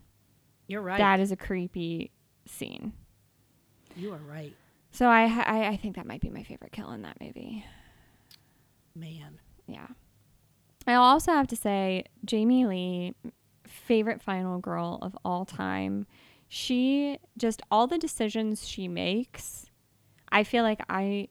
You're 0.67 0.83
right. 0.83 0.99
That 0.99 1.21
is 1.21 1.33
a 1.33 1.37
creepy 1.37 2.11
scene. 2.47 2.93
you 3.97 4.13
are 4.13 4.19
right. 4.29 4.55
So 4.93 5.07
I, 5.07 5.25
I 5.25 5.67
I 5.69 5.77
think 5.77 5.97
that 5.97 6.07
might 6.07 6.21
be 6.21 6.31
my 6.31 6.43
favorite 6.43 6.73
kill 6.73 6.91
in 6.93 7.03
that 7.03 7.21
movie. 7.21 7.65
Man. 8.95 9.39
Yeah. 9.67 9.87
I'll 10.87 11.03
also 11.03 11.33
have 11.33 11.47
to 11.49 11.57
say, 11.57 12.05
Jamie 12.25 12.67
Lee, 12.67 13.15
favorite 13.67 14.21
final 14.23 14.59
girl 14.59 14.99
of 15.03 15.17
all 15.25 15.45
time. 15.45 16.07
She 16.53 17.16
just, 17.38 17.62
all 17.70 17.86
the 17.86 17.96
decisions 17.96 18.66
she 18.66 18.88
makes, 18.88 19.66
I 20.32 20.42
feel 20.42 20.64
like 20.64 20.80
I 20.90 21.28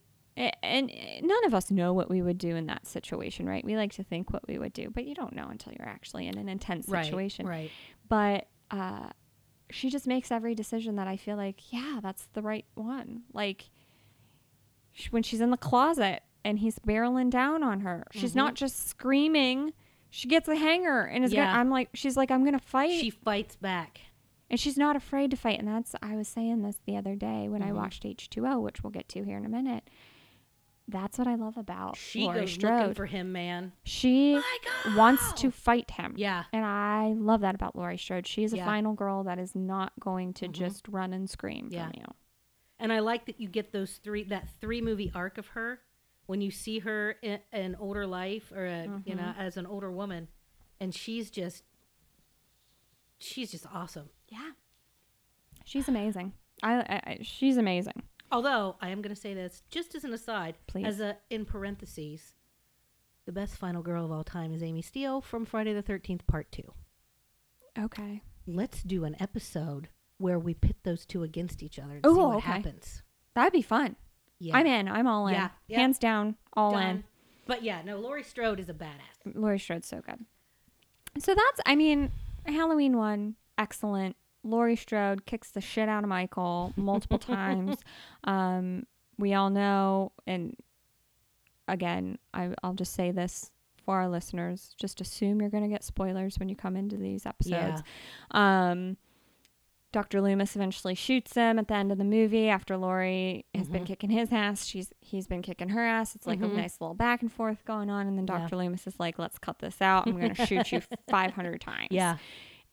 and 0.64 0.90
none 1.22 1.44
of 1.46 1.54
us 1.54 1.70
know 1.70 1.92
what 1.92 2.10
we 2.10 2.22
would 2.22 2.38
do 2.38 2.56
in 2.56 2.68
that 2.68 2.88
situation, 2.88 3.46
right? 3.46 3.66
We 3.66 3.76
like 3.76 3.92
to 3.96 4.04
think 4.04 4.32
what 4.32 4.48
we 4.48 4.58
would 4.58 4.72
do, 4.72 4.90
but 4.90 5.04
you 5.04 5.14
don't 5.14 5.36
know 5.36 5.50
until 5.50 5.74
you're 5.78 5.90
actually 5.90 6.28
in 6.28 6.38
an 6.38 6.48
intense 6.48 6.86
situation. 6.86 7.46
Right. 7.46 7.70
Right. 7.70 7.72
But 8.08 8.48
uh, 8.72 9.10
she 9.70 9.90
just 9.90 10.08
makes 10.08 10.32
every 10.32 10.56
decision 10.56 10.96
that 10.96 11.10
I 11.10 11.18
feel 11.18 11.36
like, 11.36 11.74
yeah, 11.74 12.00
that's 12.02 12.28
the 12.32 12.42
right 12.42 12.64
one. 12.76 13.24
Like 13.34 13.70
sh- 14.94 15.08
when 15.12 15.24
she's 15.24 15.42
in 15.42 15.50
the 15.50 15.58
closet 15.58 16.24
and 16.46 16.60
he's 16.60 16.80
barreling 16.80 17.30
down 17.30 17.62
on 17.62 17.82
her, 17.82 18.08
she's 18.14 18.32
Mhm. 18.32 18.36
not 18.38 18.56
just 18.56 18.88
screaming. 18.88 19.74
She 20.10 20.30
gets 20.30 20.48
a 20.48 20.56
hanger 20.56 21.02
and 21.02 21.26
is 21.26 21.34
Yeah. 21.34 21.48
gonna, 21.48 21.60
I'm 21.60 21.70
like, 21.70 21.90
she's 21.94 22.16
like, 22.16 22.32
I'm 22.32 22.46
gonna 22.46 22.60
fight, 22.60 23.02
She 23.02 23.10
fights 23.10 23.58
back. 23.58 24.00
And 24.50 24.60
she's 24.60 24.78
not 24.78 24.96
afraid 24.96 25.32
to 25.32 25.38
fight. 25.38 25.60
And 25.60 25.68
that's 25.68 25.96
I 26.02 26.16
was 26.16 26.28
saying 26.28 26.62
this 26.62 26.80
the 26.86 26.98
other 26.98 27.16
day 27.16 27.48
when 27.50 27.62
I 27.62 27.70
Mhm. 27.72 27.76
watched 27.76 28.04
H2O, 28.06 28.60
which 28.62 28.84
we'll 28.84 28.92
get 28.92 29.08
to 29.10 29.24
here 29.24 29.38
in 29.38 29.46
a 29.46 29.50
minute. 29.50 29.90
That's 30.88 31.20
what 31.20 31.28
I 31.28 31.36
love 31.36 31.56
about 31.56 31.98
She 31.98 32.22
Laurie 32.24 32.40
goes 32.42 32.58
looking 32.58 32.78
Strode. 32.80 32.96
for 32.96 33.06
him, 33.06 33.32
man. 33.32 33.74
she 33.84 34.42
wants 34.96 35.34
to 35.34 35.52
fight 35.52 35.92
him. 35.92 36.16
Yeah. 36.18 36.46
And 36.52 36.66
I 36.66 37.14
love 37.16 37.42
that 37.42 37.54
about 37.54 37.76
Laurie 37.76 37.98
Strode. 38.00 38.26
She's 38.26 38.54
a 38.54 38.58
Yeah. 38.58 38.66
final 38.66 38.94
girl 38.94 39.24
that 39.26 39.38
is 39.38 39.54
not 39.56 39.94
going 40.00 40.34
to 40.36 40.48
Mhm. 40.48 40.52
just 40.54 40.88
run 40.88 41.14
and 41.14 41.30
scream 41.30 41.70
Yeah. 41.72 41.86
from 41.92 41.94
you. 42.00 42.06
And 42.80 42.92
I 42.92 43.00
like 43.00 43.26
that 43.26 43.40
you 43.40 43.50
get 43.50 43.72
those 43.72 43.98
three 43.98 44.24
that 44.24 44.50
three 44.50 44.82
movie 44.82 45.12
arc 45.14 45.38
of 45.38 45.48
her 45.50 45.82
when 46.26 46.42
you 46.42 46.50
see 46.50 46.80
her 46.80 47.12
in 47.22 47.40
an 47.52 47.76
older 47.76 48.08
life 48.08 48.52
or 48.52 48.66
a, 48.66 48.84
you 49.06 49.14
know 49.16 49.24
Mm-hmm. 49.24 49.42
as 49.42 49.58
an 49.58 49.68
older 49.68 49.92
woman, 49.92 50.28
and 50.80 50.96
she's 50.96 51.30
just 51.30 51.64
she's 53.20 53.52
just 53.52 53.66
awesome. 53.74 54.10
Yeah. 54.28 54.52
She's 55.66 55.88
amazing. 55.88 56.34
I, 56.64 56.74
I, 56.74 57.02
I 57.06 57.20
she's 57.22 57.58
amazing. 57.58 58.04
Although 58.32 58.76
I 58.82 58.90
am 58.90 59.02
going 59.02 59.14
to 59.14 59.20
say 59.20 59.34
this 59.34 59.64
just 59.70 59.96
as 59.96 60.04
an 60.04 60.14
aside, 60.14 60.56
Please. 60.68 60.86
as 60.86 61.00
a 61.00 61.18
in 61.30 61.46
parentheses, 61.46 62.36
the 63.26 63.32
best 63.32 63.56
final 63.56 63.82
girl 63.82 64.06
of 64.06 64.12
all 64.12 64.24
time 64.24 64.54
is 64.54 64.64
Amy 64.64 64.82
Steele 64.82 65.22
from 65.22 65.46
Friday 65.46 65.74
the 65.74 65.82
Thirteenth 65.82 66.26
Part 66.28 66.52
Two. 66.52 66.74
Okay. 67.78 68.22
Let's 68.48 68.82
do 68.84 69.06
an 69.06 69.16
episode 69.20 69.90
where 70.18 70.40
we 70.40 70.54
pit 70.54 70.78
those 70.84 71.06
two 71.06 71.24
against 71.24 71.64
each 71.64 71.80
other 71.80 72.00
and 72.04 72.06
see 72.06 72.12
what 72.12 72.38
okay. 72.38 72.52
happens. 72.52 73.04
That'd 73.36 73.54
be 73.54 73.62
fun. 73.62 73.96
Yeah, 74.40 74.58
I'm 74.58 74.66
in. 74.66 74.88
I'm 74.88 75.08
all 75.08 75.28
in. 75.28 75.36
Yeah, 75.36 75.50
yeah. 75.68 75.80
Hands 75.80 75.98
down, 75.98 76.36
all 76.54 76.72
Done. 76.72 77.04
But 77.46 77.64
yeah, 77.64 77.82
no, 77.84 77.98
Laurie 77.98 78.24
Strode 78.24 78.60
is 78.60 78.70
a 78.70 78.74
badass. 78.74 79.34
Laurie 79.34 79.60
Strode's 79.60 79.88
so 79.88 80.02
good. 80.02 80.26
So 81.18 81.34
that's 81.34 81.62
I 81.66 81.76
mean, 81.76 82.12
Halloween 82.52 82.98
one, 82.98 83.36
excellent. 83.58 84.16
Laurie 84.44 84.76
Strode 84.76 85.26
kicks 85.26 85.52
the 85.52 85.62
shit 85.62 85.90
out 85.90 86.04
of 86.04 86.10
Michael 86.10 86.74
multiple 86.76 87.20
times. 87.20 87.78
Um, 88.26 88.86
we 89.18 89.34
all 89.34 89.50
know, 89.50 90.12
and 90.28 90.56
again, 91.68 92.18
I, 92.34 92.54
I'll 92.64 92.74
just 92.74 92.94
say 92.94 93.12
this 93.12 93.52
for 93.86 93.98
our 93.98 94.10
listeners: 94.10 94.76
just 94.78 95.02
assume 95.02 95.40
you're 95.42 95.50
going 95.50 95.64
to 95.64 95.70
get 95.70 95.84
spoilers 95.84 96.38
when 96.38 96.48
you 96.50 96.56
come 96.56 96.76
into 96.76 96.96
these 96.98 97.26
episodes. 97.26 97.82
Um, 98.32 98.98
Dr. 99.92 100.22
Loomis 100.22 100.56
eventually 100.56 100.94
shoots 100.94 101.34
him 101.34 101.58
at 101.58 101.68
the 101.68 101.74
end 101.74 101.92
of 101.92 101.98
the 101.98 102.04
movie 102.04 102.48
after 102.50 102.78
Laurie 102.78 103.46
has 103.56 103.68
been 103.70 103.84
Mhm. 103.84 103.88
kicking 103.88 104.10
his 104.12 104.32
ass. 104.32 104.66
She's 104.66 104.94
he's 105.02 105.26
been 105.28 105.42
kicking 105.42 105.70
her 105.70 105.84
ass. 105.84 106.16
It's 106.16 106.28
like 106.28 106.40
Mhm. 106.40 106.52
a 106.54 106.58
nice 106.58 106.80
little 106.80 106.94
back 106.94 107.22
and 107.24 107.32
forth 107.32 107.66
going 107.66 107.90
on, 107.90 108.06
and 108.08 108.18
then 108.18 108.26
Yeah. 108.28 108.40
Dr. 108.44 108.56
Loomis 108.58 108.86
is 108.86 109.00
like, 109.00 109.18
"Let's 109.18 109.40
cut 109.40 109.60
this 109.60 109.82
out. 109.82 110.06
I'm 110.08 110.18
going 110.20 110.36
to 110.36 110.46
shoot 110.46 110.72
you 110.72 110.82
500 111.10 111.60
times." 111.62 111.88
Yeah, 111.92 112.18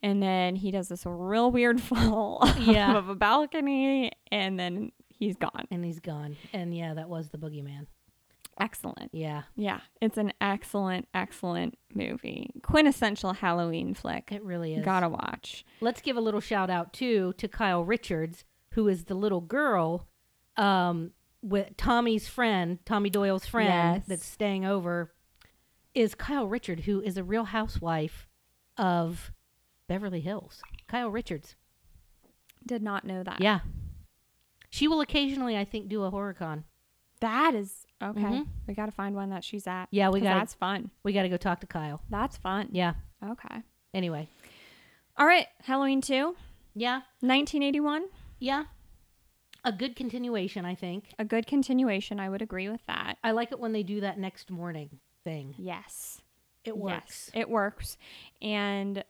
and 0.02 0.22
then 0.22 0.56
he 0.56 0.70
does 0.70 0.88
this 0.88 1.06
real 1.06 1.50
weird 1.50 1.80
fall 1.90 2.42
Yeah. 2.60 2.94
of 2.98 3.08
a 3.08 3.14
balcony, 3.14 4.10
and 4.30 4.58
then 4.60 4.92
he's 5.08 5.36
gone. 5.36 5.66
and 5.70 5.82
he's 5.84 6.00
gone. 6.00 6.36
And 6.52 6.74
yeah, 6.76 6.92
that 6.94 7.08
was 7.08 7.30
the 7.30 7.38
boogeyman. 7.38 7.86
Excellent. 8.58 9.10
Yeah, 9.12 9.42
Yeah, 9.54 9.80
it's 10.00 10.16
an 10.16 10.32
excellent, 10.40 11.08
excellent 11.12 11.76
movie. 11.94 12.50
Quintessential 12.62 13.34
Halloween 13.34 13.92
flick. 13.94 14.30
it 14.32 14.42
really 14.42 14.74
is. 14.74 14.84
Gotta 14.84 15.08
watch. 15.08 15.64
Let's 15.80 16.00
give 16.00 16.16
a 16.16 16.20
little 16.20 16.40
shout 16.40 16.70
out 16.70 16.92
too 16.94 17.34
to 17.38 17.48
Kyle 17.48 17.84
Richards, 17.84 18.44
who 18.72 18.88
is 18.88 19.04
the 19.04 19.14
little 19.14 19.40
girl, 19.42 20.06
um, 20.56 21.12
with 21.42 21.76
Tommy's 21.76 22.28
friend, 22.28 22.78
Tommy 22.86 23.10
Doyle's 23.10 23.46
friend 23.46 23.68
Yes. 23.98 24.04
that's 24.08 24.24
staying 24.24 24.64
over, 24.64 25.12
is 25.94 26.14
Kyle 26.14 26.48
Richard, 26.48 26.80
who 26.80 27.00
is 27.02 27.16
a 27.16 27.24
Real 27.24 27.44
Housewife 27.44 28.26
of 28.78 29.32
Beverly 29.86 30.20
Hills. 30.20 30.62
Kyle 30.88 31.10
Richards. 31.10 31.56
Did 32.66 32.82
not 32.82 33.04
know 33.04 33.22
that. 33.22 33.40
Yeah. 33.40 33.60
She 34.70 34.88
will 34.88 35.00
occasionally, 35.00 35.56
I 35.56 35.64
think, 35.64 35.88
do 35.88 36.02
a 36.02 36.10
horror 36.10 36.34
con. 36.34 36.64
That 37.20 37.54
is 37.54 37.85
okay. 38.02 38.20
Mhm. 38.20 38.46
We 38.66 38.74
got 38.74 38.86
to 38.86 38.92
find 38.92 39.14
one 39.14 39.30
that 39.30 39.44
she's 39.44 39.66
at. 39.66 39.86
Yeah, 39.90 40.10
we 40.10 40.20
gotta- 40.20 40.38
That's 40.40 40.54
fun. 40.54 40.90
We 41.02 41.12
got 41.12 41.22
to 41.22 41.28
go 41.28 41.36
talk 41.36 41.60
to 41.60 41.66
Kyle. 41.66 42.02
That's 42.10 42.36
fun. 42.36 42.68
Yeah. 42.72 42.94
Okay. 43.24 43.62
Anyway. 43.94 44.28
All 45.16 45.26
right. 45.26 45.46
Halloween 45.62 46.00
two, 46.00 46.36
Yeah. 46.74 47.02
1981. 47.20 48.04
Yeah. 48.38 48.64
A 49.64 49.72
good 49.72 49.96
continuation, 49.96 50.64
I 50.64 50.74
think. 50.74 51.12
A 51.18 51.24
good 51.24 51.46
continuation. 51.46 52.20
I 52.20 52.28
would 52.28 52.42
agree 52.42 52.68
with 52.68 52.84
that. 52.86 53.18
I 53.24 53.32
like 53.32 53.50
it 53.50 53.58
when 53.58 53.72
they 53.72 53.82
do 53.82 54.00
that 54.02 54.18
next 54.18 54.50
morning 54.50 55.00
thing. 55.24 55.54
Yes. 55.58 56.20
It 56.64 56.76
works. 56.76 57.30
Yes, 57.34 57.42
it 57.42 57.48
works. 57.48 57.96
And 58.42 59.02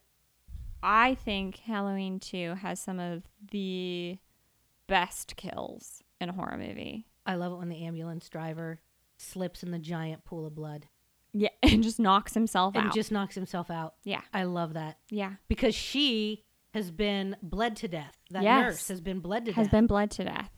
I 0.83 1.15
think 1.17 1.57
Halloween 1.59 2.21
2 2.21 2.55
has 2.57 2.79
some 2.81 2.99
of 3.01 3.25
the 3.51 4.19
best 4.87 5.37
kills 5.37 6.03
in 6.21 6.29
a 6.29 6.33
horror 6.33 6.57
movie. 6.57 7.07
I 7.27 7.35
love 7.35 7.53
it 7.53 7.57
when 7.57 7.69
the 7.69 7.85
ambulance 7.85 8.29
driver 8.29 8.81
slips 9.19 9.63
in 9.63 9.71
the 9.71 9.79
giant 9.79 10.25
pool 10.25 10.47
of 10.47 10.55
blood 10.55 10.87
Yeah, 11.33 11.49
and 11.63 11.83
just 11.83 11.99
knocks 11.99 12.35
himself 12.35 12.75
and 12.77 12.87
out. 12.89 12.95
just 12.95 13.11
knocks 13.13 13.35
himself 13.35 13.71
out. 13.71 13.95
yeah, 14.05 14.21
I 14.33 14.45
love 14.45 14.75
that 14.75 14.99
yeah. 15.11 15.35
because 15.49 15.75
she 15.75 16.45
has 16.75 16.91
been 16.91 17.37
bled 17.43 17.77
to 17.77 17.89
death. 17.89 18.17
That 18.31 18.43
Yes. 18.43 18.63
nurse 18.65 18.89
has 18.89 19.01
been 19.01 19.21
bled 19.21 19.45
to 19.47 19.51
death. 19.51 19.57
Has 19.57 19.67
death. 19.67 19.73
been 19.73 19.87
bled 19.87 20.11
to 20.13 20.25
death. 20.25 20.51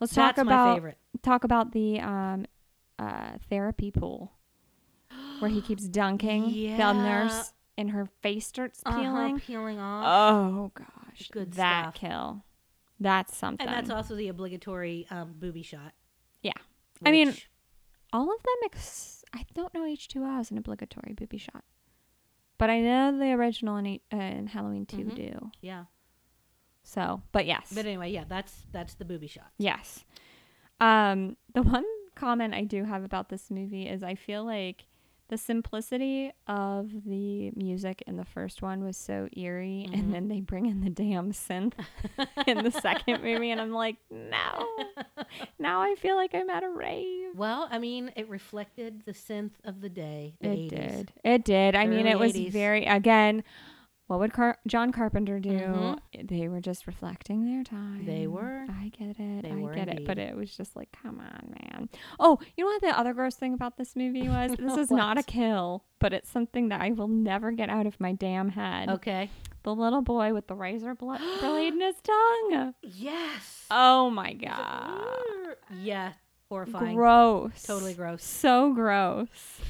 Let's 0.00 0.14
That's 0.14 0.36
talk 0.36 0.44
my 0.46 0.52
about 0.52 0.76
favorite. 0.76 0.98
talk 1.22 1.44
about 1.44 1.72
the 1.72 2.00
um, 2.00 2.46
uh, 2.98 3.32
therapy 3.48 3.90
pool 3.90 4.32
where 5.38 5.50
he 5.50 5.60
keeps 5.60 5.84
dunking 5.86 6.46
Yeah. 6.50 6.76
the 6.78 6.92
nurse 6.94 7.52
and 7.76 7.90
her 7.90 8.06
face 8.22 8.46
starts 8.46 8.82
Uh-huh, 8.86 8.98
peeling. 9.00 9.40
peeling 9.40 9.78
off. 9.78 10.04
Oh 10.06 10.70
gosh, 10.74 11.28
Good 11.30 11.52
that 11.54 11.82
stuff. 11.82 11.94
kill. 11.94 12.44
That's 13.04 13.36
something. 13.36 13.66
and 13.66 13.76
that's 13.76 13.90
also 13.90 14.16
the 14.16 14.28
obligatory 14.28 15.06
um, 15.10 15.34
booby 15.38 15.62
shot. 15.62 15.92
Yeah. 16.42 16.52
I 17.04 17.10
mean, 17.10 17.34
all 18.12 18.22
of 18.34 18.42
them 18.42 18.56
ex- 18.64 19.22
I 19.34 19.44
don't 19.54 19.72
know 19.74 19.82
H2O 19.84 20.40
is 20.40 20.50
an 20.50 20.56
obligatory 20.58 21.12
booby 21.12 21.36
shot. 21.38 21.64
But 22.56 22.70
I 22.70 22.80
know 22.80 23.16
the 23.18 23.32
original 23.32 23.76
in, 23.76 24.00
uh, 24.12 24.16
in 24.16 24.46
Halloween 24.46 24.86
2 24.86 24.96
Mhm. 24.98 25.14
do. 25.16 25.50
Yeah. 25.60 25.84
So, 26.82 27.22
but 27.32 27.44
yes. 27.46 27.70
But 27.74 27.84
anyway, 27.86 28.10
yeah, 28.10 28.24
that's 28.28 28.64
that's 28.72 28.94
the 28.94 29.04
booby 29.04 29.26
shot. 29.26 29.50
Yes. 29.58 30.04
Um, 30.80 31.36
the 31.52 31.62
one 31.62 31.84
comment 32.14 32.54
I 32.54 32.62
do 32.64 32.84
have 32.84 33.04
about 33.04 33.28
this 33.28 33.50
movie 33.50 33.86
is 33.88 34.02
I 34.02 34.14
feel 34.14 34.44
like 34.44 34.86
the 35.34 35.38
simplicity 35.38 36.30
of 36.46 36.90
the 37.04 37.50
music 37.56 38.04
in 38.06 38.16
the 38.16 38.24
first 38.24 38.62
one 38.62 38.84
was 38.84 38.96
so 38.96 39.28
eerie, 39.36 39.88
Mhm. 39.90 39.94
and 39.98 40.14
then 40.14 40.28
they 40.28 40.40
bring 40.40 40.66
in 40.66 40.80
the 40.80 40.90
damn 40.90 41.32
synth 41.32 41.72
in 42.46 42.62
the 42.62 42.70
second 42.70 43.20
movie, 43.20 43.50
and 43.50 43.60
I'm 43.60 43.72
like, 43.72 43.96
no. 44.10 44.68
Now 45.58 45.80
I 45.80 45.96
feel 45.96 46.14
like 46.14 46.32
I'm 46.36 46.48
at 46.50 46.62
a 46.62 46.68
rave. 46.68 47.34
Well, 47.34 47.66
I 47.68 47.78
mean, 47.78 48.12
it 48.14 48.28
reflected 48.28 49.02
the 49.06 49.12
synth 49.12 49.50
of 49.64 49.80
the 49.80 49.88
day. 49.88 50.34
The 50.40 50.50
It 50.50 50.56
80s. 50.56 50.68
did. 50.70 51.12
It 51.24 51.44
did. 51.44 51.74
I 51.74 51.86
mean, 51.88 52.02
Early 52.06 52.10
it 52.12 52.18
was 52.20 52.32
80s. 52.34 52.52
very 52.52 52.84
again. 52.84 53.42
What 54.06 54.18
would 54.20 54.34
Car- 54.34 54.58
John 54.66 54.92
Carpenter 54.92 55.40
do? 55.40 55.50
Mhm. 55.50 55.98
They 56.28 56.46
were 56.48 56.60
just 56.60 56.86
reflecting 56.86 57.46
their 57.46 57.64
time. 57.64 58.04
They 58.04 58.26
were. 58.26 58.66
I 58.68 58.90
get 58.90 59.18
it. 59.18 59.42
They 59.42 59.50
I 59.50 59.74
get 59.74 59.88
it. 59.88 60.04
But 60.04 60.18
it 60.18 60.36
was 60.36 60.54
just 60.54 60.76
like, 60.76 60.90
come 60.92 61.20
on, 61.20 61.54
man. 61.58 61.88
Oh, 62.20 62.38
you 62.56 62.64
know 62.64 62.70
what? 62.70 62.82
The 62.82 62.98
other 62.98 63.14
gross 63.14 63.36
thing 63.36 63.54
about 63.54 63.78
this 63.78 63.96
movie 63.96 64.28
was 64.28 64.52
this 64.58 64.76
is 64.76 64.90
not 64.90 65.16
a 65.16 65.22
kill, 65.22 65.84
but 66.00 66.12
it's 66.12 66.28
something 66.30 66.68
that 66.68 66.82
I 66.82 66.90
will 66.90 67.08
never 67.08 67.50
get 67.50 67.70
out 67.70 67.86
of 67.86 67.98
my 67.98 68.12
damn 68.12 68.50
head. 68.50 68.90
Okay. 68.90 69.30
The 69.62 69.74
little 69.74 70.02
boy 70.02 70.34
with 70.34 70.48
the 70.48 70.54
razor 70.54 70.94
bl- 70.94 71.14
blade 71.40 71.72
in 71.72 71.80
his 71.80 71.96
tongue. 72.02 72.74
Yes. 72.82 73.64
Oh 73.70 74.10
my 74.10 74.34
god. 74.34 75.56
Yeah. 75.80 76.12
Horrifying. 76.50 76.94
Gross. 76.94 77.62
Totally 77.62 77.94
gross. 77.94 78.22
So 78.22 78.74
gross. 78.74 79.60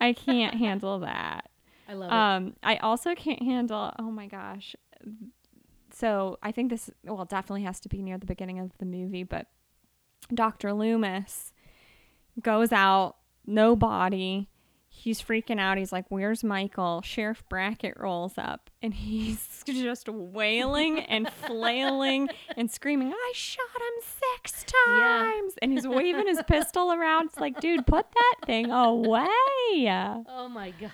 I 0.00 0.12
can't 0.12 0.54
handle 0.54 1.00
that. 1.00 1.48
I 1.92 1.94
love 1.94 2.10
it. 2.10 2.14
Um, 2.14 2.56
I 2.62 2.76
also 2.76 3.14
can't 3.14 3.42
handle. 3.42 3.92
Oh 3.98 4.10
my 4.10 4.26
gosh. 4.26 4.74
So 5.92 6.38
I 6.42 6.52
think 6.52 6.70
this 6.70 6.90
well 7.04 7.24
definitely 7.24 7.62
has 7.64 7.78
to 7.80 7.88
be 7.88 8.02
near 8.02 8.16
the 8.18 8.26
beginning 8.26 8.58
of 8.58 8.70
the 8.78 8.86
movie, 8.86 9.24
but 9.24 9.46
Dr. 10.32 10.72
Loomis 10.72 11.52
goes 12.40 12.72
out, 12.72 13.16
no 13.46 13.76
body. 13.76 14.48
He's 14.94 15.22
freaking 15.22 15.58
out. 15.58 15.78
He's 15.78 15.90
like, 15.92 16.04
"Where's 16.10 16.44
Michael?" 16.44 17.00
Sheriff 17.02 17.42
Brackett 17.48 17.94
rolls 17.98 18.34
up, 18.36 18.68
and 18.82 18.92
he's 18.92 19.62
just 19.66 20.06
wailing 20.08 21.00
and 21.00 21.30
flailing 21.30 22.28
and 22.58 22.70
screaming, 22.70 23.10
"I 23.10 23.32
shot 23.34 23.64
him 23.74 24.12
six 24.44 24.66
Yeah. 24.86 25.32
times!" 25.32 25.54
And 25.62 25.72
he's 25.72 25.88
waving 25.88 26.26
his 26.26 26.42
pistol 26.46 26.92
around. 26.92 27.26
It's 27.26 27.38
like, 27.40 27.58
dude, 27.58 27.86
put 27.86 28.04
that 28.12 28.34
thing 28.46 28.70
away 28.70 29.26
oh 30.28 30.48
my 30.52 30.72
god. 30.78 30.92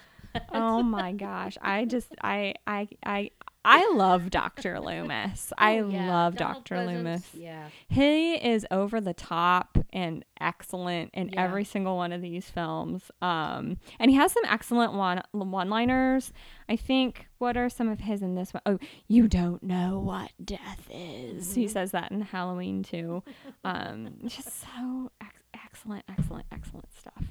Oh 0.53 0.83
my 0.83 1.12
gosh 1.12 1.57
i 1.62 1.85
just 1.85 2.09
i 2.22 2.55
i 2.66 2.87
i 3.05 3.31
i 3.64 3.91
love 3.95 4.31
dr 4.31 4.81
loomis 4.81 5.53
i 5.59 5.79
Oh, 5.79 5.89
yeah. 5.89 6.09
love 6.09 6.37
Donald 6.37 6.64
dr 6.64 6.87
loomis 6.87 7.26
Yeah. 7.35 7.68
he 7.89 8.35
is 8.35 8.66
over 8.70 9.01
the 9.01 9.14
top 9.14 9.79
and 9.93 10.24
excellent 10.41 11.11
in 11.14 11.31
Yeah. 11.31 11.43
every 11.45 11.64
single 11.64 11.97
one 11.97 12.12
of 12.12 12.22
these 12.22 12.49
films 12.49 13.11
um 13.20 13.79
and 13.99 14.11
he 14.11 14.16
has 14.16 14.33
some 14.33 14.45
excellent 14.47 14.93
one 14.95 15.22
one 15.33 15.68
liners 15.70 16.33
i 16.68 16.76
think 16.76 17.26
what 17.39 17.57
are 17.57 17.68
some 17.68 17.89
of 17.89 18.01
his 18.01 18.20
in 18.22 18.35
this 18.35 18.53
one? 18.53 18.62
Oh, 18.66 18.79
you 19.07 19.29
don't 19.29 19.62
know 19.62 19.99
what 20.01 20.31
death 20.45 20.87
is 20.91 21.55
he 21.55 21.64
Mhm. 21.66 21.70
says 21.70 21.91
that 21.93 22.11
in 22.12 22.20
halloween 22.20 22.83
too 22.83 23.22
um 23.64 24.14
just 24.26 24.61
so 24.61 25.11
ex- 25.20 25.35
excellent 25.64 26.05
excellent 26.09 26.47
excellent 26.53 26.93
stuff 26.97 27.24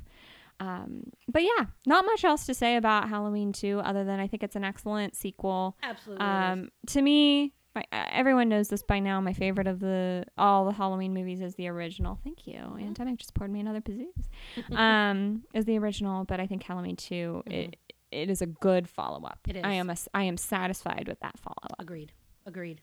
um, 0.60 1.03
but 1.28 1.43
yeah, 1.43 1.66
not 1.86 2.05
much 2.05 2.24
else 2.24 2.45
to 2.47 2.53
say 2.53 2.76
about 2.78 3.10
Halloween 3.10 3.53
2 3.53 3.80
other 3.84 4.03
than 4.03 4.20
I 4.20 4.28
think 4.28 4.43
it's 4.43 4.55
an 4.55 4.64
excellent 4.64 5.16
sequel. 5.16 5.78
Absolutely. 5.84 6.26
Um, 6.26 6.70
to 6.88 7.01
me, 7.01 7.53
my, 7.76 7.84
everyone 7.91 8.49
knows 8.49 8.70
this 8.70 8.82
by 8.82 8.99
now. 8.99 9.22
My 9.22 9.34
favorite 9.34 9.68
of 9.68 9.80
the 9.80 10.26
all 10.38 10.66
the 10.66 10.72
Halloween 10.72 11.14
movies 11.14 11.41
is 11.41 11.53
the 11.55 11.68
original. 11.68 12.20
Thank 12.24 12.47
you. 12.47 12.55
Mhm. 12.60 12.95
Andemic 12.95 13.18
just 13.18 13.34
poured 13.36 13.51
me 13.51 13.60
another 13.60 13.82
pizooz. 13.82 14.30
um, 14.76 15.43
is 15.53 15.66
the 15.66 15.78
original, 15.78 16.24
but 16.26 16.39
I 16.39 16.47
think 16.47 16.64
Halloween 16.64 16.95
2 16.95 17.43
it 17.45 17.78
it 18.10 18.30
is 18.30 18.41
a 18.41 18.45
good 18.47 18.88
follow 18.89 19.24
up. 19.26 19.39
Mm-hmm. 19.47 19.66
I 19.66 19.74
am 19.74 19.89
a, 19.89 19.97
I 20.14 20.24
am 20.24 20.38
satisfied 20.38 21.08
with 21.08 21.20
that 21.20 21.38
follow 21.38 21.55
up. 21.64 21.76
Agreed. 21.78 22.14
Agreed. 22.45 22.82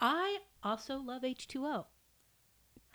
I 0.00 0.38
also 0.62 0.98
love 0.98 1.22
H2O. 1.22 1.86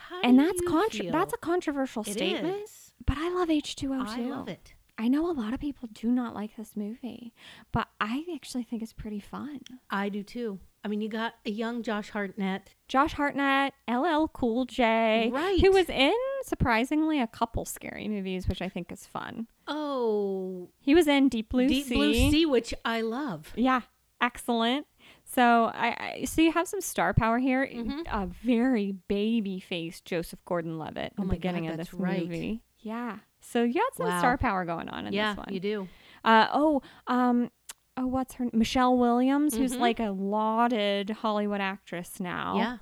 How 0.08 0.20
And 0.22 0.38
that's 0.38 0.60
contra- 0.62 1.10
that's 1.10 1.32
a 1.32 1.38
controversial 1.38 2.04
statement. 2.04 2.62
is. 2.64 2.92
But 3.06 3.18
I 3.18 3.28
love 3.30 3.48
H2O 3.48 4.06
I 4.08 4.16
too. 4.16 4.22
I 4.22 4.36
love 4.36 4.48
it. 4.48 4.74
I 4.96 5.08
know 5.08 5.28
a 5.28 5.32
lot 5.32 5.52
of 5.52 5.58
people 5.60 5.88
do 5.92 6.08
not 6.08 6.34
like 6.34 6.56
this 6.56 6.76
movie, 6.76 7.34
but 7.72 7.88
I 8.00 8.24
actually 8.34 8.62
think 8.62 8.80
it's 8.82 8.92
pretty 8.92 9.18
fun. 9.18 9.60
I 9.90 10.08
do 10.08 10.22
too. 10.22 10.60
I 10.84 10.88
mean, 10.88 11.00
you 11.00 11.08
got 11.08 11.34
a 11.44 11.50
young 11.50 11.82
Josh 11.82 12.10
Hartnett. 12.10 12.74
Josh 12.88 13.14
Hartnett, 13.14 13.72
LL 13.88 14.28
Cool 14.28 14.66
J, 14.66 15.30
Right. 15.32 15.60
who 15.60 15.72
was 15.72 15.88
in 15.88 16.14
surprisingly 16.44 17.20
a 17.20 17.26
couple 17.26 17.64
scary 17.64 18.06
movies, 18.06 18.46
which 18.46 18.62
I 18.62 18.68
think 18.68 18.92
is 18.92 19.04
fun. 19.06 19.48
Oh, 19.66 20.68
He 20.80 20.94
was 20.94 21.08
in 21.08 21.28
Deep 21.28 21.48
Blue 21.48 21.66
Deep 21.66 21.86
Sea. 21.86 21.94
Blue 21.94 22.14
Sea, 22.30 22.46
which 22.46 22.72
I 22.84 23.00
love. 23.00 23.52
Yeah, 23.56 23.80
excellent. 24.20 24.86
So 25.34 25.64
I, 25.74 26.18
I 26.20 26.24
so 26.24 26.42
you 26.42 26.52
have 26.52 26.68
some 26.68 26.80
star 26.80 27.12
power 27.14 27.38
here. 27.38 27.66
Mhm. 27.66 28.02
A 28.10 28.26
very 28.26 28.92
baby 29.08 29.58
faced 29.60 30.04
Joseph 30.04 30.38
Gordon-Levitt 30.44 30.96
at 30.96 31.12
Oh 31.18 31.22
the 31.22 31.26
my 31.26 31.34
God, 31.34 31.40
beginning 31.40 31.68
of 31.68 31.76
this 31.76 31.92
right. 31.94 32.22
movie. 32.22 32.62
Yeah. 32.80 33.18
So 33.40 33.62
you 33.62 33.74
had 33.74 33.96
some 33.96 34.06
Wow. 34.06 34.18
star 34.18 34.38
power 34.38 34.64
going 34.64 34.88
on 34.88 35.06
in 35.06 35.12
yeah, 35.12 35.34
this 35.34 35.38
one. 35.44 35.52
you 35.52 35.60
do. 35.60 35.88
Uh, 36.24 36.46
oh, 36.52 36.82
um, 37.06 37.50
oh, 37.96 38.06
what's 38.06 38.34
her 38.34 38.48
Michelle 38.52 38.96
Williams, 38.96 39.54
who's 39.56 39.74
Mhm. 39.74 39.80
like 39.80 40.00
a 40.00 40.10
lauded 40.10 41.10
Hollywood 41.10 41.60
actress 41.60 42.20
now. 42.20 42.56
Yeah. 42.56 42.78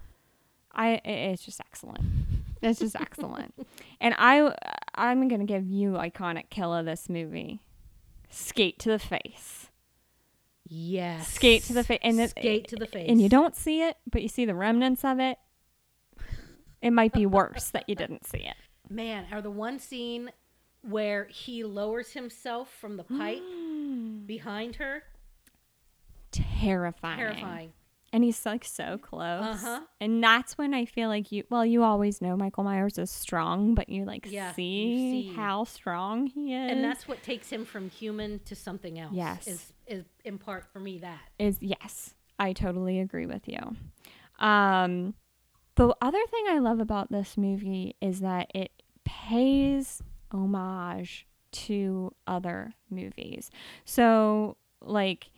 I 0.74 0.94
i- 1.04 1.08
it's 1.08 1.44
just 1.44 1.60
excellent. 1.60 2.00
It's 2.62 2.78
just 2.78 2.94
excellent. 2.94 3.52
And 4.00 4.14
I 4.18 4.54
I'm 4.94 5.26
gonna 5.26 5.44
give 5.46 5.66
you 5.66 5.94
iconic 5.94 6.48
kill 6.48 6.72
of 6.72 6.86
this 6.86 7.08
movie. 7.08 7.60
Skate 8.30 8.78
to 8.78 8.88
the 8.88 9.00
face. 9.00 9.68
Yes. 10.68 11.28
Skate 11.34 11.62
to 11.64 11.72
the 11.72 11.84
face, 11.84 12.00
and 12.02 12.20
it- 12.20 12.30
skate 12.30 12.68
to 12.68 12.76
the 12.76 12.86
face. 12.86 13.06
And 13.08 13.20
you 13.20 13.28
don't 13.28 13.54
see 13.56 13.82
it, 13.82 13.96
but 14.10 14.22
you 14.22 14.28
see 14.28 14.44
the 14.44 14.54
remnants 14.54 15.04
of 15.04 15.18
it. 15.18 15.38
It 16.80 16.90
might 16.92 17.12
be 17.12 17.26
worse 17.26 17.70
that 17.70 17.88
you 17.88 17.94
didn't 17.94 18.26
see 18.26 18.38
it. 18.38 18.56
Man, 18.88 19.26
or 19.32 19.40
the 19.40 19.50
one 19.50 19.78
scene 19.78 20.32
where 20.82 21.26
he 21.26 21.62
lowers 21.62 22.12
himself 22.12 22.68
from 22.80 22.96
the 22.96 23.04
pipe 23.04 23.42
behind 24.26 24.76
her. 24.76 25.04
Terrifying. 26.32 27.18
Terrifying. 27.18 27.72
And 28.14 28.22
he's 28.24 28.44
like 28.44 28.64
so 28.64 28.98
close. 28.98 29.42
Uh-huh. 29.64 29.80
And 30.00 30.22
that's 30.22 30.58
when 30.58 30.74
I 30.74 30.84
feel 30.84 31.08
like 31.08 31.32
you 31.32 31.44
well, 31.48 31.64
you 31.64 31.82
always 31.82 32.20
know 32.20 32.36
Michael 32.36 32.62
Myers 32.64 32.98
is 32.98 33.10
strong, 33.10 33.74
but 33.74 33.88
you 33.88 34.04
like 34.04 34.26
Yeah, 34.30 34.48
you 34.48 34.54
see, 34.54 35.28
see. 35.30 35.32
how 35.34 35.64
strong 35.64 36.26
he 36.26 36.52
is. 36.54 36.70
And 36.72 36.84
that's 36.84 37.08
what 37.08 37.22
takes 37.22 37.48
him 37.50 37.64
from 37.64 37.88
human 37.88 38.40
to 38.40 38.54
something 38.54 38.98
else. 38.98 39.12
Yes. 39.14 39.46
Is 39.46 39.71
is 39.86 40.04
in 40.24 40.38
part 40.38 40.64
for 40.72 40.80
me 40.80 40.98
that. 40.98 41.20
is 41.38 41.58
yes. 41.60 42.14
I 42.38 42.52
totally 42.52 43.00
agree 43.00 43.26
with 43.26 43.46
you. 43.46 43.76
Um 44.38 45.14
the 45.74 45.94
other 46.02 46.20
thing 46.30 46.44
I 46.48 46.58
love 46.58 46.80
about 46.80 47.10
this 47.10 47.36
movie 47.38 47.96
is 48.00 48.20
that 48.20 48.50
it 48.54 48.70
pays 49.04 50.02
homage 50.30 51.26
to 51.52 52.12
other 52.26 52.74
movies. 52.90 53.50
So 53.84 54.56
like 54.80 55.30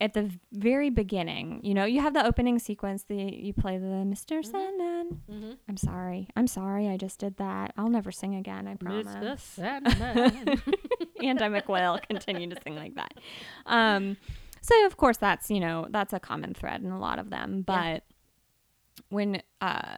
at 0.00 0.12
the 0.12 0.30
very 0.52 0.90
beginning, 0.90 1.60
you 1.62 1.72
know, 1.72 1.84
you 1.86 2.00
have 2.02 2.12
the 2.12 2.24
opening 2.26 2.58
sequence, 2.58 3.04
the 3.04 3.16
you 3.16 3.52
play 3.54 3.78
the 3.78 3.86
Mr. 3.86 4.44
Sandman. 4.44 5.22
Mm-hmm. 5.30 5.52
I'm 5.68 5.76
sorry. 5.76 6.28
I'm 6.36 6.46
sorry 6.46 6.88
I 6.88 6.96
just 6.96 7.18
did 7.18 7.36
that. 7.38 7.72
I'll 7.78 7.88
never 7.88 8.12
sing 8.12 8.34
again, 8.34 8.68
I 8.68 8.74
promise. 8.74 9.06
Mr. 9.06 9.38
Sandman. 9.38 10.62
and 11.22 11.40
I 11.42 11.48
will 11.48 11.98
continue 12.08 12.48
to 12.50 12.56
sing 12.62 12.76
like 12.76 12.94
that. 12.96 13.14
Um, 13.64 14.16
so 14.60 14.84
of 14.86 14.96
course 14.96 15.16
that's 15.16 15.50
you 15.50 15.60
know 15.60 15.86
that's 15.90 16.12
a 16.12 16.20
common 16.20 16.52
thread 16.52 16.82
in 16.82 16.90
a 16.90 16.98
lot 16.98 17.18
of 17.18 17.30
them. 17.30 17.62
But 17.66 17.74
Yeah. 17.76 17.98
when 19.08 19.42
uh, 19.60 19.96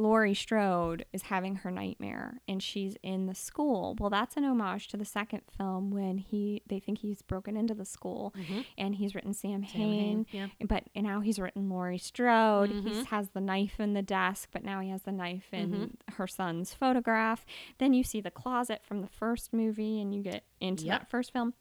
Laurie 0.00 0.34
Strode 0.34 1.04
is 1.12 1.22
having 1.22 1.56
her 1.56 1.70
nightmare 1.72 2.40
and 2.46 2.62
she's 2.62 2.96
in 3.02 3.26
the 3.26 3.34
school, 3.34 3.96
well, 3.98 4.10
that's 4.10 4.36
an 4.36 4.44
homage 4.44 4.86
to 4.88 4.96
the 4.96 5.04
second 5.04 5.42
film 5.56 5.90
when 5.90 6.18
he 6.18 6.62
they 6.68 6.78
think 6.78 6.98
he's 6.98 7.20
broken 7.20 7.56
into 7.56 7.74
the 7.74 7.84
school 7.84 8.32
Mhm. 8.38 8.64
and 8.78 8.94
he's 8.94 9.14
written 9.16 9.34
Sam, 9.34 9.64
Samhain. 9.64 10.26
Yeah. 10.30 10.48
But 10.64 10.84
now 10.94 11.18
he's 11.20 11.40
written 11.40 11.68
Laurie 11.68 11.98
Strode. 11.98 12.70
He 12.70 12.80
Mhm. 12.80 13.06
has 13.06 13.30
the 13.30 13.40
knife 13.40 13.80
in 13.80 13.94
the 13.94 14.02
desk, 14.02 14.50
but 14.52 14.62
now 14.64 14.78
he 14.80 14.90
has 14.90 15.02
the 15.02 15.12
knife 15.12 15.52
in 15.52 15.70
Mm-hmm. 15.72 16.12
her 16.14 16.28
son's 16.28 16.72
photograph. 16.74 17.44
Then 17.78 17.92
you 17.92 18.04
see 18.04 18.20
the 18.20 18.30
closet 18.30 18.84
from 18.84 19.00
the 19.00 19.08
first 19.08 19.52
movie, 19.52 20.00
and 20.00 20.14
you 20.14 20.22
get 20.22 20.44
into 20.60 20.84
Yep. 20.84 21.00
that 21.00 21.10
first 21.10 21.32
film. 21.32 21.54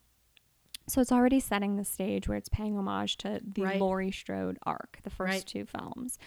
So 0.90 1.02
it's 1.02 1.12
already 1.12 1.42
setting 1.42 1.76
the 1.76 1.84
stage 1.84 2.30
where 2.30 2.38
it's 2.38 2.48
paying 2.48 2.78
homage 2.78 3.18
to 3.18 3.42
the 3.44 3.62
Right. 3.64 3.82
Laurie 3.82 4.12
Strode 4.12 4.58
arc, 4.64 5.00
the 5.04 5.10
first 5.10 5.32
Right. 5.34 5.46
two 5.46 5.66
films. 5.66 6.18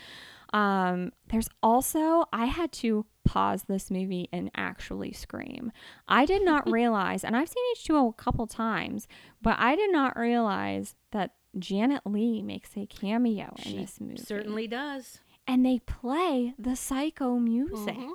Um, 0.52 1.12
there's 1.28 1.48
also 1.62 2.24
I 2.32 2.46
had 2.46 2.72
to 2.72 3.06
pause 3.24 3.64
this 3.68 3.90
movie 3.90 4.28
and 4.32 4.50
actually 4.56 5.12
scream. 5.12 5.70
I 6.08 6.26
did 6.26 6.44
not 6.44 6.68
realize, 6.70 7.22
and 7.24 7.36
I've 7.36 7.48
seen 7.48 7.62
H2O 7.76 8.10
a 8.10 8.12
couple 8.14 8.46
times, 8.46 9.06
but 9.42 9.56
I 9.58 9.76
did 9.76 9.92
not 9.92 10.16
realize 10.18 10.96
that 11.12 11.34
Janet 11.58 12.02
Leigh 12.04 12.42
makes 12.42 12.76
a 12.76 12.86
cameo 12.86 13.54
in 13.64 13.76
this 13.76 14.00
movie. 14.00 14.16
certainly 14.18 14.66
does. 14.66 15.18
And 15.46 15.64
they 15.66 15.80
play 15.80 16.54
the 16.58 16.76
psycho 16.76 17.36
music 17.38 17.96
Mhm. 17.96 18.12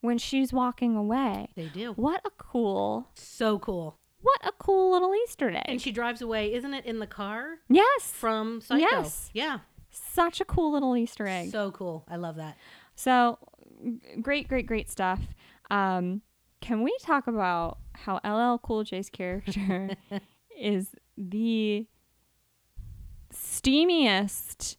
when 0.00 0.18
she's 0.18 0.52
walking 0.52 0.96
away. 0.96 1.48
They 1.54 1.66
do. 1.68 1.92
What 1.92 2.20
a 2.24 2.30
cool, 2.38 3.08
So 3.14 3.58
cool. 3.60 3.98
what 4.20 4.40
a 4.44 4.50
cool 4.52 4.90
little 4.92 5.14
Easter 5.14 5.48
egg. 5.50 5.64
And 5.66 5.80
she 5.80 5.92
drives 5.92 6.20
away, 6.22 6.52
isn't 6.54 6.74
it, 6.74 6.84
in 6.84 6.98
the 6.98 7.06
car 7.06 7.58
yes. 7.68 8.10
from 8.10 8.60
Psycho? 8.60 8.80
Yes. 8.80 9.30
Yeah. 9.32 9.60
Such 10.12 10.40
a 10.40 10.44
cool 10.44 10.72
little 10.72 10.96
Easter 10.96 11.26
egg. 11.26 11.50
So 11.50 11.70
cool. 11.70 12.04
I 12.08 12.16
love 12.16 12.36
that. 12.36 12.56
So 12.94 13.38
great, 14.20 14.46
great, 14.48 14.66
great 14.66 14.90
stuff. 14.90 15.20
Um, 15.70 16.20
can 16.60 16.82
we 16.82 16.94
talk 17.02 17.26
about 17.26 17.78
how 17.94 18.20
LL 18.24 18.58
Cool 18.58 18.84
J's 18.84 19.08
character 19.08 19.90
is 20.58 20.90
the 21.16 21.86
steamiest 23.32 24.76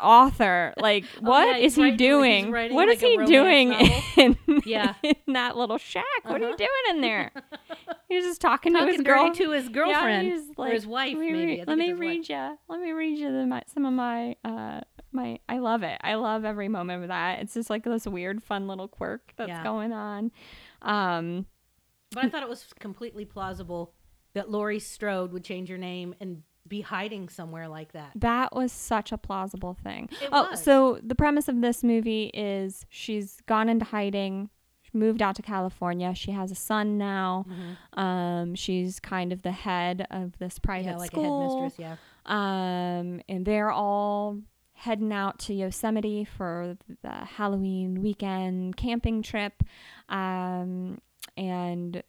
author? 0.00 0.74
Like, 0.78 1.04
Oh, 1.18 1.28
what 1.28 1.46
yeah, 1.58 1.64
is 1.64 1.74
he 1.76 1.82
writing- 1.82 1.96
doing? 1.96 2.50
writing 2.50 2.74
What 2.74 2.88
is 2.88 3.02
like 3.02 3.18
a 3.18 3.20
he 3.22 3.26
doing 3.26 3.72
in, 4.16 4.36
Yeah. 4.64 4.94
in 5.02 5.32
that 5.34 5.56
little 5.56 5.78
shack? 5.78 6.04
What 6.24 6.36
are 6.36 6.38
you 6.40 6.46
Uh-huh. 6.46 6.56
doing 6.56 6.96
in 6.96 7.00
there? 7.02 7.30
He's 8.08 8.24
just 8.24 8.40
talking, 8.40 8.74
to 8.74 8.86
his 8.86 9.00
girl. 9.02 9.32
to 9.34 9.50
his 9.52 9.64
Yeah, 9.66 9.70
girlfriend 9.70 10.32
or 10.56 10.68
his 10.68 10.86
wife, 10.86 11.14
let 11.14 11.20
me 11.20 11.32
maybe. 11.32 11.38
I 11.42 11.44
read- 11.46 11.56
think 11.56 11.68
let 11.68 11.78
me 11.78 11.92
read 11.92 12.28
you. 12.28 12.58
Let 12.68 12.80
me 12.80 12.92
read 12.92 13.18
you 13.18 13.30
the, 13.32 13.46
my, 13.46 13.62
some 13.72 13.84
of 13.84 13.92
my 13.92 14.36
uh 14.44 14.80
my. 15.12 15.38
I 15.48 15.58
love 15.58 15.82
it. 15.82 15.98
I 16.02 16.14
love 16.14 16.44
every 16.44 16.68
moment 16.68 17.02
of 17.02 17.08
that. 17.08 17.38
It's 17.40 17.54
just 17.54 17.70
like 17.70 17.84
this 17.84 18.06
weird, 18.06 18.42
fun 18.42 18.66
little 18.68 18.88
quirk 18.88 19.32
that's 19.36 19.48
Yeah. 19.48 19.62
going 19.62 19.92
on. 19.92 20.30
Um, 20.82 21.46
But 22.12 22.24
I 22.24 22.28
thought 22.28 22.42
it 22.42 22.48
was 22.48 22.66
completely 22.78 23.24
plausible 23.24 23.94
that 24.34 24.50
Laurie 24.50 24.78
Strode 24.78 25.32
would 25.32 25.44
change 25.44 25.68
her 25.70 25.78
name 25.78 26.14
and 26.20 26.42
be 26.68 26.80
hiding 26.82 27.28
somewhere 27.28 27.68
like 27.68 27.92
that. 27.92 28.10
that 28.16 28.54
was 28.54 28.72
such 28.72 29.12
a 29.12 29.18
plausible 29.18 29.74
thing. 29.82 30.08
It 30.22 30.28
oh, 30.32 30.48
was. 30.50 30.62
so 30.62 30.98
the 31.02 31.14
premise 31.14 31.48
of 31.48 31.60
this 31.60 31.82
movie 31.82 32.30
is 32.34 32.84
she's 32.88 33.40
gone 33.46 33.68
into 33.68 33.84
hiding. 33.86 34.50
Moved 34.94 35.20
out 35.20 35.36
to 35.36 35.42
California. 35.42 36.14
She 36.14 36.30
has 36.30 36.50
a 36.50 36.54
son 36.54 36.96
now. 36.96 37.44
Um, 37.92 38.54
she's 38.54 38.98
kind 39.00 39.32
of 39.34 39.42
the 39.42 39.52
head 39.52 40.06
of 40.10 40.38
this 40.38 40.58
private 40.58 40.86
Yeah, 40.86 40.96
like 40.96 41.10
school. 41.10 41.24
a 41.24 41.60
headmistress. 41.60 41.78
Yeah. 41.78 41.96
um, 42.24 43.20
and 43.28 43.44
they're 43.44 43.70
all 43.70 44.38
heading 44.72 45.12
out 45.12 45.38
to 45.40 45.52
Yosemite 45.54 46.24
for 46.24 46.78
the 47.02 47.10
Halloween 47.10 48.00
weekend 48.00 48.76
camping 48.78 49.22
trip. 49.22 49.62
Um, 50.08 51.00
and 51.36 52.02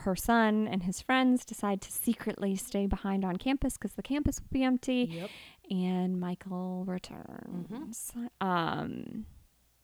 her 0.00 0.16
son 0.16 0.68
and 0.68 0.82
his 0.84 1.00
friends 1.02 1.44
decide 1.44 1.80
to 1.82 1.92
secretly 1.92 2.56
stay 2.56 2.86
behind 2.86 3.24
on 3.24 3.36
campus 3.36 3.74
because 3.74 3.94
the 3.94 4.02
campus 4.02 4.40
will 4.40 4.48
be 4.52 4.62
empty. 4.64 5.08
Yep. 5.12 5.30
And 5.70 6.20
Michael 6.20 6.84
returns. 6.86 8.12
Um, 8.40 9.26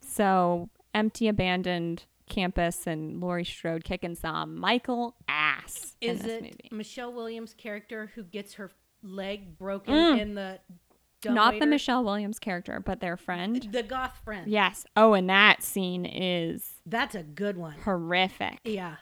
so 0.01 0.69
empty, 0.95 1.29
abandoned 1.29 2.05
campus, 2.29 2.87
and 2.87 3.21
Laurie 3.21 3.45
Strode 3.45 3.85
kicking 3.85 4.15
some 4.15 4.57
Michael 4.57 5.17
ass 5.29 5.97
Is 6.01 6.21
this 6.23 6.31
it 6.33 6.43
movie. 6.43 6.69
Michelle 6.71 7.13
Williams' 7.13 7.55
character 7.55 8.13
who 8.15 8.23
gets 8.23 8.55
her 8.55 8.71
leg 9.03 9.59
broken 9.59 9.93
Mm. 9.95 10.21
in 10.21 10.35
the 10.35 10.61
Not 11.25 11.59
the? 11.59 11.67
Michelle 11.67 12.05
Williams 12.05 12.39
character, 12.39 12.81
but 12.81 13.01
their 13.01 13.17
friend. 13.17 13.69
the 13.73 13.83
goth 13.83 14.19
friend? 14.25 14.51
Yes. 14.51 14.87
Oh, 14.97 15.15
and 15.15 15.29
that 15.29 15.63
scene 15.63 16.05
is 16.07 16.81
That's 16.87 17.15
a 17.15 17.23
good 17.23 17.57
one. 17.57 17.75
horrific. 17.85 18.59
Yeah. 18.65 18.97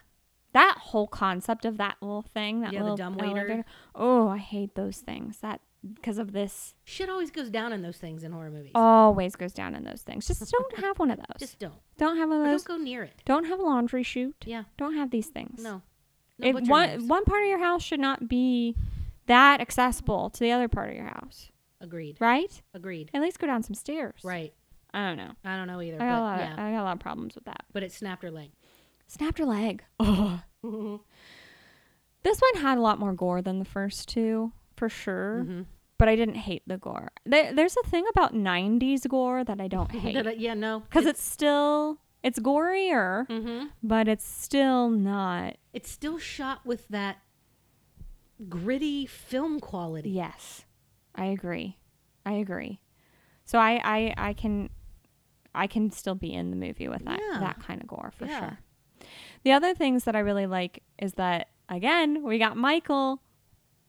That 0.52 0.76
whole 0.78 1.06
concept 1.06 1.64
of 1.64 1.76
that 1.78 1.96
little 2.00 2.22
thing, 2.22 2.60
that 2.62 2.72
Yeah, 2.72 2.80
little 2.82 2.96
dumbwaiter. 2.96 3.38
elevator. 3.38 3.64
Oh, 3.94 4.28
I 4.28 4.38
hate 4.38 4.74
those 4.74 4.98
things. 4.98 5.38
That 5.38 5.60
because 5.94 6.18
of 6.18 6.32
this 6.32 6.74
Shit 6.84 7.08
always 7.08 7.30
goes 7.30 7.48
down 7.48 7.72
in 7.72 7.80
those 7.82 7.96
things 7.96 8.22
in 8.24 8.32
horror 8.32 8.50
movies. 8.50 8.72
always 8.74 9.34
goes 9.36 9.52
down 9.52 9.74
in 9.74 9.84
those 9.84 10.02
things. 10.02 10.26
Just 10.26 10.50
don't 10.50 10.78
have 10.78 10.98
one 10.98 11.10
of 11.10 11.16
those. 11.28 11.38
Just 11.38 11.58
don't. 11.58 11.72
don't 11.96 12.16
have 12.18 12.28
one 12.28 12.40
of 12.40 12.46
Or 12.46 12.50
those. 12.50 12.64
don't 12.64 12.78
go 12.78 12.82
near 12.84 13.02
it. 13.04 13.22
Don't 13.24 13.44
have 13.44 13.58
a 13.60 13.62
laundry 13.62 14.02
chute. 14.02 14.44
Yeah. 14.44 14.64
Don't 14.76 14.94
have 14.94 15.10
these 15.10 15.28
things. 15.28 15.62
No. 15.62 15.82
No 16.38 16.48
It, 16.48 16.54
one 16.54 16.64
knives. 16.64 17.04
one 17.04 17.24
part 17.24 17.42
of 17.42 17.48
your 17.48 17.60
house 17.60 17.82
should 17.82 18.00
not 18.00 18.28
be 18.28 18.74
that 19.26 19.60
accessible 19.60 20.30
to 20.30 20.40
the 20.40 20.50
other 20.52 20.68
part 20.68 20.90
of 20.90 20.96
your 20.96 21.06
house, 21.06 21.50
Agreed. 21.80 22.16
right? 22.20 22.60
Agreed. 22.74 23.10
At 23.14 23.22
least 23.22 23.38
go 23.38 23.46
down 23.46 23.62
some 23.62 23.74
stairs. 23.74 24.20
Right. 24.24 24.52
I 24.92 25.06
don't 25.06 25.16
know. 25.18 25.32
I 25.44 25.56
don't 25.56 25.68
know 25.68 25.80
either. 25.80 25.96
I 25.96 25.98
got, 26.00 26.08
a 26.08 26.16
but 26.16 26.20
lot 26.22 26.38
yeah. 26.40 26.52
of, 26.54 26.58
I 26.58 26.72
got 26.72 26.80
a 26.80 26.84
lot 26.84 26.92
of 26.94 26.98
problems 27.00 27.36
with 27.36 27.44
that. 27.44 27.62
but 27.72 27.82
it 27.84 27.92
snapped 27.92 28.22
her 28.24 28.30
leg. 28.30 28.50
Snapped 29.10 29.38
her 29.38 29.44
leg. 29.44 29.82
Oh. 29.98 30.40
This 32.22 32.38
one 32.38 32.62
had 32.62 32.76
a 32.76 32.82
lot 32.82 32.98
more 32.98 33.14
gore 33.14 33.40
than 33.40 33.58
the 33.60 33.64
first 33.64 34.06
two, 34.08 34.52
for 34.76 34.90
sure. 34.90 35.46
Mhm. 35.48 35.64
But 35.96 36.10
I 36.10 36.16
didn't 36.16 36.34
hate 36.34 36.62
the 36.66 36.76
gore. 36.76 37.12
There, 37.24 37.54
there's 37.54 37.76
a 37.82 37.88
thing 37.88 38.04
about 38.10 38.34
'90s 38.34 39.08
gore 39.08 39.42
that 39.42 39.58
I 39.58 39.68
don't 39.68 39.90
hate 40.04 40.26
I- 40.26 40.32
yeah, 40.32 40.52
no. 40.52 40.80
because 40.80 41.06
it's 41.06 41.22
still 41.22 41.98
it's 42.22 42.38
gorier, 42.38 43.26
hmm 43.26 43.68
but 43.82 44.06
it's 44.06 44.26
still 44.26 44.90
not. 44.90 45.56
it's 45.72 45.90
still 45.90 46.18
shot 46.18 46.66
with 46.66 46.86
that 46.88 47.16
gritty 48.48 49.06
film 49.06 49.60
quality. 49.60 50.10
Yes, 50.10 50.66
I 51.14 51.24
agree. 51.26 51.78
I 52.26 52.32
agree. 52.34 52.80
So 53.46 53.58
I 53.58 53.80
I 53.82 54.14
I 54.28 54.32
can 54.34 54.68
I 55.54 55.66
can 55.66 55.90
still 55.90 56.14
be 56.14 56.32
in 56.34 56.50
the 56.50 56.56
movie 56.56 56.88
with 56.88 57.04
that 57.06 57.18
Yeah. 57.18 57.40
that 57.40 57.60
kind 57.60 57.80
of 57.80 57.86
gore 57.88 58.12
for 58.14 58.26
Yeah. 58.26 58.38
sure. 58.40 58.58
The 59.44 59.52
other 59.52 59.74
things 59.74 60.04
that 60.04 60.14
I 60.16 60.20
really 60.20 60.46
like 60.46 60.82
is 60.98 61.14
that 61.14 61.48
again 61.68 62.22
we 62.22 62.38
got 62.38 62.56
Michael 62.56 63.22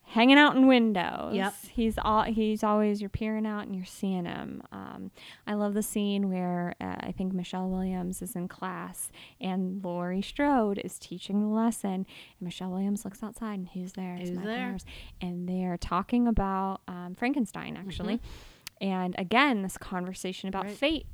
hanging 0.04 0.38
out 0.38 0.56
in 0.58 0.68
windows. 0.68 1.34
Yep. 1.36 1.54
He's 1.72 1.98
all 1.98 2.24
he's 2.24 2.64
always 2.64 3.00
you're 3.00 3.10
peering 3.10 3.46
out 3.46 3.66
and 3.66 3.76
you're 3.76 3.86
seeing 3.86 4.26
him. 4.26 4.62
Um, 4.72 5.12
I 5.48 5.54
love 5.54 5.74
the 5.74 5.82
scene 5.84 6.30
where 6.30 6.76
uh, 6.82 6.96
I 7.00 7.14
think 7.18 7.34
Michelle 7.34 7.70
Williams 7.70 8.22
is 8.22 8.36
in 8.36 8.48
class 8.50 9.10
and 9.40 9.84
Laurie 9.84 10.22
Strode 10.22 10.80
is 10.80 11.00
teaching 11.00 11.40
the 11.42 11.48
lesson. 11.48 11.94
And 11.94 12.06
Michelle 12.42 12.72
Williams 12.72 13.06
looks 13.06 13.24
outside 13.24 13.60
and 13.60 13.70
who's 13.70 13.94
there? 13.94 14.18
Who's 14.18 14.32
there? 14.32 14.78
And 15.22 15.48
they're 15.48 15.78
talking 15.78 16.28
about 16.28 16.82
um, 16.90 17.16
Frankenstein 17.18 17.78
actually. 17.78 18.16
Mm-hmm. 18.18 18.84
And 18.88 19.16
again, 19.18 19.62
this 19.62 19.78
conversation 19.78 20.50
about 20.50 20.66
Right. 20.66 20.76
fate. 20.76 21.06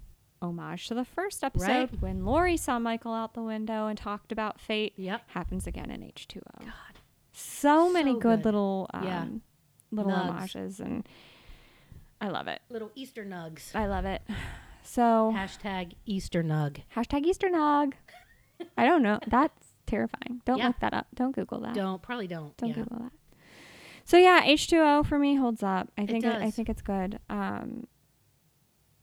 Homage 0.41 0.88
to 0.88 0.93
the 0.93 1.05
first 1.05 1.43
episode 1.43 1.67
Right. 1.67 2.01
when 2.01 2.25
Laurie 2.25 2.57
saw 2.57 2.77
Michael 2.79 3.13
out 3.13 3.33
the 3.33 3.41
window 3.41 3.88
and 3.88 3.97
talked 3.97 4.31
about 4.31 4.59
fate 4.59 4.93
Yep. 4.97 5.23
happens 5.29 5.65
again 5.67 5.89
in 5.91 6.01
H2O. 6.03 6.41
God. 6.59 6.71
So 7.33 7.91
many 7.91 8.13
So 8.13 8.19
good, 8.19 8.38
good. 8.39 8.45
little 8.45 8.89
um, 8.93 9.03
Yeah. 9.03 9.25
little 9.91 10.11
Nugs. 10.11 10.25
homages 10.27 10.79
and 10.79 11.07
I 12.19 12.29
love 12.29 12.47
it. 12.47 12.61
Little 12.69 12.91
Easter 12.95 13.23
nugs. 13.25 13.75
I 13.75 13.85
love 13.88 14.05
it. 14.05 14.21
So 14.83 15.33
Hashtag 15.35 15.93
Easter 16.05 16.43
nug. 16.43 16.81
hashtag 16.95 17.25
Easter 17.25 17.49
Nog. 17.49 17.95
I 18.77 18.85
don't 18.85 19.03
know. 19.03 19.19
That's 19.27 19.73
terrifying. 19.85 20.41
Don't 20.45 20.57
Yeah. 20.59 20.67
look 20.67 20.79
that 20.79 20.93
up. 20.93 21.07
Don't 21.13 21.33
Google 21.35 21.59
that. 21.61 21.73
Don't 21.75 22.01
probably 22.01 22.27
don't. 22.27 22.55
Don't 22.57 22.69
yeah. 22.69 22.75
Google 22.75 22.99
that. 22.99 23.11
So 24.05 24.17
yeah, 24.17 24.41
H2O 24.45 25.05
for 25.05 25.19
me 25.19 25.35
holds 25.35 25.61
up. 25.61 25.91
I 25.97 26.03
It 26.03 26.09
think 26.09 26.23
it 26.25 26.35
I 26.35 26.49
think 26.49 26.69
it's 26.69 26.81
good. 26.81 27.19
Um, 27.29 27.88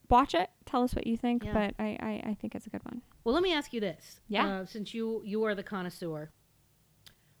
watch 0.09 0.33
it. 0.33 0.49
Tell 0.65 0.83
us 0.83 0.95
what 0.95 1.07
you 1.07 1.17
think. 1.17 1.43
Yeah. 1.43 1.53
But 1.53 1.75
I, 1.79 1.97
I 1.99 2.29
I 2.31 2.37
think 2.39 2.55
it's 2.55 2.67
a 2.67 2.69
good 2.69 2.83
one. 2.83 3.01
Well, 3.23 3.33
let 3.33 3.43
me 3.43 3.53
ask 3.53 3.73
you 3.73 3.79
this. 3.79 4.19
Yeah. 4.27 4.47
Uh, 4.47 4.65
since 4.65 4.93
you 4.93 5.21
you 5.25 5.43
are 5.43 5.55
the 5.55 5.63
connoisseur, 5.63 6.31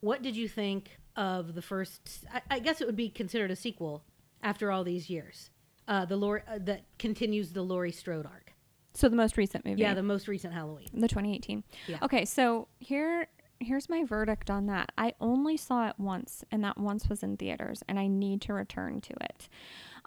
what 0.01 0.21
did 0.21 0.35
you 0.35 0.47
think 0.47 0.99
of 1.15 1.55
the 1.55 1.61
first? 1.61 2.25
I, 2.33 2.41
I 2.51 2.59
guess 2.59 2.81
it 2.81 2.87
would 2.87 2.95
be 2.95 3.09
considered 3.09 3.51
a 3.51 3.55
sequel 3.55 4.03
after 4.43 4.71
all 4.71 4.83
these 4.83 5.09
years. 5.09 5.49
Uh, 5.87 6.05
the 6.05 6.17
Lori 6.17 6.41
uh, 6.47 6.59
that 6.61 6.83
continues 6.97 7.51
the 7.53 7.61
Laurie 7.61 7.91
Strode 7.91 8.25
arc. 8.25 8.53
So 8.93 9.09
the 9.09 9.15
most 9.15 9.37
recent 9.37 9.65
movie. 9.65 9.81
Yeah, 9.81 9.93
the 9.93 10.03
most 10.03 10.27
recent 10.27 10.53
Halloween. 10.53 10.87
the 10.93 11.07
2018. 11.07 11.63
Yeah. 11.87 11.97
Okay, 12.01 12.25
so 12.25 12.69
here 12.79 13.27
here's 13.59 13.89
my 13.89 14.03
verdict 14.03 14.49
on 14.49 14.67
that. 14.67 14.91
I 14.97 15.13
only 15.19 15.57
saw 15.57 15.87
it 15.87 15.95
once, 15.97 16.43
and 16.51 16.63
that 16.63 16.77
once 16.77 17.07
was 17.07 17.23
in 17.23 17.37
theaters, 17.37 17.83
and 17.87 17.99
I 17.99 18.07
need 18.07 18.41
to 18.43 18.53
return 18.53 19.01
to 19.01 19.13
it. 19.21 19.49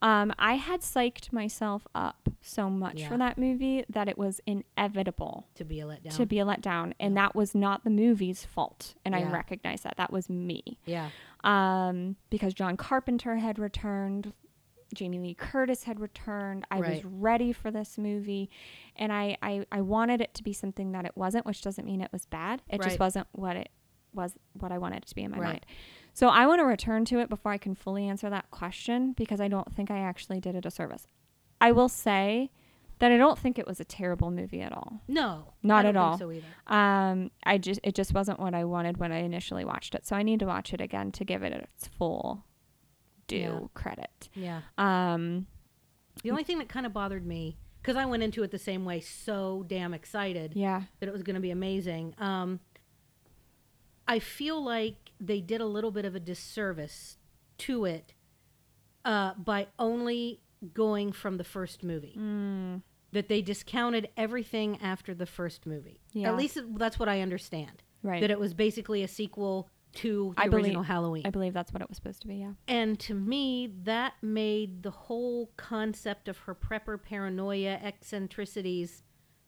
Um, 0.01 0.33
I 0.39 0.55
had 0.55 0.81
psyched 0.83 1.33
myself 1.33 1.87
up 1.95 2.29
so 2.41 2.71
much 2.71 3.01
Yeah. 3.01 3.09
for 3.09 3.17
that 3.19 3.37
movie 3.37 3.85
that 3.89 4.09
it 4.09 4.17
was 4.17 4.41
inevitable 4.47 5.49
To 5.57 5.65
be 5.65 5.81
a 5.81 5.87
letdown. 5.87 6.17
to 6.17 6.27
be 6.27 6.39
a 6.39 6.45
letdown, 6.45 6.93
and 7.01 7.17
that 7.17 7.35
was 7.35 7.55
not 7.55 7.83
the 7.85 7.91
movie's 7.91 8.45
fault, 8.45 8.95
and 9.05 9.15
I 9.17 9.21
Yeah. 9.21 9.33
recognize 9.33 9.83
that. 9.83 9.97
That 9.97 10.13
was 10.13 10.29
me. 10.31 10.79
yeah. 10.87 11.11
Um, 11.45 12.17
because 12.31 12.55
John 12.55 12.77
Carpenter 12.77 13.37
had 13.37 13.59
returned, 13.59 14.33
Jamie 14.95 15.19
Lee 15.21 15.35
Curtis 15.35 15.85
had 15.85 16.01
returned. 16.01 16.65
I 16.71 16.81
was 16.81 17.05
ready 17.05 17.53
for 17.53 17.71
this 17.71 17.99
movie, 17.99 18.51
and 18.97 19.13
I, 19.13 19.37
I 19.43 19.67
I 19.71 19.81
wanted 19.83 20.21
it 20.21 20.33
to 20.35 20.43
be 20.43 20.53
something 20.53 20.93
that 20.93 21.05
it 21.05 21.13
wasn't, 21.17 21.45
which 21.47 21.61
doesn't 21.63 21.85
mean 21.85 22.01
it 22.01 22.11
was 22.13 22.25
bad. 22.27 22.63
It 22.69 22.81
just 22.83 22.99
wasn't 22.99 23.27
what 23.33 23.57
it 23.57 23.69
was 24.15 24.35
what 24.55 24.73
I 24.73 24.79
wanted 24.79 25.03
it 25.03 25.07
to 25.09 25.15
be 25.15 25.23
in 25.23 25.31
my 25.31 25.39
Right. 25.39 25.47
mind. 25.49 25.67
So 26.19 26.27
I 26.27 26.49
want 26.49 26.59
to 26.59 26.65
return 26.65 27.05
to 27.05 27.21
it 27.21 27.29
before 27.29 27.53
I 27.53 27.59
can 27.59 27.77
fully 27.77 28.09
answer 28.09 28.29
that 28.29 28.51
question 28.51 29.13
because 29.13 29.41
I 29.41 29.47
don't 29.47 29.73
think 29.73 29.89
I 29.89 29.99
actually 29.99 30.41
did 30.41 30.57
it 30.57 30.67
a 30.67 30.71
service. 30.73 31.07
I 31.61 31.71
will 31.71 31.89
say 31.89 32.51
that 32.99 33.13
I 33.13 33.17
don't 33.17 33.39
think 33.39 33.57
it 33.57 33.69
was 33.69 33.79
a 33.79 33.85
terrible 33.85 34.33
movie 34.33 34.61
at 34.61 34.73
all. 34.73 35.01
No, 35.07 35.53
Not 35.63 35.87
I 35.87 35.91
at 35.91 35.97
all. 35.97 36.17
Think 36.17 36.21
so 36.21 36.33
either. 36.33 36.47
Um, 36.67 37.31
I 37.45 37.57
just 37.59 37.79
it 37.85 37.95
just 37.95 38.13
wasn't 38.15 38.41
what 38.41 38.53
I 38.53 38.65
wanted 38.65 38.97
when 38.97 39.13
I 39.13 39.19
initially 39.19 39.65
watched 39.65 39.95
it. 39.95 40.09
So 40.09 40.17
I 40.17 40.25
need 40.25 40.41
to 40.41 40.47
watch 40.47 40.75
it 40.75 40.81
again 40.81 41.13
to 41.13 41.25
give 41.25 41.45
it 41.45 41.53
its 41.53 41.87
full 41.87 42.45
due 43.29 43.37
Yeah. 43.37 43.61
credit. 43.75 44.29
Yeah. 44.35 44.63
Um, 44.77 45.47
The 46.25 46.33
only 46.33 46.43
thing 46.43 46.59
that 46.59 46.69
kind 46.69 46.85
of 46.85 46.93
bothered 46.93 47.25
me 47.25 47.59
because 47.81 47.95
I 47.95 48.05
went 48.07 48.25
into 48.25 48.43
it 48.43 48.51
the 48.51 48.59
same 48.59 48.85
way, 48.85 48.99
so 48.99 49.65
damn 49.69 49.95
excited 49.95 50.55
yeah. 50.57 50.83
that 50.99 51.09
it 51.09 51.13
was 51.13 51.23
going 51.23 51.37
to 51.37 51.41
be 51.41 51.53
amazing. 51.53 52.17
Um, 52.19 52.59
I 54.09 54.19
feel 54.19 54.61
like 54.61 55.08
they 55.21 55.41
did 55.41 55.61
a 55.61 55.67
little 55.67 55.91
bit 55.91 56.05
of 56.05 56.15
a 56.15 56.21
disservice 56.21 57.19
to 57.59 57.85
it 57.85 58.15
uh, 59.05 59.35
by 59.35 59.67
only 59.79 60.41
going 60.75 61.13
from 61.13 61.37
the 61.37 61.45
first 61.45 61.83
movie. 61.83 62.17
Mm, 62.19 62.83
That 63.13 63.29
they 63.29 63.43
discounted 63.43 64.09
everything 64.17 64.79
after 64.83 65.15
the 65.15 65.27
first 65.27 65.67
movie. 65.67 66.01
Yeah. 66.13 66.29
At 66.29 66.37
least 66.37 66.59
that's 66.77 66.99
what 66.99 67.09
I 67.09 67.21
understand. 67.21 67.83
right. 68.03 68.21
That 68.21 68.31
it 68.31 68.39
was 68.39 68.55
basically 68.55 69.03
a 69.03 69.09
sequel 69.09 69.69
to 69.95 70.35
the 70.37 70.43
I 70.43 70.49
believe- 70.49 70.67
original 70.67 70.83
Halloween. 70.83 71.23
I 71.27 71.31
believe 71.31 71.55
that's 71.55 71.73
what 71.73 71.81
it 71.83 71.89
was 71.89 71.97
supposed 71.97 72.21
to 72.23 72.29
be. 72.29 72.37
Yeah. 72.37 72.53
And 72.69 73.01
to 73.01 73.15
me, 73.15 73.73
that 73.85 74.15
made 74.23 74.83
the 74.83 74.91
whole 74.91 75.51
concept 75.57 76.29
of 76.29 76.39
her 76.41 76.55
prepper 76.55 77.03
paranoia 77.03 77.79
eccentricities, 77.83 79.03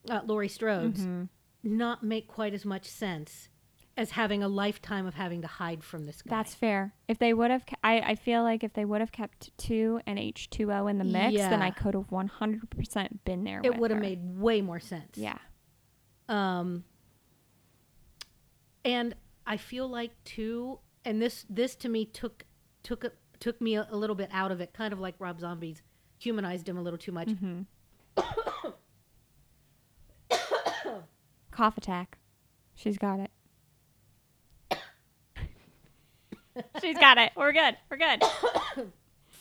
uh, 0.09 0.23
Laurie 0.25 0.49
Strode's, 0.49 1.01
Mhm. 1.07 1.29
not 1.63 2.03
make 2.03 2.27
quite 2.27 2.55
as 2.55 2.65
much 2.65 2.87
sense 2.87 3.51
as 3.97 4.13
having 4.13 4.43
a 4.43 4.49
lifetime 4.49 5.07
of 5.07 5.15
having 5.15 5.43
to 5.43 5.49
hide 5.49 5.85
from 5.85 6.07
this 6.07 6.23
guy. 6.23 6.37
That's 6.37 6.55
fair. 6.55 6.95
If 7.09 7.19
they 7.19 7.35
would 7.35 7.51
have, 7.51 7.65
I, 7.85 8.01
I 8.01 8.15
feel 8.15 8.43
like 8.43 8.65
if 8.65 8.73
they 8.73 8.85
would 8.85 9.01
have 9.01 9.13
kept 9.13 9.51
two 9.59 10.01
and 10.07 10.19
H 10.19 10.49
two 10.51 10.73
O 10.73 10.87
in 10.87 10.99
the 10.99 11.05
mix, 11.05 11.37
then 11.37 11.61
I 11.61 11.71
could 11.71 11.95
have 11.95 12.11
one 12.11 12.29
hundred 12.29 12.71
percent 12.71 13.25
been 13.25 13.45
there. 13.45 13.61
it 13.65 13.77
would 13.77 13.91
have 13.91 14.01
made 14.01 14.21
way 14.39 14.61
more 14.63 14.81
sense. 14.81 15.19
Yeah. 15.19 15.39
Um, 16.29 16.85
and 18.85 19.15
I 19.47 19.57
feel 19.57 19.89
like 19.89 20.13
too, 20.25 20.79
and 21.05 21.21
this 21.21 21.45
this 21.51 21.75
to 21.77 21.89
me 21.89 22.05
took 22.05 22.45
took 22.83 23.05
a, 23.05 23.13
took 23.41 23.61
me 23.61 23.75
a, 23.75 23.87
a 23.91 23.97
little 23.97 24.17
bit 24.17 24.31
out 24.33 24.53
of 24.53 24.61
it, 24.61 24.73
kind 24.73 24.93
of 24.93 25.01
like 25.01 25.17
Rob 25.19 25.41
Zombie's 25.41 25.83
humanized 26.19 26.69
him 26.69 26.79
a 26.79 26.83
little 26.83 26.99
too 26.99 27.13
much. 27.13 27.31
hmm 27.33 27.63
Cough 31.51 31.77
attack. 31.77 32.19
She's 32.75 32.97
got 32.97 33.21
it. 33.21 33.31
She's 36.81 36.99
got 36.99 37.19
it. 37.19 37.33
We're 37.37 37.53
good. 37.53 37.77
We're 37.91 37.97
good. 37.99 38.23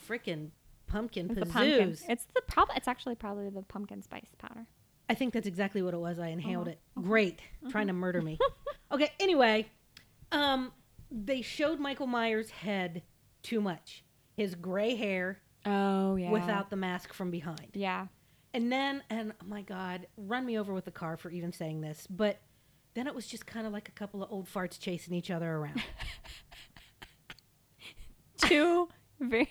Freaking 0.08 0.50
pumpkin 0.86 1.26
It's 1.30 1.38
the 1.38 1.46
pumpkin. 1.46 1.90
pazooz. 1.90 2.04
It's 2.08 2.26
the 2.34 2.42
prob- 2.42 2.70
It's 2.76 2.88
actually 2.88 3.14
probably 3.14 3.48
the 3.50 3.62
pumpkin 3.62 4.02
spice 4.02 4.30
powder. 4.38 4.66
I 5.08 5.14
think 5.14 5.32
that's 5.32 5.46
exactly 5.46 5.82
what 5.82 5.94
it 5.94 5.98
was. 6.00 6.18
I 6.18 6.28
inhaled 6.28 6.68
Uh-huh. 6.68 6.76
it. 7.00 7.02
Great. 7.02 7.40
Trying 7.70 7.88
to 7.88 7.92
murder 7.92 8.22
me. 8.22 8.38
okay, 8.92 9.10
anyway, 9.20 9.66
um 10.32 10.72
they 11.12 11.42
showed 11.42 11.80
Michael 11.80 12.06
Myers' 12.06 12.50
head 12.50 13.02
too 13.42 13.60
much. 13.60 14.04
His 14.36 14.54
gray 14.54 14.94
hair 14.94 15.38
Oh 15.66 16.16
yeah. 16.16 16.30
without 16.30 16.70
the 16.70 16.76
mask 16.76 17.12
from 17.12 17.30
behind. 17.30 17.68
Yeah. 17.74 18.06
And 18.54 18.70
then 18.72 19.02
and 19.10 19.32
oh 19.42 19.46
my 19.46 19.62
god, 19.62 20.06
run 20.16 20.44
me 20.46 20.58
over 20.58 20.72
with 20.74 20.84
the 20.84 20.90
car 20.92 21.16
for 21.16 21.30
even 21.30 21.52
saying 21.52 21.80
this, 21.80 22.06
but 22.08 22.40
then 22.94 23.06
it 23.06 23.14
was 23.14 23.26
just 23.26 23.46
kind 23.46 23.66
of 23.66 23.72
like 23.72 23.88
a 23.88 23.92
couple 23.92 24.22
of 24.22 24.30
old 24.32 24.48
farts 24.52 24.78
chasing 24.80 25.14
each 25.14 25.30
other 25.30 25.50
around. 25.56 25.82
Two 28.42 28.88
very, 29.20 29.48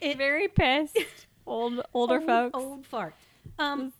It- 0.00 0.16
very 0.18 0.48
pissed 0.48 0.98
old 1.46 1.82
older 1.94 2.16
old, 2.16 2.26
folks. 2.26 2.58
Old 2.58 2.88
farts. 2.88 3.12
Um 3.58 3.92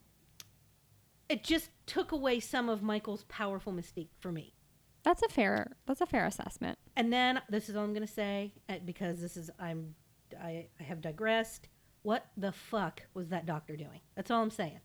it 1.28 1.42
just 1.44 1.70
took 1.86 2.12
away 2.12 2.40
some 2.40 2.68
of 2.68 2.82
Michael's 2.82 3.24
powerful 3.24 3.72
mystique 3.72 4.08
for 4.20 4.30
me. 4.30 4.54
That's 5.02 5.22
a 5.22 5.28
fair. 5.28 5.72
That's 5.86 6.00
a 6.00 6.06
fair 6.06 6.26
assessment. 6.26 6.78
And 6.96 7.12
then 7.12 7.40
this 7.48 7.68
is 7.68 7.76
all 7.76 7.84
I'm 7.84 7.92
gonna 7.94 8.06
say 8.06 8.52
uh, 8.68 8.74
because 8.84 9.20
this 9.20 9.36
is 9.36 9.50
I'm 9.58 9.94
I, 10.40 10.66
I 10.80 10.82
have 10.84 11.00
digressed. 11.00 11.68
What 12.02 12.26
the 12.36 12.52
fuck 12.52 13.02
was 13.14 13.28
that 13.28 13.46
doctor 13.46 13.76
doing? 13.76 14.00
That's 14.16 14.30
all 14.30 14.42
I'm 14.42 14.50
saying. 14.50 14.80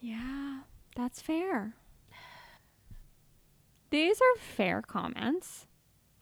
Yeah, 0.00 0.60
that's 0.94 1.20
fair. 1.20 1.74
These 3.90 4.20
are 4.20 4.38
fair 4.40 4.82
comments. 4.82 5.66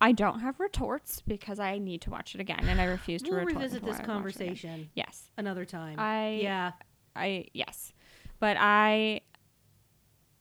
I 0.04 0.12
don't 0.12 0.40
have 0.40 0.60
retorts 0.60 1.22
because 1.26 1.58
I 1.58 1.78
need 1.78 2.02
to 2.02 2.10
watch 2.10 2.34
it 2.34 2.40
again, 2.40 2.64
and 2.68 2.80
I 2.80 2.84
refuse 2.84 3.22
to 3.22 3.30
We'll 3.30 3.44
revisit 3.46 3.82
this 3.82 3.82
I 3.82 3.86
watch 3.86 4.00
it 4.00 4.04
again. 4.04 4.06
conversation 4.14 4.90
Yes, 4.94 5.30
another 5.38 5.64
time. 5.64 5.98
I 5.98 6.40
yeah, 6.42 6.72
I 7.16 7.46
yes, 7.54 7.92
but 8.38 8.56
I 8.60 9.20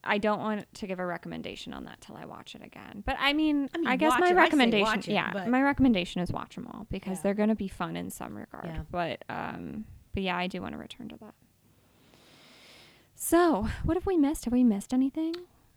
I 0.03 0.17
don't 0.17 0.39
want 0.39 0.65
to 0.73 0.87
give 0.87 0.99
a 0.99 1.05
recommendation 1.05 1.73
on 1.73 1.85
that 1.85 2.01
till 2.01 2.17
I 2.17 2.25
watch 2.25 2.55
it 2.55 2.61
again. 2.63 3.03
But 3.05 3.15
I 3.19 3.31
mean, 3.31 3.69
I 3.87 3.93
I, 3.93 3.95
guess 3.95 4.13
my 4.19 4.31
it. 4.31 4.35
Recommendation, 4.35 4.99
it, 4.99 5.07
yeah, 5.07 5.31
but- 5.31 5.47
my 5.47 5.61
recommendation 5.61 6.21
is 6.21 6.29
watch 6.31 6.55
them 6.55 6.67
all 6.67 6.85
because 6.91 7.19
Yeah. 7.19 7.21
they're 7.23 7.33
going 7.33 7.49
to 7.49 7.55
be 7.55 7.69
fun 7.69 7.95
in 7.95 8.09
some 8.09 8.35
regard. 8.35 8.65
Yeah. 8.65 8.81
But 8.91 9.23
um, 9.29 9.85
but 10.13 10.23
yeah, 10.23 10.35
I 10.37 10.47
do 10.47 10.61
want 10.61 10.73
to 10.73 10.77
return 10.77 11.07
to 11.09 11.17
that. 11.21 11.33
So, 13.15 13.67
what 13.83 13.95
have 13.95 14.05
we 14.05 14.17
missed? 14.17 14.43
Have 14.45 14.51
we 14.53 14.63
missed 14.63 14.93
anything? 14.93 15.35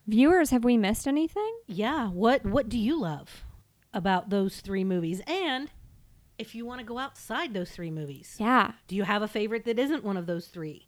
Viewers, 0.08 0.50
have 0.50 0.64
we 0.64 0.76
missed 0.76 1.06
anything? 1.06 1.52
yeah. 1.68 2.08
What 2.08 2.44
what 2.44 2.68
do 2.68 2.78
you 2.78 2.98
love 3.00 3.44
about 3.96 4.30
those 4.30 4.60
three 4.60 4.84
movies? 4.84 5.20
And 5.26 5.70
if 6.38 6.54
you 6.54 6.64
want 6.66 6.80
to 6.80 6.86
go 6.86 6.98
outside 6.98 7.54
those 7.54 7.70
three 7.70 7.90
movies, 7.90 8.36
Yeah. 8.38 8.72
do 8.88 8.94
you 8.94 9.04
have 9.04 9.22
a 9.22 9.28
favorite 9.28 9.64
that 9.64 9.78
isn't 9.78 10.04
one 10.04 10.16
of 10.16 10.26
those 10.26 10.46
three? 10.48 10.86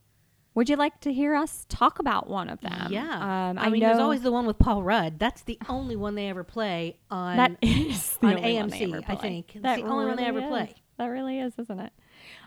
Would 0.55 0.69
you 0.69 0.77
like 0.77 1.01
to 1.03 1.13
hear 1.13 1.35
us 1.37 1.65
talk 1.69 1.99
about 2.01 2.29
one 2.29 2.49
of 2.49 2.61
them? 2.61 2.89
yeah, 2.91 3.49
Um, 3.51 3.59
I, 3.59 3.67
I, 3.67 3.69
mean, 3.71 3.81
know 3.81 3.87
there's 3.89 4.01
always 4.01 4.23
the 4.23 4.33
one 4.33 4.45
with 4.45 4.59
Paul 4.59 4.83
Rudd. 4.83 5.19
That's 5.19 5.43
the 5.43 5.59
only 5.69 5.95
one 5.95 6.17
they 6.17 6.29
ever 6.29 6.43
play 6.43 6.99
on. 7.11 7.37
that 7.37 7.53
is 7.63 8.19
on 8.23 8.37
only 8.37 8.55
one 8.61 8.69
they 8.71 8.79
AMC, 8.79 9.05
I 9.09 9.15
think. 9.15 9.55
It's 9.55 9.63
That 9.63 9.77
the 9.77 9.83
only 9.87 10.07
one 10.07 10.17
they 10.17 10.25
ever 10.25 10.39
really 10.41 10.51
play. 10.51 10.75
That 10.99 11.07
really 11.07 11.39
is, 11.39 11.55
isn't 11.59 11.79
it? 11.79 11.93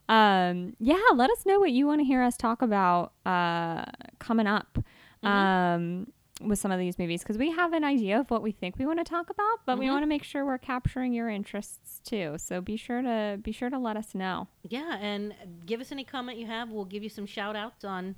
Um, 0.09 0.75
yeah, 0.79 0.99
let 1.15 1.29
us 1.31 1.45
know 1.45 1.59
what 1.59 1.71
you 1.71 1.87
want 1.87 2.01
to 2.01 2.05
hear 2.05 2.21
us 2.21 2.35
talk 2.35 2.61
about 2.61 3.13
uh, 3.25 3.85
coming 4.19 4.47
up 4.47 4.77
Mm-hmm. 5.23 5.27
um, 5.27 6.07
with 6.47 6.59
some 6.59 6.71
of 6.71 6.79
these 6.79 6.97
movies 6.99 7.21
because 7.23 7.37
we 7.37 7.51
have 7.51 7.73
an 7.73 7.83
idea 7.83 8.19
of 8.19 8.29
what 8.31 8.41
we 8.41 8.51
think 8.51 8.77
we 8.77 8.85
want 8.85 8.99
to 8.99 9.03
talk 9.03 9.29
about, 9.29 9.59
but 9.65 9.77
we 9.77 9.85
Mhm. 9.85 9.91
want 9.91 10.03
to 10.03 10.07
make 10.07 10.23
sure 10.23 10.45
we're 10.45 10.57
capturing 10.57 11.13
your 11.13 11.29
interests 11.29 11.99
too. 12.03 12.35
So 12.37 12.61
be 12.61 12.75
sure 12.77 13.01
to 13.01 13.39
be 13.41 13.51
sure 13.51 13.69
to 13.69 13.77
let 13.77 13.97
us 13.97 14.13
know. 14.15 14.47
Yeah, 14.67 14.97
and 14.99 15.33
give 15.65 15.79
us 15.81 15.91
any 15.91 16.03
comment 16.03 16.37
you 16.37 16.47
have. 16.47 16.69
We'll 16.69 16.85
give 16.85 17.03
you 17.03 17.09
some 17.09 17.25
shout 17.25 17.55
outs 17.55 17.83
on 17.85 18.15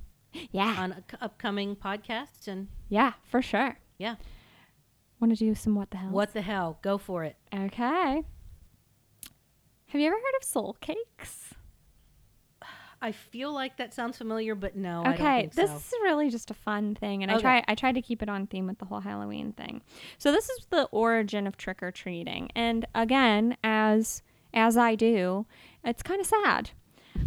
Yeah, 0.51 0.75
on 0.79 0.93
up- 0.93 1.11
upcoming 1.21 1.75
podcasts 1.75 2.47
and 2.47 2.67
yeah, 2.89 3.13
for 3.23 3.41
sure. 3.41 3.77
yeah. 3.97 4.15
Want 5.19 5.31
to 5.31 5.37
do 5.37 5.53
some 5.55 5.75
what 5.75 5.91
the 5.91 5.97
hell? 5.97 6.11
What 6.11 6.33
the 6.33 6.41
hell? 6.41 6.79
Go 6.81 6.97
for 6.97 7.23
it. 7.23 7.37
Okay. 7.53 8.23
Have 9.87 10.01
you 10.01 10.07
ever 10.07 10.15
heard 10.15 10.35
of 10.37 10.43
soul 10.43 10.75
cakes? 10.81 11.53
I 13.03 13.11
feel 13.11 13.51
like 13.51 13.75
that 13.77 13.93
sounds 13.93 14.17
familiar, 14.17 14.55
but 14.55 14.77
no, 14.77 15.01
I 15.01 15.03
don't 15.03 15.13
okay, 15.15 15.49
this 15.53 15.69
so. 15.69 15.75
is 15.75 15.93
really 16.01 16.29
just 16.29 16.49
a 16.49 16.53
fun 16.53 16.95
thing, 16.95 17.21
and 17.21 17.29
I 17.29 17.37
try 17.37 17.61
I 17.67 17.75
tried 17.75 17.95
to 17.95 18.01
keep 18.01 18.23
it 18.23 18.29
on 18.29 18.47
theme 18.47 18.65
with 18.65 18.79
the 18.79 18.85
whole 18.85 19.01
Halloween 19.01 19.51
thing. 19.51 19.81
So 20.17 20.31
this 20.31 20.49
is 20.49 20.67
the 20.69 20.85
origin 20.85 21.45
of 21.45 21.57
trick 21.57 21.83
or 21.83 21.91
treating, 21.91 22.49
and 22.55 22.85
again, 22.95 23.57
as 23.61 24.23
as 24.53 24.77
I 24.77 24.95
do, 24.95 25.45
it's 25.83 26.01
kind 26.01 26.21
of 26.21 26.27
sad. 26.27 26.69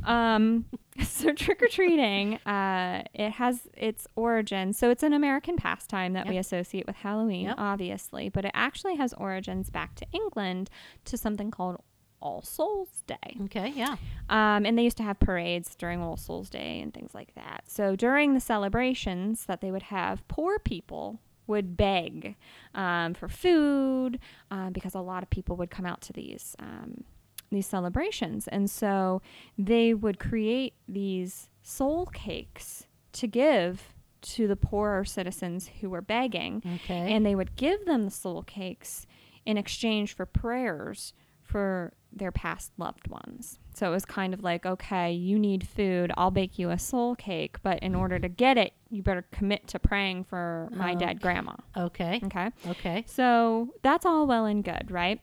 Um, 0.04 0.64
so 1.04 1.32
trick 1.32 1.60
or 1.62 1.68
treating, 1.68 2.34
uh, 2.46 3.02
it 3.12 3.32
has 3.32 3.68
its 3.76 4.06
origin. 4.16 4.72
So 4.72 4.90
it's 4.90 5.02
an 5.02 5.12
American 5.12 5.56
pastime 5.56 6.14
that 6.14 6.26
we 6.26 6.38
associate 6.38 6.86
with 6.86 6.96
Halloween, 6.96 7.46
Yep. 7.46 7.54
obviously, 7.58 8.28
but 8.30 8.44
it 8.44 8.52
actually 8.54 8.96
has 8.96 9.12
origins 9.14 9.68
back 9.70 9.94
to 9.96 10.06
England 10.12 10.70
to 11.04 11.16
something 11.18 11.50
called 11.50 11.82
All 12.20 12.42
Souls 12.42 13.02
Day. 13.06 13.36
Okay, 13.44 13.72
yeah. 13.76 13.96
Um, 14.28 14.64
and 14.66 14.76
they 14.78 14.82
used 14.84 14.96
to 14.98 15.02
have 15.02 15.18
parades 15.20 15.74
during 15.74 16.00
All 16.00 16.16
Souls 16.16 16.48
Day 16.50 16.80
and 16.80 16.92
things 16.92 17.14
like 17.14 17.34
that. 17.34 17.64
So 17.66 17.94
during 17.96 18.34
the 18.34 18.40
celebrations 18.40 19.44
that 19.46 19.60
they 19.60 19.70
would 19.70 19.84
have, 19.84 20.26
poor 20.28 20.58
people 20.58 21.20
would 21.46 21.76
beg 21.76 22.34
um, 22.74 23.14
for 23.14 23.28
food 23.28 24.18
um, 24.50 24.72
because 24.72 24.94
a 24.94 25.00
lot 25.00 25.22
of 25.22 25.30
people 25.30 25.54
would 25.56 25.70
come 25.70 25.86
out 25.86 26.00
to 26.02 26.12
these 26.12 26.56
um, 26.58 27.04
these 27.52 27.66
celebrations, 27.66 28.48
and 28.48 28.68
so 28.68 29.22
they 29.56 29.94
would 29.94 30.18
create 30.18 30.74
these 30.88 31.48
soul 31.62 32.06
cakes 32.06 32.88
to 33.12 33.28
give 33.28 33.94
to 34.22 34.48
the 34.48 34.56
poorer 34.56 35.04
citizens 35.04 35.70
who 35.80 35.88
were 35.88 36.00
begging 36.00 36.60
Okay. 36.74 37.12
and 37.14 37.24
they 37.24 37.36
would 37.36 37.54
give 37.54 37.84
them 37.84 38.04
the 38.06 38.10
soul 38.10 38.42
cakes 38.42 39.06
in 39.44 39.56
exchange 39.56 40.12
for 40.12 40.26
prayers 40.26 41.12
for 41.40 41.92
their 42.16 42.32
past 42.32 42.72
loved 42.78 43.08
ones. 43.08 43.58
So 43.74 43.88
it 43.88 43.90
was 43.90 44.04
kind 44.06 44.32
of 44.32 44.42
like, 44.42 44.64
okay, 44.64 45.12
you 45.12 45.38
need 45.38 45.66
food, 45.68 46.10
I'll 46.16 46.30
bake 46.30 46.58
you 46.58 46.70
a 46.70 46.78
soul 46.78 47.14
cake, 47.14 47.58
but 47.62 47.78
in 47.80 47.94
order 47.94 48.18
to 48.18 48.28
get 48.28 48.56
it, 48.56 48.72
you 48.90 49.02
better 49.02 49.26
commit 49.32 49.66
to 49.68 49.78
praying 49.78 50.24
for 50.24 50.68
my 50.74 50.92
Oh. 50.94 50.98
dead 50.98 51.20
grandma. 51.20 51.52
Okay. 51.76 52.20
Okay. 52.24 52.50
Okay. 52.66 53.04
So 53.06 53.74
that's 53.82 54.06
all 54.06 54.26
well 54.26 54.46
and 54.46 54.64
good, 54.64 54.90
right? 54.90 55.20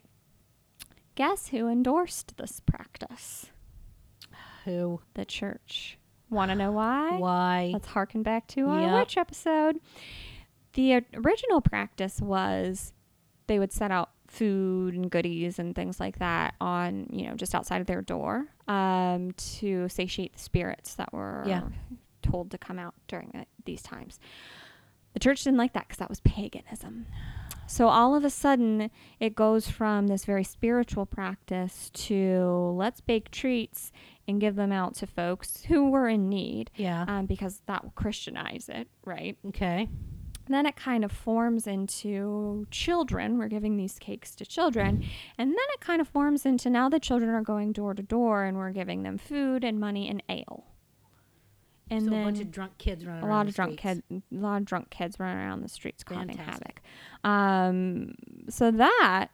Guess 1.16 1.50
who 1.50 1.68
endorsed 1.68 2.38
this 2.38 2.60
practice? 2.60 3.48
Who? 4.66 5.02
The 5.16 5.26
church. 5.26 5.98
Want 6.30 6.50
to 6.50 6.56
know 6.56 6.72
why? 6.72 7.18
Why? 7.20 7.70
Let's 7.74 7.88
harken 7.88 8.24
back 8.24 8.48
to 8.50 8.68
our 8.68 8.82
Yep. 8.82 8.94
witch 8.94 9.18
episode. 9.18 9.80
The 10.74 11.04
original 11.14 11.62
practice 11.62 12.20
was 12.22 12.94
they 13.48 13.60
would 13.60 13.72
set 13.72 13.92
out 13.92 14.10
food 14.34 14.96
and 14.96 15.10
goodies 15.12 15.60
and 15.60 15.76
things 15.76 16.00
like 16.00 16.18
that 16.20 16.56
on, 16.60 17.08
you 17.12 17.28
know, 17.28 17.36
just 17.36 17.54
outside 17.54 17.82
of 17.82 17.88
their 17.88 18.02
door 18.02 18.48
um, 18.68 19.32
to 19.34 19.88
satiate 19.90 20.34
the 20.34 20.40
spirits 20.40 20.96
that 20.96 21.14
were 21.14 21.44
Yeah. 21.46 21.62
told 22.22 22.50
to 22.52 22.58
come 22.58 22.80
out 22.80 22.96
during 23.08 23.30
the, 23.34 23.46
these 23.66 23.82
times. 23.82 24.20
The 25.14 25.20
church 25.20 25.44
didn't 25.44 25.60
like 25.60 25.74
that 25.74 25.88
because 25.88 26.00
that 26.00 26.10
was 26.10 26.20
paganism. 26.22 27.06
So 27.68 27.88
all 27.88 28.16
of 28.16 28.26
a 28.26 28.30
sudden, 28.30 28.90
it 29.20 29.36
goes 29.36 29.68
from 29.70 30.08
this 30.08 30.26
very 30.26 30.44
spiritual 30.44 31.06
practice 31.06 31.90
to 31.94 32.74
let's 32.76 33.00
bake 33.02 33.30
treats 33.32 33.92
and 34.28 34.42
give 34.42 34.56
them 34.56 34.72
out 34.72 34.96
to 34.96 35.08
folks 35.08 35.64
who 35.66 35.90
were 35.92 36.08
in 36.10 36.28
need 36.30 36.72
Yeah. 36.76 37.06
um, 37.08 37.26
because 37.28 37.62
that 37.68 37.84
will 37.84 37.92
Christianize 37.96 38.68
it, 38.70 38.88
right? 39.06 39.38
okay. 39.50 39.88
And 40.46 40.54
then 40.54 40.66
it 40.66 40.76
kind 40.76 41.06
of 41.06 41.12
forms 41.12 41.68
into 41.68 42.68
children. 42.70 43.38
We're 43.38 43.48
giving 43.48 43.78
these 43.78 43.98
cakes 43.98 44.36
to 44.36 44.46
children. 44.46 45.06
And 45.38 45.52
then 45.52 45.66
it 45.74 45.80
kind 45.80 46.02
of 46.02 46.08
forms 46.08 46.46
into 46.46 46.70
now 46.70 46.90
the 46.90 47.00
children 47.00 47.32
are 47.32 47.42
going 47.42 47.72
door 47.72 47.94
to 47.94 48.04
door 48.04 48.44
and 48.44 48.58
we're 48.58 48.72
giving 48.72 49.04
them 49.04 49.18
food 49.18 49.64
and 49.64 49.80
money 49.80 50.10
and 50.10 50.22
ale. 50.28 50.66
And 51.90 52.06
so 52.06 52.10
then 52.10 52.22
a 52.22 52.26
bunch 52.26 52.40
of 52.40 52.52
drunk 52.52 52.78
kids 52.78 53.06
running 53.06 53.24
a 53.24 53.28
around 53.28 53.36
lot 53.38 53.44
the 53.46 53.50
of 53.50 53.56
drunk 53.56 53.80
streets. 53.80 54.02
kids, 54.10 54.24
a 54.32 54.36
lot 54.36 54.58
of 54.58 54.66
drunk 54.66 54.90
kids 54.90 55.20
running 55.20 55.38
around 55.38 55.62
the 55.62 55.70
streets 55.70 56.04
causing 56.04 56.38
havoc. 56.38 56.82
Um, 57.24 58.16
so 58.50 58.72
that 58.72 59.28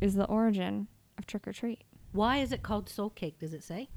is 0.00 0.14
the 0.14 0.26
origin 0.26 0.88
of 1.16 1.26
trick 1.26 1.48
or 1.48 1.52
treat. 1.52 1.82
Why 2.12 2.38
is 2.38 2.52
it 2.52 2.62
called 2.62 2.88
soul 2.88 3.10
cake? 3.10 3.38
Does 3.38 3.52
it 3.52 3.64
say? 3.64 3.88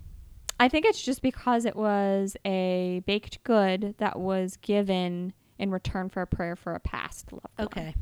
I 0.60 0.70
think 0.70 0.86
it's 0.86 1.02
just 1.02 1.22
because 1.22 1.66
it 1.66 1.76
was 1.76 2.38
a 2.46 3.02
baked 3.06 3.44
good 3.44 3.96
that 3.98 4.20
was 4.20 4.58
given 4.58 5.34
in 5.62 5.72
return 5.72 6.10
for 6.10 6.22
a 6.22 6.28
prayer 6.28 6.56
for 6.56 6.74
a 6.74 6.80
past 6.80 7.32
loved 7.32 7.46
one. 7.58 7.68
Okay. 7.68 7.96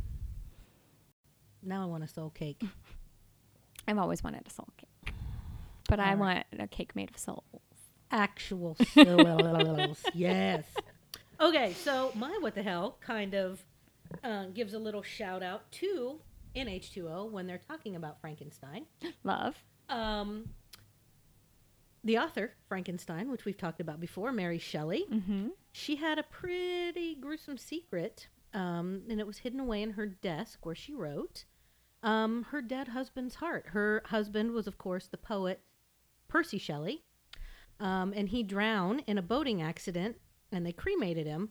Now 1.62 1.84
I 1.84 1.86
want 1.86 2.04
a 2.04 2.08
soul 2.08 2.30
cake. 2.30 2.64
I've 3.88 3.98
always 3.98 4.24
wanted 4.24 4.48
a 4.48 4.50
soul 4.50 4.70
cake, 4.78 5.14
but 5.90 6.00
I 6.00 6.12
All 6.12 6.18
want 6.20 6.46
a 6.58 6.68
cake 6.68 6.96
made 6.96 7.10
of 7.10 7.18
souls. 7.18 7.44
Actual 8.12 8.76
souls. 8.94 10.00
yes. 10.14 10.64
Okay, 11.40 11.74
so 11.74 12.12
my 12.16 12.38
what 12.42 12.56
the 12.56 12.64
hell 12.64 12.98
kind 13.02 13.34
of 13.34 13.64
uh, 14.24 14.46
gives 14.48 14.74
a 14.74 14.80
little 14.80 15.02
shout 15.04 15.44
out 15.44 15.72
to 15.74 16.20
NH2O 16.56 17.30
when 17.32 17.46
they're 17.48 17.62
talking 17.68 17.96
about 17.96 18.20
Frankenstein. 18.22 18.86
Love. 19.24 19.56
Um, 19.90 20.50
the 22.04 22.18
author, 22.20 22.54
Frankenstein, 22.68 23.30
which 23.32 23.44
we've 23.46 23.58
talked 23.58 23.80
about 23.82 24.00
before, 24.00 24.32
Mary 24.32 24.60
Shelley, 24.60 25.06
Mm-hmm. 25.12 25.48
She 25.72 25.96
had 25.98 26.18
a 26.20 26.24
pretty 26.24 27.16
gruesome 27.16 27.58
secret, 27.58 28.28
um, 28.54 29.04
and 29.10 29.20
it 29.20 29.28
was 29.28 29.40
hidden 29.40 29.60
away 29.60 29.82
in 29.82 29.92
her 29.92 30.06
desk 30.08 30.66
where 30.66 30.76
she 30.76 30.94
wrote 30.94 31.46
um, 32.02 32.44
her 32.52 32.62
dead 32.62 32.90
husband's 32.90 33.36
heart. 33.36 33.68
Her 33.68 34.02
husband 34.06 34.52
was, 34.52 34.68
of 34.68 34.78
course, 34.78 35.08
the 35.08 35.18
poet 35.18 35.62
Percy 36.28 36.58
Shelley, 36.58 37.04
um, 37.80 38.14
and 38.16 38.30
he 38.30 38.44
drowned 38.44 39.04
in 39.08 39.18
a 39.18 39.22
boating 39.22 39.62
accident, 39.62 40.18
and 40.52 40.66
they 40.66 40.72
cremated 40.72 41.28
him, 41.28 41.50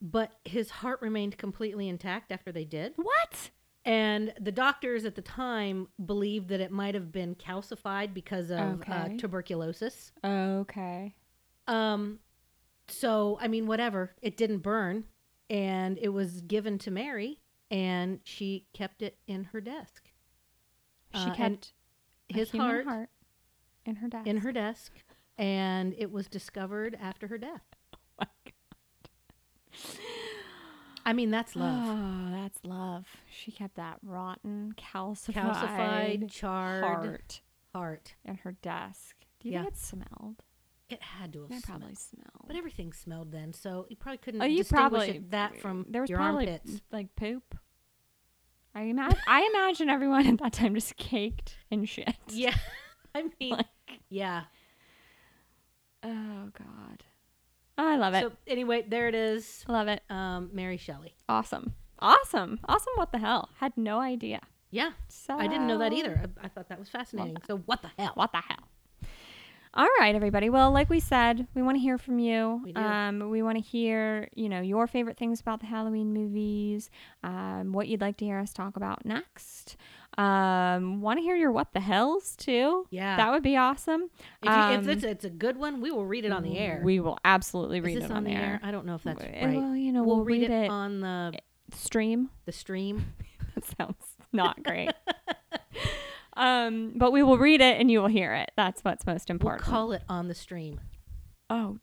but 0.00 0.32
his 0.44 0.70
heart 0.70 1.00
remained 1.00 1.38
completely 1.38 1.88
intact 1.88 2.32
after 2.32 2.52
they 2.52 2.64
did. 2.64 2.92
What? 2.96 3.50
And 3.86 4.32
the 4.40 4.52
doctors 4.52 5.04
at 5.04 5.14
the 5.14 5.20
time 5.22 5.88
believed 6.04 6.48
that 6.48 6.60
it 6.60 6.70
might 6.70 6.94
have 6.94 7.12
been 7.12 7.34
calcified 7.34 8.14
because 8.14 8.50
of 8.50 8.58
uh, 8.88 9.04
Okay. 9.06 9.16
tuberculosis. 9.18 10.10
Okay. 10.24 11.14
Um, 11.66 12.18
so 12.88 13.38
I 13.40 13.48
mean, 13.48 13.66
whatever. 13.66 14.14
It 14.22 14.36
didn't 14.36 14.58
burn, 14.58 15.04
and 15.50 15.98
it 15.98 16.10
was 16.10 16.40
given 16.42 16.78
to 16.78 16.90
Mary, 16.90 17.40
and 17.70 18.20
she 18.24 18.66
kept 18.72 19.02
it 19.02 19.18
in 19.26 19.44
her 19.44 19.60
desk. 19.60 20.10
She 21.12 21.30
Uh, 21.30 21.34
kept 21.34 21.72
his 22.28 22.50
human 22.50 22.84
heart, 22.84 23.10
in 23.86 23.96
her 23.96 24.08
desk. 24.08 24.26
in 24.26 24.36
her 24.38 24.52
desk, 24.52 24.92
and 25.38 25.94
it 25.98 26.10
was 26.10 26.26
discovered 26.28 26.96
after 27.00 27.28
her 27.28 27.38
death. 27.38 27.62
my 28.18 28.26
I 31.06 31.12
mean, 31.12 31.30
that's 31.30 31.54
love. 31.54 31.82
Oh, 31.84 32.30
that's 32.32 32.58
love. 32.64 33.06
She 33.30 33.52
kept 33.52 33.74
that 33.76 33.98
rotten, 34.02 34.72
calcified, 34.76 35.34
Calcified, 35.34 36.30
charred 36.30 36.82
heart 36.82 37.40
heart. 37.74 38.14
in 38.24 38.36
her 38.36 38.52
desk. 38.52 39.16
Do 39.40 39.48
you 39.48 39.54
Yeah. 39.54 39.62
think 39.64 39.74
it 39.74 39.78
smelled? 39.78 40.44
It 40.94 41.02
had 41.02 41.32
to 41.34 41.42
have 41.42 41.50
It 41.50 41.62
smelled. 41.64 41.80
probably 41.80 41.94
smelled. 41.96 42.44
But 42.46 42.56
everything 42.56 42.92
smelled 42.92 43.32
then, 43.32 43.52
so 43.52 43.86
you 43.88 43.96
probably 43.96 44.18
couldn't 44.18 44.42
Oh, 44.42 44.44
you 44.46 44.58
distinguish 44.58 44.90
probably 44.90 45.10
it, 45.10 45.30
that 45.32 45.60
from 45.60 45.86
there 45.88 46.00
was 46.02 46.10
your 46.10 46.18
probably 46.18 46.48
armpits. 46.50 46.80
like 46.92 47.14
poop. 47.16 47.56
I 48.74 48.82
imagine. 48.82 49.18
I 49.28 49.48
imagine 49.54 49.88
everyone 49.88 50.26
at 50.26 50.38
that 50.38 50.52
time 50.52 50.74
just 50.74 50.96
caked 50.96 51.56
and 51.70 51.88
shit. 51.88 52.14
Yeah, 52.28 52.54
I 53.14 53.24
mean, 53.40 53.52
Like, 53.52 53.66
yeah. 54.08 54.44
oh 56.02 56.48
god, 56.58 57.04
I 57.78 57.96
love 57.96 58.14
it. 58.14 58.22
So 58.22 58.32
anyway, 58.46 58.84
there 58.88 59.08
it 59.08 59.14
is. 59.14 59.64
love 59.68 59.88
it. 59.88 60.02
Um, 60.10 60.50
Mary 60.52 60.76
Shelley. 60.76 61.14
Awesome. 61.28 61.74
Awesome. 62.00 62.58
Awesome. 62.68 62.92
What 62.96 63.12
the 63.12 63.18
hell? 63.18 63.48
Had 63.60 63.76
no 63.76 64.00
idea. 64.00 64.40
Yeah, 64.70 64.90
So 65.08 65.36
I 65.38 65.46
didn't 65.46 65.68
know 65.68 65.78
that 65.78 65.92
either. 65.92 66.20
I, 66.42 66.46
I 66.46 66.48
thought 66.48 66.68
that 66.68 66.80
was 66.80 66.88
fascinating. 66.88 67.34
that. 67.34 67.46
So 67.46 67.58
what 67.58 67.80
the 67.82 67.90
hell? 67.96 68.10
What 68.14 68.32
the 68.32 68.38
hell? 68.40 68.68
All 69.76 69.88
right, 69.98 70.14
everybody. 70.14 70.50
Well, 70.50 70.70
like 70.70 70.88
we 70.88 71.00
said, 71.00 71.48
we 71.52 71.60
want 71.60 71.76
to 71.76 71.80
hear 71.80 71.98
from 71.98 72.20
you. 72.20 72.60
We 72.64 72.72
do. 72.72 72.80
Um, 72.80 73.28
we 73.30 73.42
want 73.42 73.56
to 73.56 73.60
hear, 73.62 74.28
you 74.36 74.48
know, 74.48 74.60
your 74.60 74.86
favorite 74.86 75.16
things 75.16 75.40
about 75.40 75.58
the 75.58 75.66
Halloween 75.66 76.12
movies. 76.14 76.90
Um, 77.24 77.72
what 77.72 77.88
you'd 77.88 78.00
like 78.00 78.16
to 78.18 78.24
hear 78.24 78.38
us 78.38 78.52
talk 78.52 78.76
about 78.76 79.04
next. 79.04 79.76
Um, 80.16 81.00
want 81.00 81.18
to 81.18 81.22
hear 81.24 81.34
your 81.34 81.50
what 81.50 81.72
the 81.72 81.80
hells 81.80 82.36
too. 82.36 82.86
Yeah. 82.90 83.16
that 83.16 83.32
would 83.32 83.42
be 83.42 83.56
awesome. 83.56 84.02
If, 84.42 84.44
you, 84.44 84.50
Um, 84.50 84.80
if 84.80 84.86
it's, 84.88 85.02
it's 85.02 85.24
a 85.24 85.30
good 85.30 85.56
one, 85.56 85.80
we 85.80 85.90
will 85.90 86.06
read 86.06 86.24
it 86.24 86.30
on 86.30 86.44
the 86.44 86.56
air. 86.56 86.80
We 86.84 87.00
will 87.00 87.18
absolutely 87.24 87.80
read 87.80 87.96
it 87.98 88.12
on, 88.12 88.22
the 88.22 88.30
the 88.30 88.36
air? 88.36 88.42
air. 88.44 88.60
I 88.62 88.70
don't 88.70 88.86
know 88.86 88.94
if 88.94 89.02
that's 89.02 89.24
Uh, 89.24 89.26
right. 89.26 89.56
Well, 89.56 89.74
you 89.74 89.90
know, 89.90 90.04
we'll, 90.04 90.18
we'll, 90.18 90.24
read, 90.24 90.44
it, 90.44 90.50
it 90.52 90.70
on 90.70 91.00
the 91.00 91.32
stream. 91.72 92.30
the 92.44 92.52
stream. 92.52 93.06
That 93.56 93.64
sounds 93.78 93.96
not 94.32 94.64
great. 94.64 94.90
um, 96.36 96.92
but 96.96 97.12
we 97.12 97.22
will 97.22 97.38
read 97.38 97.60
it 97.60 97.80
and 97.80 97.90
you 97.90 98.00
will 98.00 98.08
hear 98.08 98.32
it. 98.34 98.50
That's 98.56 98.82
what's 98.82 99.06
most 99.06 99.28
We'll 99.28 99.34
important. 99.36 99.62
call 99.62 99.92
it 99.92 100.02
on 100.08 100.28
the 100.28 100.34
stream. 100.34 100.80
oh, 101.50 101.78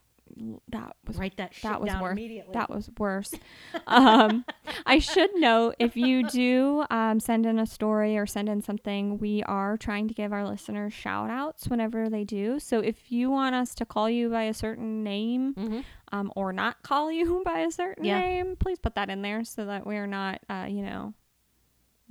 that 0.69 0.95
was 1.05 1.17
Write 1.17 1.35
that 1.37 1.53
shit 1.53 1.63
that 1.63 1.81
was 1.81 1.89
down 1.91 2.01
worth 2.01 2.13
immediately. 2.13 2.53
that 2.53 2.69
was 2.69 2.89
worse. 2.97 3.33
um, 3.87 4.45
I 4.85 4.97
should 4.99 5.29
note 5.35 5.75
if 5.77 5.97
you 5.97 6.25
do 6.29 6.85
um, 6.89 7.19
send 7.19 7.45
in 7.45 7.59
a 7.59 7.65
story 7.65 8.17
or 8.17 8.25
send 8.25 8.47
in 8.47 8.61
something, 8.61 9.17
we 9.17 9.43
are 9.43 9.75
trying 9.75 10.07
to 10.07 10.13
give 10.13 10.31
our 10.31 10.47
listeners 10.47 10.93
shout 10.93 11.29
outs 11.29 11.67
whenever 11.67 12.09
they 12.09 12.23
do. 12.23 12.59
So 12.59 12.79
if 12.79 13.11
you 13.11 13.29
want 13.29 13.55
us 13.55 13.75
to 13.75 13.85
call 13.85 14.09
you 14.09 14.29
by 14.29 14.43
a 14.43 14.53
certain 14.53 15.03
name 15.03 15.53
Mhm. 15.55 15.83
um, 16.13 16.31
or 16.37 16.53
not 16.53 16.81
call 16.81 17.11
you 17.11 17.41
by 17.45 17.59
a 17.59 17.69
certain 17.71 18.05
Yeah. 18.05 18.19
name, 18.19 18.55
please 18.55 18.79
put 18.79 18.95
that 18.95 19.09
in 19.09 19.21
there 19.23 19.43
so 19.43 19.65
that 19.65 19.85
we're 19.85 20.07
not, 20.07 20.39
uh, 20.49 20.65
you 20.69 20.81
know, 20.81 21.13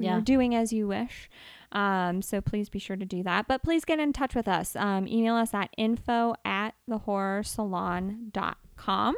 Yeah. 0.02 0.12
you're 0.12 0.20
doing 0.22 0.54
as 0.54 0.72
you 0.72 0.88
wish. 0.88 1.28
Um, 1.72 2.20
so 2.22 2.40
please 2.40 2.68
be 2.68 2.80
sure 2.80 2.96
to 2.96 3.04
do 3.04 3.22
that. 3.22 3.46
But 3.46 3.62
please 3.62 3.84
get 3.84 4.00
in 4.00 4.12
touch 4.12 4.34
with 4.34 4.48
us. 4.48 4.74
Um, 4.74 5.06
email 5.06 5.36
us 5.36 5.54
at 5.54 5.70
info 5.76 6.34
at 6.44 6.74
thehorrorsalon.com. 6.88 9.14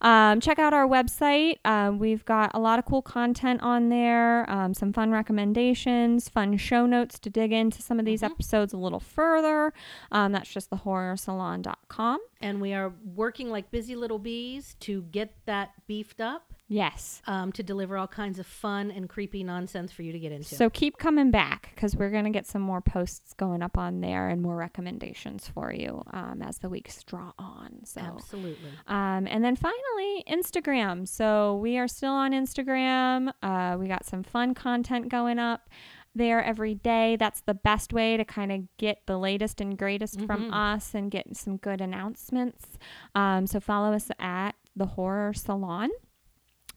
Um, 0.00 0.40
check 0.40 0.58
out 0.58 0.74
our 0.74 0.86
website. 0.86 1.56
Um, 1.64 1.98
we've 1.98 2.24
got 2.24 2.50
a 2.52 2.58
lot 2.58 2.78
of 2.78 2.84
cool 2.84 3.00
content 3.00 3.62
on 3.62 3.88
there, 3.88 4.48
um, 4.50 4.74
some 4.74 4.92
fun 4.92 5.10
recommendations, 5.12 6.28
fun 6.28 6.56
show 6.58 6.84
notes 6.84 7.18
to 7.20 7.30
dig 7.30 7.52
into 7.52 7.80
some 7.80 7.98
of 7.98 8.04
these 8.04 8.20
Mhm. 8.20 8.32
episodes 8.32 8.72
a 8.72 8.76
little 8.76 9.00
further. 9.00 9.72
Um, 10.12 10.32
that's 10.32 10.52
just 10.52 10.70
thehorrorsalon.com. 10.70 12.20
and 12.40 12.60
we 12.60 12.74
are 12.74 12.92
working 13.14 13.48
like 13.50 13.70
busy 13.70 13.96
little 13.96 14.18
bees 14.18 14.74
to 14.80 15.02
get 15.02 15.34
that 15.46 15.70
beefed 15.86 16.20
up 16.20 16.52
Yes. 16.66 17.20
um, 17.26 17.52
to 17.52 17.62
deliver 17.62 17.96
all 17.98 18.06
kinds 18.06 18.38
of 18.38 18.46
fun 18.46 18.90
and 18.90 19.08
creepy 19.08 19.44
nonsense 19.44 19.92
for 19.92 20.02
you 20.02 20.12
to 20.12 20.18
get 20.18 20.32
into. 20.32 20.54
So 20.54 20.70
keep 20.70 20.96
coming 20.98 21.30
back 21.30 21.70
because 21.74 21.94
we're 21.94 22.10
going 22.10 22.24
to 22.24 22.30
get 22.30 22.46
some 22.46 22.62
more 22.62 22.80
posts 22.80 23.34
going 23.34 23.62
up 23.62 23.76
on 23.76 24.00
there 24.00 24.28
and 24.28 24.40
more 24.40 24.56
recommendations 24.56 25.46
for 25.46 25.72
you 25.72 26.02
um, 26.12 26.40
as 26.42 26.58
the 26.58 26.68
weeks 26.70 27.02
draw 27.04 27.32
on. 27.38 27.84
So, 27.84 28.00
Absolutely. 28.00 28.70
um, 28.86 29.26
and 29.26 29.44
then 29.44 29.56
finally, 29.56 30.24
Instagram. 30.28 31.06
So 31.06 31.56
we 31.56 31.76
are 31.78 31.86
still 31.88 32.12
on 32.14 32.32
Instagram. 32.32 33.32
Uh, 33.42 33.76
we 33.78 33.86
got 33.86 34.04
some 34.06 34.22
fun 34.22 34.54
content 34.54 35.08
going 35.10 35.38
up 35.38 35.68
there 36.16 36.42
every 36.42 36.74
day. 36.76 37.16
That's 37.16 37.40
the 37.42 37.54
best 37.54 37.92
way 37.92 38.16
to 38.16 38.24
kind 38.24 38.52
of 38.52 38.60
get 38.78 39.02
the 39.06 39.18
latest 39.18 39.60
and 39.60 39.76
greatest 39.76 40.20
from 40.22 40.50
Mhm. 40.50 40.54
us 40.76 40.94
and 40.94 41.10
get 41.10 41.36
some 41.36 41.56
good 41.56 41.80
announcements. 41.80 42.78
Um, 43.14 43.46
so 43.46 43.60
follow 43.60 43.92
us 43.92 44.10
at 44.18 44.52
the 44.76 44.86
horror 44.86 45.34
salon. 45.34 45.90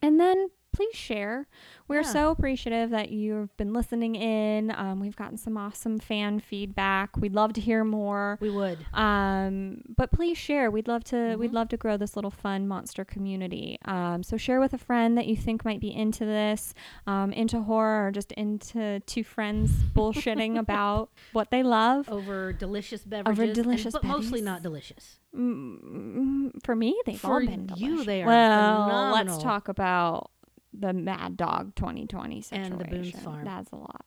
And 0.01 0.19
then 0.19 0.49
please 0.77 0.95
share. 0.95 1.47
We're 1.87 2.01
Yeah. 2.01 2.11
so 2.11 2.29
appreciative 2.31 2.91
that 2.91 3.09
you've 3.11 3.55
been 3.57 3.73
listening 3.73 4.15
in. 4.15 4.71
Um, 4.75 4.99
we've 4.99 5.15
gotten 5.15 5.37
some 5.37 5.57
awesome 5.57 5.97
fan 5.99 6.39
feedback. 6.39 7.17
We'd 7.17 7.33
love 7.33 7.53
to 7.53 7.61
hear 7.61 7.83
more. 7.83 8.37
We 8.41 8.49
would. 8.49 8.77
Um, 8.93 9.81
but 9.95 10.11
please 10.11 10.37
share. 10.37 10.69
We'd 10.69 10.87
love 10.87 11.03
to. 11.05 11.35
We'd 11.37 11.51
Mhm. 11.51 11.55
love 11.55 11.69
to 11.69 11.77
grow 11.77 11.97
this 11.97 12.15
little 12.15 12.29
fun 12.31 12.67
monster 12.67 13.03
community. 13.03 13.77
Um, 13.85 14.21
so 14.21 14.37
share 14.37 14.59
with 14.59 14.73
a 14.73 14.77
friend 14.77 15.17
that 15.17 15.25
you 15.27 15.35
think 15.35 15.65
might 15.65 15.79
be 15.79 15.93
into 15.93 16.25
this, 16.25 16.73
um, 17.07 17.33
into 17.33 17.61
horror, 17.61 18.07
or 18.07 18.11
just 18.11 18.31
into 18.33 18.99
two 19.01 19.23
friends 19.23 19.71
bullshitting 19.95 20.59
about 20.59 21.09
what 21.33 21.49
they 21.51 21.63
love. 21.63 22.07
Over 22.09 22.53
delicious 22.53 23.03
beverages. 23.03 23.39
and- 23.39 23.55
delicious 23.55 23.93
But 23.93 24.03
mostly 24.03 24.41
not 24.41 24.61
delicious. 24.61 25.19
Mm, 25.35 26.63
for 26.63 26.75
me, 26.75 26.99
they've 27.05 27.23
all 27.23 27.39
For 27.39 27.45
been 27.45 27.69
you, 27.75 27.87
delicious. 27.87 28.05
they 28.05 28.23
are 28.23 28.27
well, 28.27 28.87
phenomenal. 28.87 29.33
let's 29.33 29.43
talk 29.43 29.67
about 29.67 30.31
the 30.73 30.93
Mad 30.93 31.37
Dog 31.37 31.75
2020 31.75 32.41
situation. 32.41 32.71
And 32.73 32.81
the 32.81 32.85
Boone's 32.85 33.19
Farm. 33.19 33.45
That's 33.45 33.71
a 33.71 33.75
lot. 33.75 34.05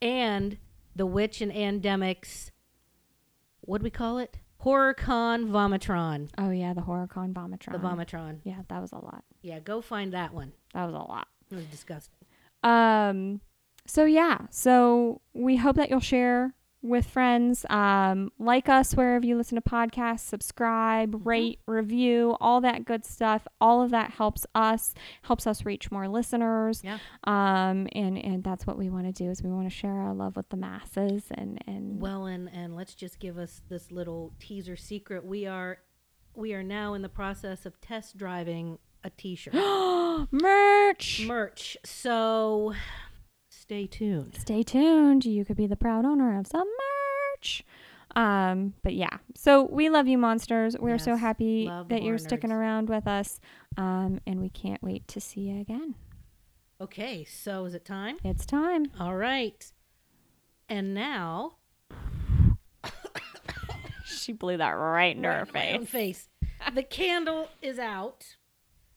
And 0.00 0.58
the 0.94 1.06
Witch 1.06 1.40
and 1.40 1.52
Andemics, 1.52 2.50
what 3.60 3.78
do 3.78 3.84
we 3.84 3.90
call 3.90 4.18
it? 4.18 4.38
HorrorCon 4.64 5.50
Vomitron. 5.50 6.28
Oh 6.38 6.50
yeah, 6.50 6.72
the 6.72 6.82
HorrorCon 6.82 7.32
Vomitron. 7.32 7.72
The 7.72 7.78
Vomitron. 7.78 8.38
Yeah, 8.44 8.60
that 8.68 8.80
was 8.80 8.92
a 8.92 8.96
lot. 8.96 9.24
Yeah, 9.42 9.58
go 9.58 9.80
find 9.80 10.12
that 10.12 10.32
one. 10.32 10.52
That 10.74 10.84
was 10.84 10.94
a 10.94 10.98
lot. 10.98 11.26
It 11.50 11.56
was 11.56 11.64
disgusting. 11.66 12.18
Um, 12.62 13.40
so 13.86 14.04
yeah, 14.04 14.46
so 14.50 15.20
we 15.34 15.56
hope 15.56 15.76
that 15.76 15.90
you'll 15.90 16.00
share 16.00 16.54
with 16.82 17.06
friends. 17.06 17.64
Um, 17.70 18.32
like 18.38 18.68
us 18.68 18.94
wherever 18.94 19.24
you 19.24 19.36
listen 19.36 19.54
to 19.54 19.62
podcasts, 19.62 20.20
subscribe, 20.20 21.12
Mhm. 21.12 21.24
rate, 21.26 21.60
review, 21.66 22.36
all 22.40 22.60
that 22.62 22.84
good 22.84 23.04
stuff. 23.04 23.46
All 23.60 23.80
of 23.82 23.90
that 23.92 24.10
helps 24.10 24.44
us, 24.54 24.92
helps 25.22 25.46
us 25.46 25.64
reach 25.64 25.90
more 25.92 26.08
listeners. 26.08 26.82
Yeah. 26.82 26.98
Um, 27.24 27.86
and 27.92 28.18
and 28.18 28.42
that's 28.42 28.66
what 28.66 28.76
we 28.76 28.90
want 28.90 29.06
to 29.06 29.12
do 29.12 29.30
is 29.30 29.42
we 29.42 29.50
want 29.52 29.66
to 29.66 29.70
share 29.74 29.92
our 29.94 30.12
love 30.12 30.36
with 30.36 30.48
the 30.48 30.56
masses 30.56 31.26
and 31.30 31.62
and 31.66 32.00
Well, 32.00 32.26
and 32.26 32.48
and 32.52 32.74
let's 32.74 32.94
just 32.94 33.20
give 33.20 33.38
us 33.38 33.62
this 33.68 33.90
little 33.92 34.32
teaser 34.40 34.74
secret. 34.76 35.24
We 35.24 35.46
are 35.46 35.78
we 36.34 36.52
are 36.54 36.62
now 36.62 36.94
in 36.94 37.02
the 37.02 37.08
process 37.08 37.64
of 37.66 37.80
test 37.80 38.16
driving 38.16 38.78
a 39.04 39.10
T-shirt 39.10 39.52
merch. 40.32 41.24
merch. 41.26 41.76
So 41.84 42.74
stay 43.72 43.86
tuned. 43.86 44.36
Stay 44.38 44.62
tuned. 44.62 45.24
You 45.24 45.46
could 45.46 45.56
be 45.56 45.66
the 45.66 45.76
proud 45.76 46.04
owner 46.04 46.38
of 46.38 46.46
some 46.46 46.68
merch. 47.38 47.64
Um, 48.14 48.74
but 48.82 48.92
yeah, 48.92 49.16
so 49.34 49.62
we 49.64 49.88
love 49.88 50.06
you, 50.06 50.18
monsters. 50.18 50.76
We're 50.78 50.98
so 50.98 51.16
happy 51.16 51.64
love 51.66 51.88
that 51.88 52.02
you're 52.02 52.18
sticking 52.18 52.52
around 52.52 52.90
with 52.90 53.06
us. 53.06 53.40
Um, 53.78 54.20
and 54.26 54.40
we 54.42 54.50
can't 54.50 54.82
wait 54.82 55.08
to 55.08 55.20
see 55.22 55.40
you 55.48 55.60
again. 55.62 55.94
Okay, 56.82 57.24
so 57.24 57.64
is 57.64 57.72
it 57.72 57.86
time? 57.86 58.18
It's 58.22 58.44
time. 58.44 58.88
All 59.00 59.16
right. 59.16 59.64
And 60.68 60.92
now 60.92 61.54
She 64.04 64.32
blew 64.34 64.58
that 64.58 64.70
right 64.72 65.16
into 65.16 65.28
Right 65.28 65.36
her 65.38 65.42
in 65.46 65.52
my 65.54 65.72
own 65.72 65.86
face. 65.86 66.28
face. 66.60 66.74
the 66.74 66.82
candle 66.82 67.48
is 67.62 67.78
out. 67.78 68.36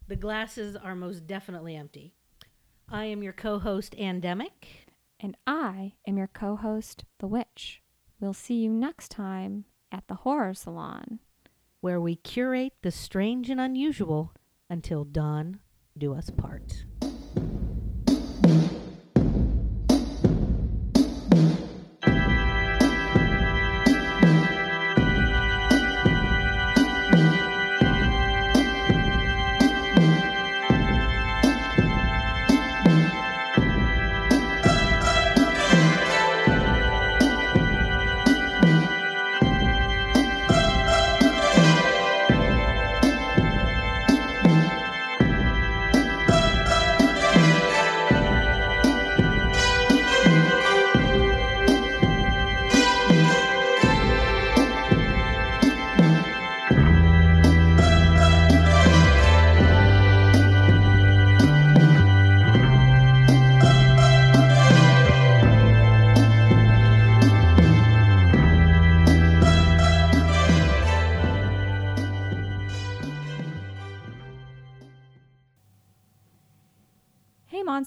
The 0.10 0.18
glasses 0.18 0.76
are 0.76 0.94
most 0.96 1.26
definitely 1.26 1.76
empty. 1.78 2.14
I 2.90 3.06
am 3.06 3.24
your 3.24 3.34
co-host 3.34 3.96
Andemic. 3.98 4.86
And 5.20 5.36
I 5.48 5.94
am 6.08 6.18
your 6.18 6.28
co 6.28 6.56
host, 6.56 7.06
The 7.20 7.28
Witch. 7.28 7.82
We'll 8.20 8.34
see 8.34 8.56
you 8.56 8.70
next 8.70 9.10
time 9.12 9.66
at 9.92 10.08
the 10.08 10.16
Horror 10.16 10.54
Salon. 10.54 11.20
where 11.82 12.02
we 12.02 12.16
curate 12.16 12.74
the 12.82 12.90
strange 12.92 13.50
and 13.50 13.62
unusual 13.62 14.34
until 14.70 15.04
dawn 15.04 15.60
do 15.98 16.16
us 16.16 16.32
part. 16.32 16.86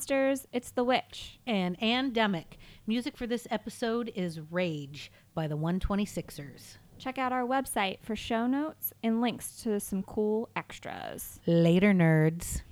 Monsters, 0.09 0.47
it's 0.53 0.71
The 0.71 0.85
Witch. 0.85 1.39
And 1.47 1.79
Andemic. 1.81 2.57
Music 2.87 3.17
for 3.17 3.27
this 3.27 3.47
episode 3.51 4.11
is 4.15 4.41
Rage 4.51 5.13
by 5.35 5.47
the 5.47 5.57
126ers. 5.57 6.79
Check 6.99 7.19
out 7.19 7.33
our 7.33 7.47
website 7.47 7.99
for 8.03 8.17
show 8.17 8.47
notes 8.47 8.93
and 9.03 9.21
links 9.21 9.63
to 9.63 9.79
some 9.81 10.03
cool 10.03 10.49
extras. 10.57 11.41
Later, 11.47 11.93
nerds. 11.93 12.63